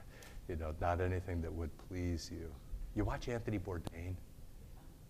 you 0.48 0.56
know, 0.56 0.74
not 0.80 1.02
anything 1.02 1.42
that 1.42 1.52
would 1.52 1.70
please 1.90 2.32
you. 2.32 2.50
You 2.96 3.04
watch 3.04 3.28
Anthony 3.28 3.60
Bourdain? 3.60 4.16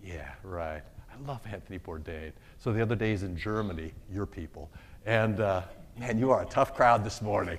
Yeah, 0.04 0.32
right. 0.44 0.82
I 1.12 1.28
love 1.28 1.42
Anthony 1.46 1.78
Bourdain. 1.78 2.32
So 2.58 2.74
the 2.74 2.82
other 2.82 2.96
day 2.96 3.12
he's 3.12 3.24
in 3.24 3.38
Germany, 3.38 3.94
your 4.12 4.26
people. 4.26 4.72
And 5.06 5.40
uh, 5.40 5.62
man, 6.00 6.18
you 6.18 6.32
are 6.32 6.42
a 6.42 6.46
tough 6.46 6.74
crowd 6.76 7.04
this 7.04 7.22
morning. 7.22 7.58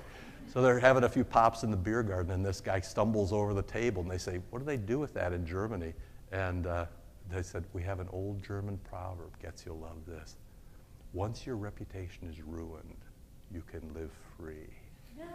So 0.51 0.61
they're 0.61 0.79
having 0.79 1.03
a 1.03 1.09
few 1.09 1.23
pops 1.23 1.63
in 1.63 1.71
the 1.71 1.77
beer 1.77 2.03
garden, 2.03 2.31
and 2.31 2.45
this 2.45 2.61
guy 2.61 2.79
stumbles 2.79 3.33
over 3.33 3.53
the 3.53 3.63
table, 3.63 4.01
and 4.01 4.09
they 4.09 4.17
say, 4.17 4.39
What 4.51 4.59
do 4.59 4.65
they 4.65 4.77
do 4.77 4.99
with 4.99 5.13
that 5.13 5.33
in 5.33 5.45
Germany? 5.45 5.93
And 6.31 6.67
uh, 6.67 6.85
they 7.29 7.41
said, 7.43 7.65
We 7.73 7.81
have 7.83 7.99
an 7.99 8.07
old 8.11 8.43
German 8.43 8.79
proverb. 8.89 9.37
Gets 9.41 9.65
you'll 9.65 9.79
love 9.79 10.05
this. 10.07 10.37
Once 11.13 11.45
your 11.45 11.55
reputation 11.55 12.27
is 12.29 12.41
ruined, 12.41 12.97
you 13.53 13.63
can 13.69 13.93
live 13.93 14.11
free. 14.37 14.69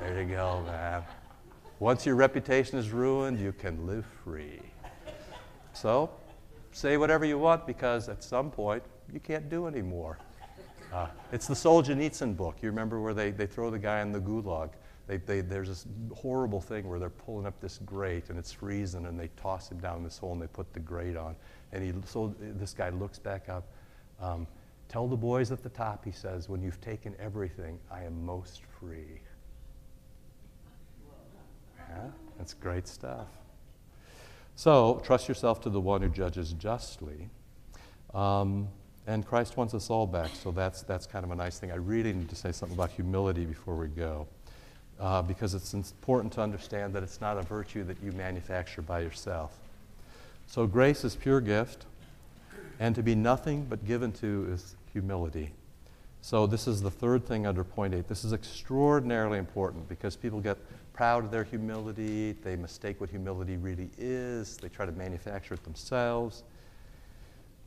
There 0.00 0.22
you 0.22 0.34
go, 0.34 0.62
man. 0.66 1.04
Once 1.78 2.06
your 2.06 2.16
reputation 2.16 2.78
is 2.78 2.90
ruined, 2.90 3.38
you 3.38 3.52
can 3.52 3.86
live 3.86 4.06
free. 4.24 4.60
So, 5.74 6.10
say 6.72 6.96
whatever 6.96 7.24
you 7.24 7.38
want 7.38 7.66
because 7.66 8.08
at 8.08 8.24
some 8.24 8.50
point 8.50 8.82
you 9.12 9.20
can't 9.20 9.48
do 9.48 9.66
anymore. 9.66 10.18
Uh, 10.92 11.06
it's 11.32 11.46
the 11.46 11.54
Solzhenitsyn 11.54 12.36
book. 12.36 12.56
You 12.60 12.68
remember 12.68 13.00
where 13.00 13.14
they, 13.14 13.30
they 13.30 13.46
throw 13.46 13.70
the 13.70 13.78
guy 13.78 14.02
in 14.02 14.12
the 14.12 14.20
gulag? 14.20 14.70
They, 15.06 15.16
they, 15.16 15.40
there's 15.40 15.68
this 15.68 15.86
horrible 16.14 16.60
thing 16.60 16.88
where 16.88 16.98
they're 16.98 17.10
pulling 17.10 17.46
up 17.46 17.58
this 17.60 17.78
grate 17.86 18.28
and 18.28 18.38
it's 18.38 18.52
freezing 18.52 19.06
and 19.06 19.18
they 19.18 19.28
toss 19.36 19.70
him 19.70 19.78
down 19.78 20.04
this 20.04 20.18
hole 20.18 20.32
and 20.32 20.42
they 20.42 20.46
put 20.46 20.72
the 20.74 20.80
grate 20.80 21.16
on. 21.16 21.34
And 21.72 21.82
he, 21.82 21.92
so 22.04 22.34
this 22.38 22.74
guy 22.74 22.90
looks 22.90 23.18
back 23.18 23.48
up. 23.48 23.64
Um, 24.20 24.46
Tell 24.92 25.08
the 25.08 25.16
boys 25.16 25.50
at 25.50 25.62
the 25.62 25.70
top, 25.70 26.04
he 26.04 26.12
says, 26.12 26.50
when 26.50 26.62
you've 26.62 26.80
taken 26.82 27.14
everything, 27.18 27.78
I 27.90 28.02
am 28.02 28.26
most 28.26 28.60
free. 28.78 29.22
Yeah, 31.88 32.10
that's 32.36 32.52
great 32.52 32.86
stuff. 32.86 33.28
So, 34.54 35.00
trust 35.02 35.28
yourself 35.28 35.62
to 35.62 35.70
the 35.70 35.80
one 35.80 36.02
who 36.02 36.10
judges 36.10 36.52
justly. 36.52 37.30
Um, 38.12 38.68
and 39.06 39.26
Christ 39.26 39.56
wants 39.56 39.74
us 39.74 39.90
all 39.90 40.06
back, 40.06 40.30
so 40.34 40.50
that's, 40.50 40.82
that's 40.82 41.06
kind 41.06 41.24
of 41.24 41.30
a 41.30 41.34
nice 41.34 41.58
thing. 41.58 41.72
I 41.72 41.76
really 41.76 42.12
need 42.12 42.28
to 42.28 42.36
say 42.36 42.52
something 42.52 42.76
about 42.76 42.90
humility 42.90 43.44
before 43.44 43.74
we 43.74 43.88
go, 43.88 44.28
uh, 45.00 45.22
because 45.22 45.54
it's 45.54 45.74
important 45.74 46.32
to 46.34 46.40
understand 46.40 46.94
that 46.94 47.02
it's 47.02 47.20
not 47.20 47.36
a 47.36 47.42
virtue 47.42 47.82
that 47.84 47.96
you 48.02 48.12
manufacture 48.12 48.82
by 48.82 49.00
yourself. 49.00 49.58
So, 50.46 50.66
grace 50.66 51.04
is 51.04 51.16
pure 51.16 51.40
gift, 51.40 51.86
and 52.78 52.94
to 52.94 53.02
be 53.02 53.14
nothing 53.14 53.64
but 53.68 53.84
given 53.84 54.12
to 54.12 54.48
is 54.50 54.76
humility. 54.92 55.52
So, 56.20 56.46
this 56.46 56.68
is 56.68 56.80
the 56.80 56.90
third 56.90 57.26
thing 57.26 57.46
under 57.46 57.64
point 57.64 57.94
eight. 57.94 58.06
This 58.06 58.24
is 58.24 58.32
extraordinarily 58.32 59.38
important 59.38 59.88
because 59.88 60.14
people 60.14 60.40
get 60.40 60.58
proud 60.92 61.24
of 61.24 61.30
their 61.30 61.42
humility. 61.42 62.32
They 62.32 62.54
mistake 62.54 63.00
what 63.00 63.10
humility 63.10 63.56
really 63.56 63.90
is. 63.98 64.56
They 64.58 64.68
try 64.68 64.86
to 64.86 64.92
manufacture 64.92 65.54
it 65.54 65.64
themselves. 65.64 66.44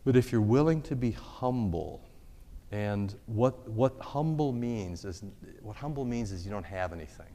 But 0.06 0.16
if 0.16 0.32
you're 0.32 0.40
willing 0.40 0.82
to 0.84 0.96
be 0.96 1.12
humble, 1.12 2.02
and 2.72 3.16
what, 3.26 3.68
what 3.68 4.00
humble 4.00 4.52
means 4.52 5.04
is 5.04 5.24
what 5.62 5.76
humble 5.76 6.06
means 6.06 6.32
is 6.32 6.46
you 6.46 6.52
don't 6.52 6.66
have 6.66 6.94
anything. 6.94 7.34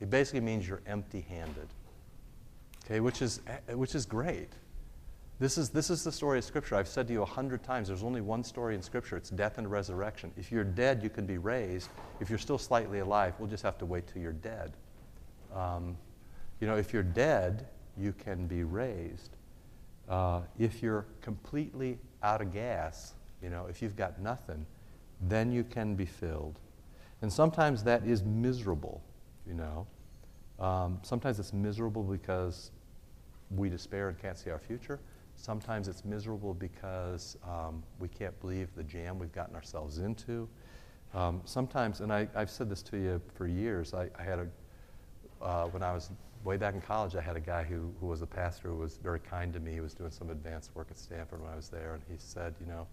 It 0.00 0.10
basically 0.10 0.40
means 0.40 0.68
you're 0.68 0.82
empty-handed. 0.86 1.68
Okay, 2.84 3.00
which 3.00 3.22
is 3.22 3.40
which 3.68 3.94
is 3.94 4.04
great. 4.04 4.50
This 5.38 5.58
is, 5.58 5.70
this 5.70 5.90
is 5.90 6.04
the 6.04 6.12
story 6.12 6.38
of 6.38 6.44
Scripture. 6.44 6.76
I've 6.76 6.86
said 6.86 7.08
to 7.08 7.12
you 7.12 7.22
a 7.22 7.26
hundred 7.26 7.64
times 7.64 7.88
there's 7.88 8.04
only 8.04 8.20
one 8.20 8.44
story 8.44 8.74
in 8.76 8.82
Scripture 8.82 9.16
it's 9.16 9.30
death 9.30 9.58
and 9.58 9.68
resurrection. 9.68 10.30
If 10.36 10.52
you're 10.52 10.62
dead, 10.62 11.02
you 11.02 11.10
can 11.10 11.26
be 11.26 11.38
raised. 11.38 11.88
If 12.20 12.28
you're 12.28 12.38
still 12.38 12.58
slightly 12.58 13.00
alive, 13.00 13.34
we'll 13.38 13.48
just 13.48 13.62
have 13.62 13.78
to 13.78 13.86
wait 13.86 14.06
till 14.06 14.22
you're 14.22 14.32
dead. 14.32 14.72
Um, 15.54 15.96
you 16.60 16.66
know, 16.66 16.76
if 16.76 16.92
you're 16.92 17.02
dead, 17.02 17.66
you 17.96 18.12
can 18.12 18.46
be 18.46 18.62
raised. 18.62 19.30
Uh, 20.12 20.42
if 20.58 20.82
you're 20.82 21.06
completely 21.22 21.98
out 22.22 22.42
of 22.42 22.52
gas, 22.52 23.14
you 23.42 23.48
know, 23.48 23.64
if 23.70 23.80
you've 23.80 23.96
got 23.96 24.20
nothing, 24.20 24.66
then 25.22 25.50
you 25.50 25.64
can 25.64 25.94
be 25.94 26.04
filled. 26.04 26.60
And 27.22 27.32
sometimes 27.32 27.82
that 27.84 28.06
is 28.06 28.22
miserable, 28.22 29.02
you 29.46 29.54
know. 29.54 29.86
Um, 30.60 30.98
sometimes 31.02 31.38
it's 31.38 31.54
miserable 31.54 32.02
because 32.02 32.72
we 33.50 33.70
despair 33.70 34.10
and 34.10 34.18
can't 34.18 34.36
see 34.36 34.50
our 34.50 34.58
future. 34.58 35.00
Sometimes 35.36 35.88
it's 35.88 36.04
miserable 36.04 36.52
because 36.52 37.38
um, 37.48 37.82
we 37.98 38.08
can't 38.08 38.38
believe 38.42 38.68
the 38.76 38.82
jam 38.82 39.18
we've 39.18 39.32
gotten 39.32 39.56
ourselves 39.56 39.96
into. 39.96 40.46
Um, 41.14 41.40
sometimes, 41.46 42.00
and 42.00 42.12
I, 42.12 42.28
have 42.34 42.50
said 42.50 42.68
this 42.68 42.82
to 42.82 42.98
you 42.98 43.22
for 43.34 43.46
years, 43.46 43.94
I, 43.94 44.10
I 44.18 44.22
had 44.22 44.40
a, 44.40 44.46
uh, 45.42 45.64
when 45.68 45.82
I 45.82 45.94
was 45.94 46.10
way 46.44 46.56
back 46.56 46.74
in 46.74 46.80
college, 46.80 47.14
I 47.14 47.20
had 47.20 47.36
a 47.36 47.40
guy 47.40 47.62
who, 47.62 47.92
who 48.00 48.06
was 48.06 48.22
a 48.22 48.26
pastor 48.26 48.68
who 48.68 48.76
was 48.76 48.96
very 48.96 49.20
kind 49.20 49.52
to 49.52 49.60
me. 49.60 49.72
He 49.72 49.80
was 49.80 49.94
doing 49.94 50.10
some 50.10 50.30
advanced 50.30 50.74
work 50.74 50.88
at 50.90 50.98
Stanford 50.98 51.42
when 51.42 51.52
I 51.52 51.56
was 51.56 51.68
there, 51.68 51.94
and 51.94 52.02
he 52.08 52.16
said, 52.18 52.54
you 52.60 52.66
know, 52.66 52.86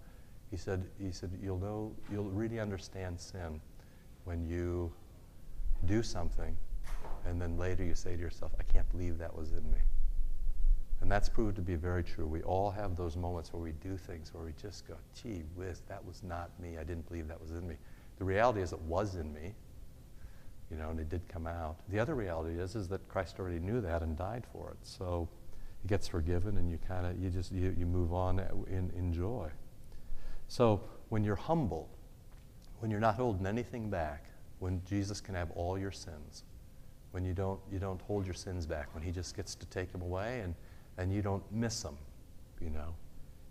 he 0.51 0.57
said, 0.57 0.85
he 0.99 1.11
said, 1.11 1.31
you'll 1.41 1.59
know, 1.59 1.91
you'll 2.11 2.29
really 2.29 2.59
understand 2.59 3.19
sin 3.19 3.59
when 4.25 4.47
you 4.47 4.91
do 5.85 6.03
something, 6.03 6.55
and 7.25 7.41
then 7.41 7.57
later 7.57 7.83
you 7.83 7.95
say 7.95 8.15
to 8.15 8.21
yourself, 8.21 8.51
I 8.59 8.63
can't 8.63 8.89
believe 8.91 9.17
that 9.17 9.35
was 9.35 9.51
in 9.51 9.63
me. 9.71 9.79
And 11.01 11.09
that's 11.09 11.29
proved 11.29 11.55
to 11.55 11.61
be 11.61 11.75
very 11.75 12.03
true. 12.03 12.27
We 12.27 12.41
all 12.41 12.69
have 12.71 12.97
those 12.97 13.15
moments 13.15 13.53
where 13.53 13.61
we 13.61 13.71
do 13.71 13.95
things 13.95 14.33
where 14.33 14.43
we 14.43 14.53
just 14.61 14.87
go, 14.87 14.95
gee 15.15 15.43
whiz, 15.55 15.81
that 15.87 16.05
was 16.05 16.23
not 16.23 16.49
me. 16.59 16.77
I 16.77 16.83
didn't 16.83 17.07
believe 17.07 17.27
that 17.29 17.39
was 17.39 17.51
in 17.51 17.65
me. 17.67 17.75
The 18.17 18.25
reality 18.25 18.61
is 18.61 18.73
it 18.73 18.81
was 18.81 19.15
in 19.15 19.33
me, 19.33 19.53
you 20.71 20.77
know, 20.77 20.89
and 20.89 20.99
it 20.99 21.09
did 21.09 21.27
come 21.27 21.47
out. 21.47 21.77
The 21.89 21.99
other 21.99 22.15
reality 22.15 22.59
is, 22.59 22.75
is 22.75 22.87
that 22.89 23.07
Christ 23.07 23.39
already 23.39 23.59
knew 23.59 23.81
that 23.81 24.01
and 24.01 24.17
died 24.17 24.45
for 24.51 24.71
it. 24.71 24.77
So 24.83 25.27
it 25.83 25.87
gets 25.87 26.07
forgiven 26.07 26.57
and 26.57 26.69
you 26.69 26.77
kind 26.87 27.05
of, 27.05 27.21
you 27.21 27.29
just, 27.29 27.51
you, 27.51 27.75
you 27.77 27.85
move 27.85 28.13
on 28.13 28.39
in, 28.69 28.91
in 28.95 29.13
joy. 29.13 29.49
So 30.47 30.81
when 31.09 31.23
you're 31.23 31.35
humble, 31.35 31.89
when 32.79 32.91
you're 32.91 32.99
not 32.99 33.15
holding 33.15 33.45
anything 33.45 33.89
back, 33.89 34.25
when 34.59 34.81
Jesus 34.85 35.21
can 35.21 35.35
have 35.35 35.51
all 35.51 35.77
your 35.77 35.91
sins, 35.91 36.43
when 37.11 37.25
you 37.25 37.33
don't, 37.33 37.59
you 37.71 37.79
don't 37.79 38.01
hold 38.01 38.25
your 38.25 38.35
sins 38.35 38.65
back, 38.65 38.93
when 38.93 39.01
he 39.03 39.11
just 39.11 39.35
gets 39.35 39.55
to 39.55 39.65
take 39.67 39.91
them 39.91 40.01
away 40.01 40.41
and 40.41 40.53
and 40.99 41.13
you 41.13 41.21
don't 41.21 41.43
miss 41.51 41.81
them, 41.81 41.97
you 42.61 42.69
know. 42.69 42.93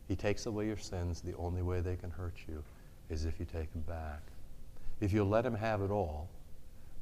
He 0.06 0.14
takes 0.14 0.46
away 0.46 0.66
your 0.66 0.76
sins. 0.76 1.22
The 1.22 1.34
only 1.36 1.62
way 1.62 1.80
they 1.80 1.96
can 1.96 2.10
hurt 2.10 2.34
you 2.46 2.62
is 3.08 3.24
if 3.24 3.40
you 3.40 3.46
take 3.46 3.72
them 3.72 3.82
back. 3.82 4.20
If 5.00 5.12
you 5.12 5.24
let 5.24 5.44
him 5.46 5.54
have 5.54 5.80
it 5.80 5.90
all, 5.90 6.28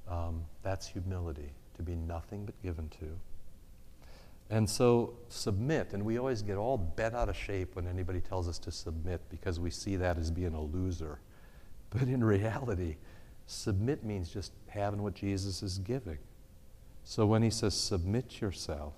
um, 0.09 0.44
that's 0.62 0.86
humility, 0.86 1.50
to 1.76 1.82
be 1.82 1.94
nothing 1.94 2.44
but 2.44 2.61
given 2.62 2.88
to. 3.00 3.07
And 4.48 4.68
so 4.68 5.14
submit, 5.28 5.92
and 5.92 6.04
we 6.04 6.18
always 6.18 6.42
get 6.42 6.57
all 6.57 6.78
bent 6.78 7.14
out 7.14 7.28
of 7.28 7.36
shape 7.36 7.74
when 7.74 7.86
anybody 7.86 8.20
tells 8.20 8.48
us 8.48 8.59
to 8.61 8.70
submit 8.70 9.20
because 9.28 9.59
we 9.59 9.70
see 9.70 9.96
that 9.96 10.18
as 10.18 10.30
being 10.30 10.54
a 10.54 10.62
loser. 10.62 11.20
But 11.90 12.09
in 12.09 12.22
reality, 12.22 12.96
submit 13.46 14.02
means 14.04 14.28
just 14.28 14.50
having 14.66 15.02
what 15.02 15.14
Jesus 15.14 15.62
is 15.62 15.78
giving. 15.78 16.18
So 17.04 17.26
when 17.26 17.44
he 17.44 17.50
says 17.50 17.74
submit 17.74 18.40
yourself, 18.40 18.92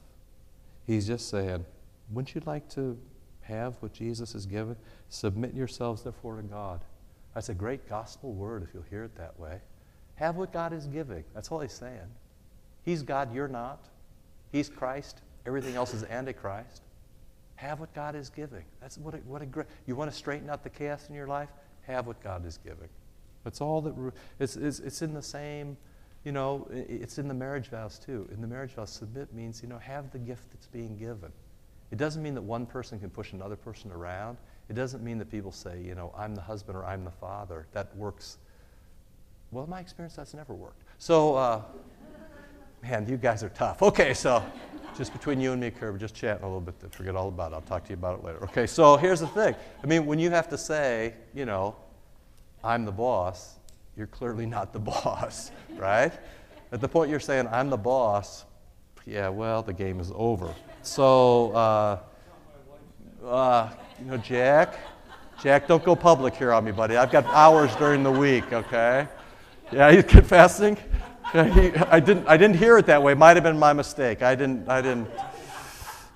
He's 0.89 1.07
just 1.07 1.29
saying, 1.29 1.67
wouldn't 2.11 2.35
you 2.35 2.41
like 2.47 2.67
to 2.71 2.99
have 3.43 3.75
what 3.81 3.93
Jesus 3.93 4.33
has 4.33 4.47
given? 4.47 4.75
Submit 5.11 5.53
yourselves, 5.53 6.03
therefore, 6.03 6.37
to 6.37 6.43
God. 6.43 6.81
That's 7.35 7.51
a 7.51 7.55
great 7.55 7.87
gospel 7.91 8.33
word 8.33 8.63
if 8.63 8.73
you'll 8.73 8.85
hear 8.85 9.05
it 9.05 9.15
that 9.17 9.39
way. 9.39 9.61
Have 10.19 10.37
what 10.37 10.53
God 10.53 10.73
is 10.73 10.87
giving. 10.87 11.25
That's 11.35 11.51
all 11.51 11.61
he's 11.61 11.73
saying. 11.73 12.11
He's 12.85 13.03
God, 13.03 13.35
you're 13.35 13.49
not. 13.49 13.89
He's 14.53 14.69
Christ, 14.69 15.21
everything 15.47 15.75
else 15.75 15.95
is 15.95 16.05
Antichrist. 16.05 16.83
Have 17.57 17.81
what 17.81 17.93
God 17.95 18.15
is 18.15 18.31
giving. 18.31 18.65
That's 18.81 18.99
what 18.99 19.15
a, 19.15 19.19
what 19.19 19.43
a 19.43 19.47
great. 19.47 19.67
You 19.87 19.97
want 19.97 20.11
to 20.11 20.17
straighten 20.17 20.49
out 20.49 20.63
the 20.63 20.71
chaos 20.71 21.09
in 21.09 21.15
your 21.15 21.27
life? 21.27 21.49
Have 21.83 22.07
what 22.07 22.23
God 22.23 22.47
is 22.47 22.59
giving. 22.59 22.89
That's 23.43 23.61
all 23.61 23.81
that. 23.83 24.13
It's, 24.39 24.57
it's, 24.57 24.79
it's 24.79 25.03
in 25.03 25.13
the 25.13 25.23
same 25.23 25.77
you 26.25 26.33
know, 26.33 26.67
it's 26.71 27.19
in 27.19 27.29
the 27.29 27.35
marriage 27.35 27.69
vows 27.69 27.99
too. 27.99 28.29
In 28.33 28.41
the 28.41 28.47
marriage 28.47 28.73
vows, 28.73 28.91
submit 28.91 29.33
means, 29.33 29.63
you 29.63 29.69
know, 29.69 29.79
have 29.79 30.11
the 30.11 30.19
gift 30.19 30.43
that's 30.53 30.67
being 30.67 30.97
given. 30.97 31.33
It 31.91 31.97
doesn't 31.97 32.23
mean 32.23 32.35
that 32.35 32.43
one 32.43 32.67
person 32.67 32.99
can 32.99 33.09
push 33.09 33.33
another 33.33 33.57
person 33.57 33.91
around. 33.93 34.37
It 34.69 34.75
doesn't 34.75 35.03
mean 35.03 35.19
that 35.19 35.31
people 35.31 35.53
say, 35.53 35.81
you 35.81 35.95
know, 35.95 36.13
I'm 36.17 36.35
the 36.35 36.43
husband 36.43 36.77
or 36.77 36.85
I'm 36.85 37.05
the 37.05 37.11
father. 37.11 37.67
That 37.73 37.97
works. 37.97 38.39
Well, 39.51 39.67
my 39.67 39.81
experience, 39.81 40.15
that's 40.15 40.35
never 40.35 40.55
worked. 40.55 40.83
So, 40.99 41.35
uh, 41.35 41.63
man, 42.83 43.09
you 43.09 43.17
guys 43.17 43.43
are 43.43 43.49
tough. 43.49 43.83
Okay, 43.83 44.13
so 44.13 44.45
just 44.97 45.13
between 45.13 45.41
you 45.41 45.53
and 45.53 45.61
me, 45.61 45.71
Kirby, 45.71 45.99
just 45.99 46.15
chatting 46.15 46.43
a 46.45 46.47
little 46.47 46.61
bit. 46.61 46.75
Forget 46.93 47.17
all 47.17 47.29
about 47.29 47.53
it. 47.53 47.55
I'll 47.55 47.61
talk 47.63 47.85
to 47.85 47.91
you 47.91 47.95
about 47.95 48.19
it 48.19 48.25
later. 48.25 48.45
Okay, 48.45 48.67
so 48.67 48.97
here's 48.97 49.21
the 49.21 49.27
thing. 49.29 49.55
I 49.83 49.87
mean, 49.87 50.05
when 50.05 50.19
you 50.19 50.31
have 50.31 50.49
to 50.51 50.59
say, 50.59 51.15
you 51.35 51.47
know, 51.47 51.77
I'm 52.63 52.85
the 52.85 52.93
boss, 52.93 53.55
you're 53.97 54.07
clearly 54.07 54.45
not 54.45 54.73
the 54.73 54.79
boss, 54.81 55.51
right? 55.77 56.13
At 56.71 56.83
the 56.83 56.89
point 56.89 57.11
you're 57.11 57.21
saying, 57.21 57.49
I'm 57.51 57.71
the 57.71 57.77
boss, 57.79 58.45
yeah, 59.07 59.31
well, 59.31 59.63
the 59.63 59.73
game 59.73 60.01
is 60.01 60.13
over. 60.15 60.53
So, 60.83 61.53
uh, 61.53 61.99
uh, 63.25 63.71
you 63.99 64.11
know, 64.11 64.19
Jack, 64.19 64.79
Jack, 65.43 65.67
don't 65.67 65.83
go 65.83 65.97
public 65.97 66.35
here 66.35 66.53
on 66.53 66.65
me, 66.65 66.73
buddy. 66.73 66.97
I've 66.97 67.11
got 67.11 67.25
hours 67.27 67.75
during 67.77 68.03
the 68.03 68.11
week, 68.11 68.53
okay? 68.53 69.09
Yeah, 69.71 69.93
he's 69.93 70.05
confessing. 70.05 70.79
I 71.35 72.01
didn't, 72.01 72.27
I 72.27 72.37
didn't 72.39 72.57
hear 72.57 72.79
it 72.79 72.87
that 72.87 73.03
way. 73.03 73.13
Might 73.13 73.37
have 73.37 73.45
been 73.45 73.59
my 73.59 73.75
mistake. 73.75 74.23
I 74.23 74.35
didn't, 74.35 74.67
I 74.69 74.81
didn't. 74.81 75.09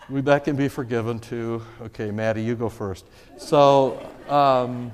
That 0.09 0.45
can 0.45 0.57
be 0.57 0.69
forgiven 0.69 1.19
too. 1.19 1.63
Okay, 1.83 2.11
Maddie, 2.11 2.43
you 2.43 2.55
go 2.55 2.71
first. 2.71 3.07
So, 3.37 4.09
um, 4.29 4.91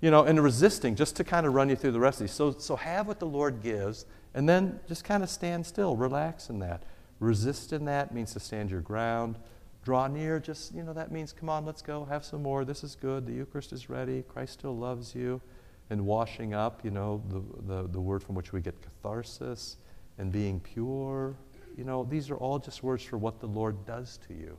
you 0.00 0.10
know, 0.10 0.24
and 0.24 0.42
resisting, 0.42 0.96
just 0.96 1.16
to 1.16 1.24
kind 1.24 1.44
of 1.44 1.52
run 1.52 1.68
you 1.68 1.76
through 1.76 1.92
the 1.92 2.00
rest 2.00 2.20
of 2.20 2.26
these. 2.26 2.34
So, 2.34 2.52
so 2.52 2.76
have 2.76 3.06
what 3.06 3.18
the 3.18 3.26
Lord 3.26 3.62
gives, 3.62 4.06
and 4.32 4.48
then 4.48 4.80
just 4.88 5.04
kind 5.04 5.22
of 5.22 5.28
stand 5.28 5.66
still, 5.66 5.94
relax 5.94 6.48
in 6.48 6.60
that. 6.60 6.84
Resist 7.20 7.72
in 7.72 7.84
that 7.84 8.14
means 8.14 8.32
to 8.32 8.40
stand 8.40 8.70
your 8.70 8.80
ground. 8.80 9.36
Draw 9.84 10.06
near, 10.08 10.40
just, 10.40 10.74
you 10.74 10.82
know, 10.82 10.92
that 10.92 11.10
means, 11.10 11.32
come 11.32 11.48
on, 11.48 11.66
let's 11.66 11.82
go, 11.82 12.04
have 12.06 12.24
some 12.24 12.42
more. 12.42 12.64
This 12.64 12.82
is 12.82 12.94
good. 12.94 13.26
The 13.26 13.32
Eucharist 13.32 13.72
is 13.72 13.90
ready. 13.90 14.22
Christ 14.22 14.54
still 14.54 14.76
loves 14.76 15.14
you. 15.14 15.40
And 15.90 16.04
washing 16.04 16.54
up, 16.54 16.84
you 16.84 16.90
know, 16.90 17.22
the, 17.28 17.42
the, 17.66 17.88
the 17.88 18.00
word 18.00 18.22
from 18.22 18.34
which 18.34 18.52
we 18.52 18.60
get 18.60 18.74
catharsis 18.82 19.78
and 20.18 20.30
being 20.30 20.60
pure. 20.60 21.34
You 21.76 21.84
know, 21.84 22.04
these 22.04 22.30
are 22.30 22.36
all 22.36 22.58
just 22.58 22.82
words 22.82 23.02
for 23.02 23.16
what 23.16 23.40
the 23.40 23.46
Lord 23.46 23.86
does 23.86 24.18
to 24.28 24.34
you. 24.34 24.58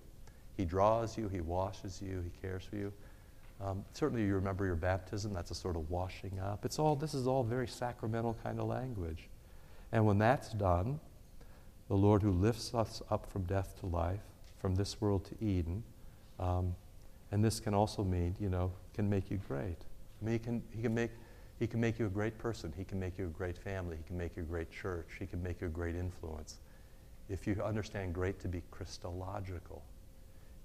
He 0.57 0.65
draws 0.65 1.17
you, 1.17 1.27
He 1.27 1.41
washes 1.41 2.01
you, 2.01 2.21
He 2.23 2.31
cares 2.41 2.63
for 2.63 2.77
you. 2.77 2.91
Um, 3.61 3.83
certainly, 3.93 4.25
you 4.25 4.35
remember 4.35 4.65
your 4.65 4.75
baptism. 4.75 5.33
That's 5.33 5.51
a 5.51 5.55
sort 5.55 5.75
of 5.75 5.89
washing 5.89 6.39
up. 6.39 6.63
It's 6.63 6.79
all. 6.79 6.95
This 6.95 7.13
is 7.13 7.27
all 7.27 7.43
very 7.43 7.67
sacramental 7.67 8.37
kind 8.41 8.59
of 8.59 8.67
language. 8.67 9.27
And 9.91 10.05
when 10.05 10.17
that's 10.17 10.49
done, 10.49 10.99
the 11.89 11.95
Lord 11.95 12.21
who 12.21 12.31
lifts 12.31 12.73
us 12.73 13.01
up 13.09 13.29
from 13.31 13.43
death 13.43 13.77
to 13.81 13.85
life, 13.85 14.21
from 14.59 14.75
this 14.75 15.01
world 15.01 15.25
to 15.25 15.45
Eden, 15.45 15.83
um, 16.39 16.75
and 17.31 17.43
this 17.43 17.59
can 17.59 17.73
also 17.73 18.03
mean, 18.03 18.35
you 18.39 18.49
know, 18.49 18.71
can 18.93 19.09
make 19.09 19.29
you 19.29 19.39
great. 19.47 19.77
I 20.21 20.25
mean, 20.25 20.33
he 20.33 20.39
can, 20.39 20.63
he 20.71 20.81
can 20.81 20.93
make. 20.93 21.11
He 21.59 21.67
can 21.67 21.81
make 21.81 21.99
you 21.99 22.05
a 22.05 22.09
great 22.09 22.37
person. 22.37 22.73
He 22.77 22.85
can 22.85 23.01
make 23.01 23.17
you 23.17 23.25
a 23.25 23.29
great 23.29 23.57
family. 23.57 23.97
He 23.97 24.03
can 24.03 24.17
make 24.17 24.37
you 24.37 24.43
a 24.43 24.45
great 24.45 24.71
church. 24.71 25.07
He 25.19 25.25
can 25.25 25.43
make 25.43 25.59
you 25.59 25.67
a 25.67 25.69
great 25.69 25.93
influence. 25.93 26.59
If 27.27 27.45
you 27.45 27.61
understand 27.61 28.13
great 28.13 28.39
to 28.39 28.47
be 28.47 28.63
Christological, 28.71 29.83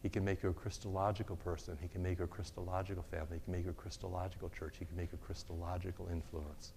he 0.05 0.09
can 0.09 0.25
make 0.25 0.43
you 0.45 0.51
a 0.51 0.55
Christological 0.55 1.35
person. 1.35 1.77
He 1.83 1.89
can 1.89 2.01
make 2.01 2.19
you 2.19 2.27
a 2.27 2.29
Christological 2.29 3.03
family. 3.11 3.39
He 3.39 3.41
can 3.41 3.55
make 3.55 3.65
you 3.65 3.71
a 3.71 3.75
Christological 3.75 4.51
church. 4.51 4.77
He 4.79 4.85
can 4.85 4.97
make 4.97 5.11
you 5.11 5.19
a 5.21 5.27
Christological 5.27 6.09
influence. 6.13 6.75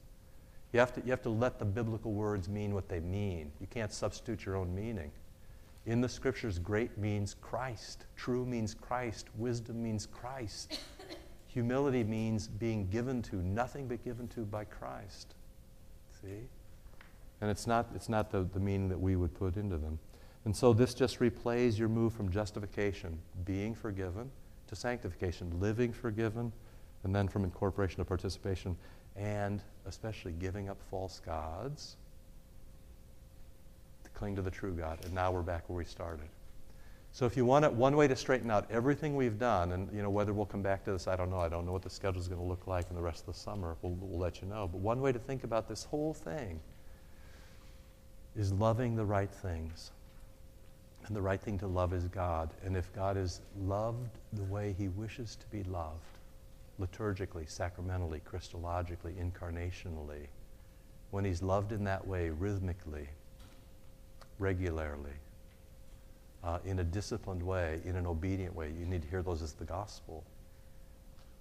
You 0.74 0.80
have, 0.80 0.94
to, 0.96 1.02
you 1.02 1.12
have 1.12 1.22
to 1.22 1.30
let 1.30 1.60
the 1.60 1.66
biblical 1.66 2.14
words 2.14 2.50
mean 2.50 2.74
what 2.74 2.90
they 2.90 3.00
mean. 3.00 3.52
You 3.62 3.68
can't 3.68 3.94
substitute 3.94 4.46
your 4.46 4.56
own 4.56 4.74
meaning. 4.74 5.12
In 5.86 6.02
the 6.02 6.10
scriptures, 6.10 6.58
great 6.58 6.98
means 6.98 7.36
Christ. 7.40 8.06
True 8.16 8.46
means 8.46 8.74
Christ. 8.74 9.28
Wisdom 9.38 9.82
means 9.84 10.06
Christ. 10.06 10.80
Humility 11.48 12.04
means 12.04 12.48
being 12.48 12.88
given 12.90 13.22
to, 13.24 13.38
nothing 13.38 13.88
but 13.88 14.04
given 14.04 14.28
to 14.30 14.42
by 14.42 14.66
Christ. 14.66 15.36
See? 16.22 16.48
And 17.42 17.50
it's 17.50 17.68
not, 17.68 17.88
it's 17.96 18.10
not 18.10 18.32
the, 18.32 18.44
the 18.44 18.60
meaning 18.60 18.90
that 18.90 19.00
we 19.00 19.16
would 19.16 19.34
put 19.34 19.58
into 19.58 19.78
them. 19.78 20.00
And 20.46 20.56
so 20.56 20.74
this 20.74 20.94
just 20.94 21.20
replays 21.20 21.78
your 21.78 21.90
move 21.90 22.14
from 22.14 22.30
justification, 22.32 23.20
being 23.46 23.76
forgiven, 23.76 24.32
to 24.68 24.76
sanctification, 24.76 25.60
living 25.60 25.92
forgiven, 25.92 26.52
and 27.04 27.16
then 27.16 27.28
from 27.28 27.44
incorporation 27.44 27.98
to 27.98 28.06
participation, 28.06 28.76
and 29.16 29.62
especially 29.86 30.34
giving 30.34 30.70
up 30.70 30.78
false 30.90 31.22
gods 31.26 31.98
to 34.04 34.10
cling 34.12 34.36
to 34.36 34.42
the 34.42 34.52
true 34.52 34.74
God. 34.74 35.00
And 35.06 35.14
now 35.14 35.32
we're 35.32 35.42
back 35.42 35.70
where 35.70 35.78
we 35.78 35.86
started. 35.86 36.28
So 37.14 37.26
if 37.26 37.36
you 37.36 37.46
want 37.46 37.66
it, 37.66 37.74
one 37.74 37.96
way 37.96 38.08
to 38.08 38.16
straighten 38.16 38.52
out 38.52 38.68
everything 38.70 39.16
we've 39.16 39.40
done, 39.40 39.72
and 39.72 39.92
you 39.92 40.04
know 40.04 40.10
whether 40.10 40.34
we'll 40.34 40.46
come 40.46 40.62
back 40.62 40.84
to 40.86 40.92
this, 40.92 41.08
I 41.08 41.16
don't 41.16 41.32
know. 41.32 41.40
I 41.40 41.50
don't 41.50 41.66
know 41.66 41.72
what 41.72 41.82
the 41.82 41.90
schedule 41.90 42.22
is 42.22 42.28
going 42.28 42.42
to 42.42 42.48
look 42.48 42.68
like 42.68 42.90
in 42.90 42.96
the 42.96 43.02
rest 43.02 43.22
of 43.28 43.34
the 43.34 43.40
summer. 43.40 43.76
We'll, 43.82 43.94
we'll 44.00 44.20
let 44.20 44.42
you 44.42 44.48
know. 44.48 44.68
But 44.72 44.82
one 44.82 45.02
way 45.02 45.12
to 45.12 45.20
think 45.20 45.44
about 45.44 45.68
this 45.68 45.86
whole 45.86 46.14
thing 46.14 46.60
is 48.36 48.54
loving 48.54 48.96
the 48.96 49.06
right 49.06 49.32
things 49.32 49.92
And 51.08 51.16
the 51.16 51.22
right 51.22 51.42
thing 51.42 51.58
to 51.60 51.68
love 51.68 51.94
is 51.94 52.06
God. 52.06 52.50
And 52.66 52.76
if 52.76 52.94
God 52.94 53.18
is 53.18 53.42
loved 53.58 54.10
the 54.34 54.44
way 54.44 54.76
he 54.78 54.90
wishes 54.90 55.38
to 55.38 55.48
be 55.48 55.64
loved, 55.64 56.20
liturgically, 56.82 57.50
sacramentally, 57.50 58.22
Christologically, 58.30 59.14
incarnationally, 59.16 60.28
when 61.12 61.24
he's 61.26 61.42
loved 61.42 61.72
in 61.72 61.84
that 61.86 62.06
way, 62.06 62.30
rhythmically, 62.30 63.08
regularly, 64.40 65.14
uh, 66.48 66.60
in 66.64 66.80
a 66.80 66.84
disciplined 66.84 67.44
way, 67.44 67.82
in 67.84 67.98
an 67.98 68.08
obedient 68.08 68.56
way, 68.56 68.72
you 68.80 68.86
need 68.86 69.02
to 69.02 69.08
hear 69.10 69.22
those 69.22 69.42
as 69.42 69.52
the 69.52 69.66
gospel. 69.66 70.24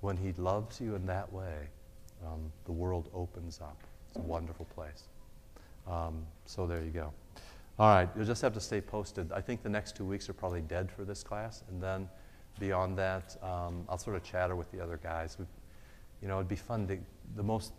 When 0.00 0.16
he 0.16 0.32
loves 0.32 0.80
you 0.80 0.96
in 0.96 1.07
that 1.07 1.32
way, 1.32 1.68
um, 2.26 2.52
the 2.64 2.72
world 2.72 3.09
opens 3.14 3.61
up. 3.61 3.80
It's 4.09 4.18
a 4.18 4.22
wonderful 4.22 4.66
place. 4.74 5.04
Um, 5.86 6.26
so 6.44 6.66
there 6.66 6.82
you 6.82 6.90
go. 6.90 7.12
All 7.78 7.94
right, 7.94 8.09
you'll 8.16 8.26
just 8.26 8.42
have 8.42 8.52
to 8.54 8.61
stay 8.61 8.80
posted. 8.80 9.30
I 9.30 9.40
think 9.40 9.62
the 9.62 9.68
next 9.68 9.96
two 9.96 10.04
weeks 10.04 10.28
are 10.28 10.32
probably 10.32 10.62
dead 10.62 10.90
for 10.90 11.04
this 11.04 11.22
class, 11.22 11.62
and 11.68 11.80
then 11.80 12.09
beyond 12.59 12.98
that, 12.98 13.36
um, 13.44 13.84
I'll 13.88 13.98
sort 13.98 14.16
of 14.16 14.24
chatter 14.24 14.57
with 14.57 14.72
the 14.72 14.80
other 14.82 14.98
guys. 15.00 15.36
We, 15.38 15.44
you 16.20 16.26
know, 16.26 16.36
it'd 16.36 16.48
be 16.48 16.57
fun 16.57 16.88
to 16.88 16.98
the 17.36 17.44
most. 17.44 17.72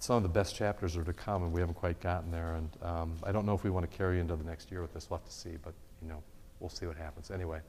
Some 0.00 0.16
of 0.16 0.24
the 0.24 0.28
best 0.28 0.56
chapters 0.56 0.96
are 0.96 1.04
to 1.04 1.12
come, 1.12 1.44
and 1.44 1.52
we 1.52 1.60
haven't 1.60 1.76
quite 1.76 2.00
gotten 2.00 2.32
there. 2.32 2.54
And 2.56 2.70
um, 2.82 3.14
I 3.22 3.30
don't 3.30 3.46
know 3.46 3.54
if 3.54 3.62
we 3.62 3.70
want 3.70 3.88
to 3.88 3.96
carry 3.96 4.18
into 4.18 4.34
the 4.34 4.42
next 4.42 4.72
year 4.72 4.82
with 4.82 4.92
this. 4.92 5.08
We'll 5.08 5.20
have 5.20 5.26
to 5.26 5.32
see, 5.32 5.56
but 5.62 5.74
you 6.00 6.08
know, 6.08 6.22
we'll 6.62 6.70
see 6.70 6.86
what 6.86 6.96
happens. 6.96 7.30
Anyway, 7.30 7.60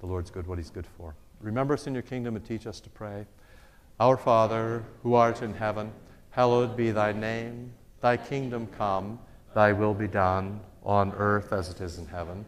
the 0.00 0.06
Lord's 0.06 0.30
good. 0.30 0.46
What 0.46 0.58
He's 0.58 0.70
good 0.70 0.86
for. 0.86 1.14
Remember 1.40 1.74
us 1.74 1.86
in 1.86 1.92
Your 1.92 2.02
kingdom 2.02 2.34
and 2.34 2.44
teach 2.44 2.66
us 2.66 2.80
to 2.80 2.90
pray. 2.90 3.26
Our 4.00 4.16
Father, 4.16 4.82
who 5.02 5.14
art 5.14 5.42
in 5.42 5.54
heaven, 5.54 5.92
hallowed 6.30 6.76
be 6.76 6.90
Thy 6.90 7.12
name. 7.12 7.72
Thy 8.00 8.16
kingdom 8.16 8.66
come. 8.78 9.20
Thy 9.54 9.72
will 9.72 9.94
be 9.94 10.08
done 10.08 10.60
on 10.82 11.12
earth 11.12 11.52
as 11.52 11.68
it 11.68 11.80
is 11.80 11.98
in 11.98 12.06
heaven. 12.06 12.44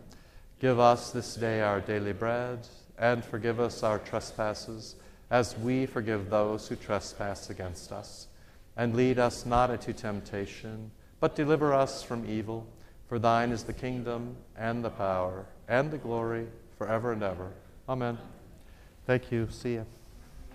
Give 0.61 0.81
us 0.81 1.11
this 1.11 1.35
day 1.37 1.61
our 1.61 1.81
daily 1.81 2.13
bread, 2.13 2.67
and 2.99 3.25
forgive 3.25 3.61
us 3.61 3.83
our 3.83 3.99
trespasses, 3.99 4.97
as 5.31 5.57
we 5.59 5.87
forgive 5.87 6.31
those 6.31 6.67
who 6.67 6.77
trespass 6.77 7.51
against 7.51 7.93
us. 7.93 8.27
And 8.77 8.97
lead 8.97 9.19
us 9.19 9.47
not 9.47 9.71
into 9.71 9.93
temptation, 9.93 10.91
but 11.21 11.37
deliver 11.37 11.73
us 11.75 12.03
from 12.03 12.29
evil. 12.29 12.67
For 13.09 13.19
thine 13.19 13.53
is 13.53 13.65
the 13.65 13.73
kingdom, 13.73 14.37
and 14.57 14.85
the 14.85 14.91
power, 14.91 15.47
and 15.69 15.91
the 15.91 15.99
glory, 15.99 16.47
forever 16.77 17.13
and 17.13 17.23
ever. 17.23 17.53
Amen. 17.89 18.19
Thank 19.07 19.31
you. 19.31 19.49
See 19.51 19.75
you. 19.75 19.87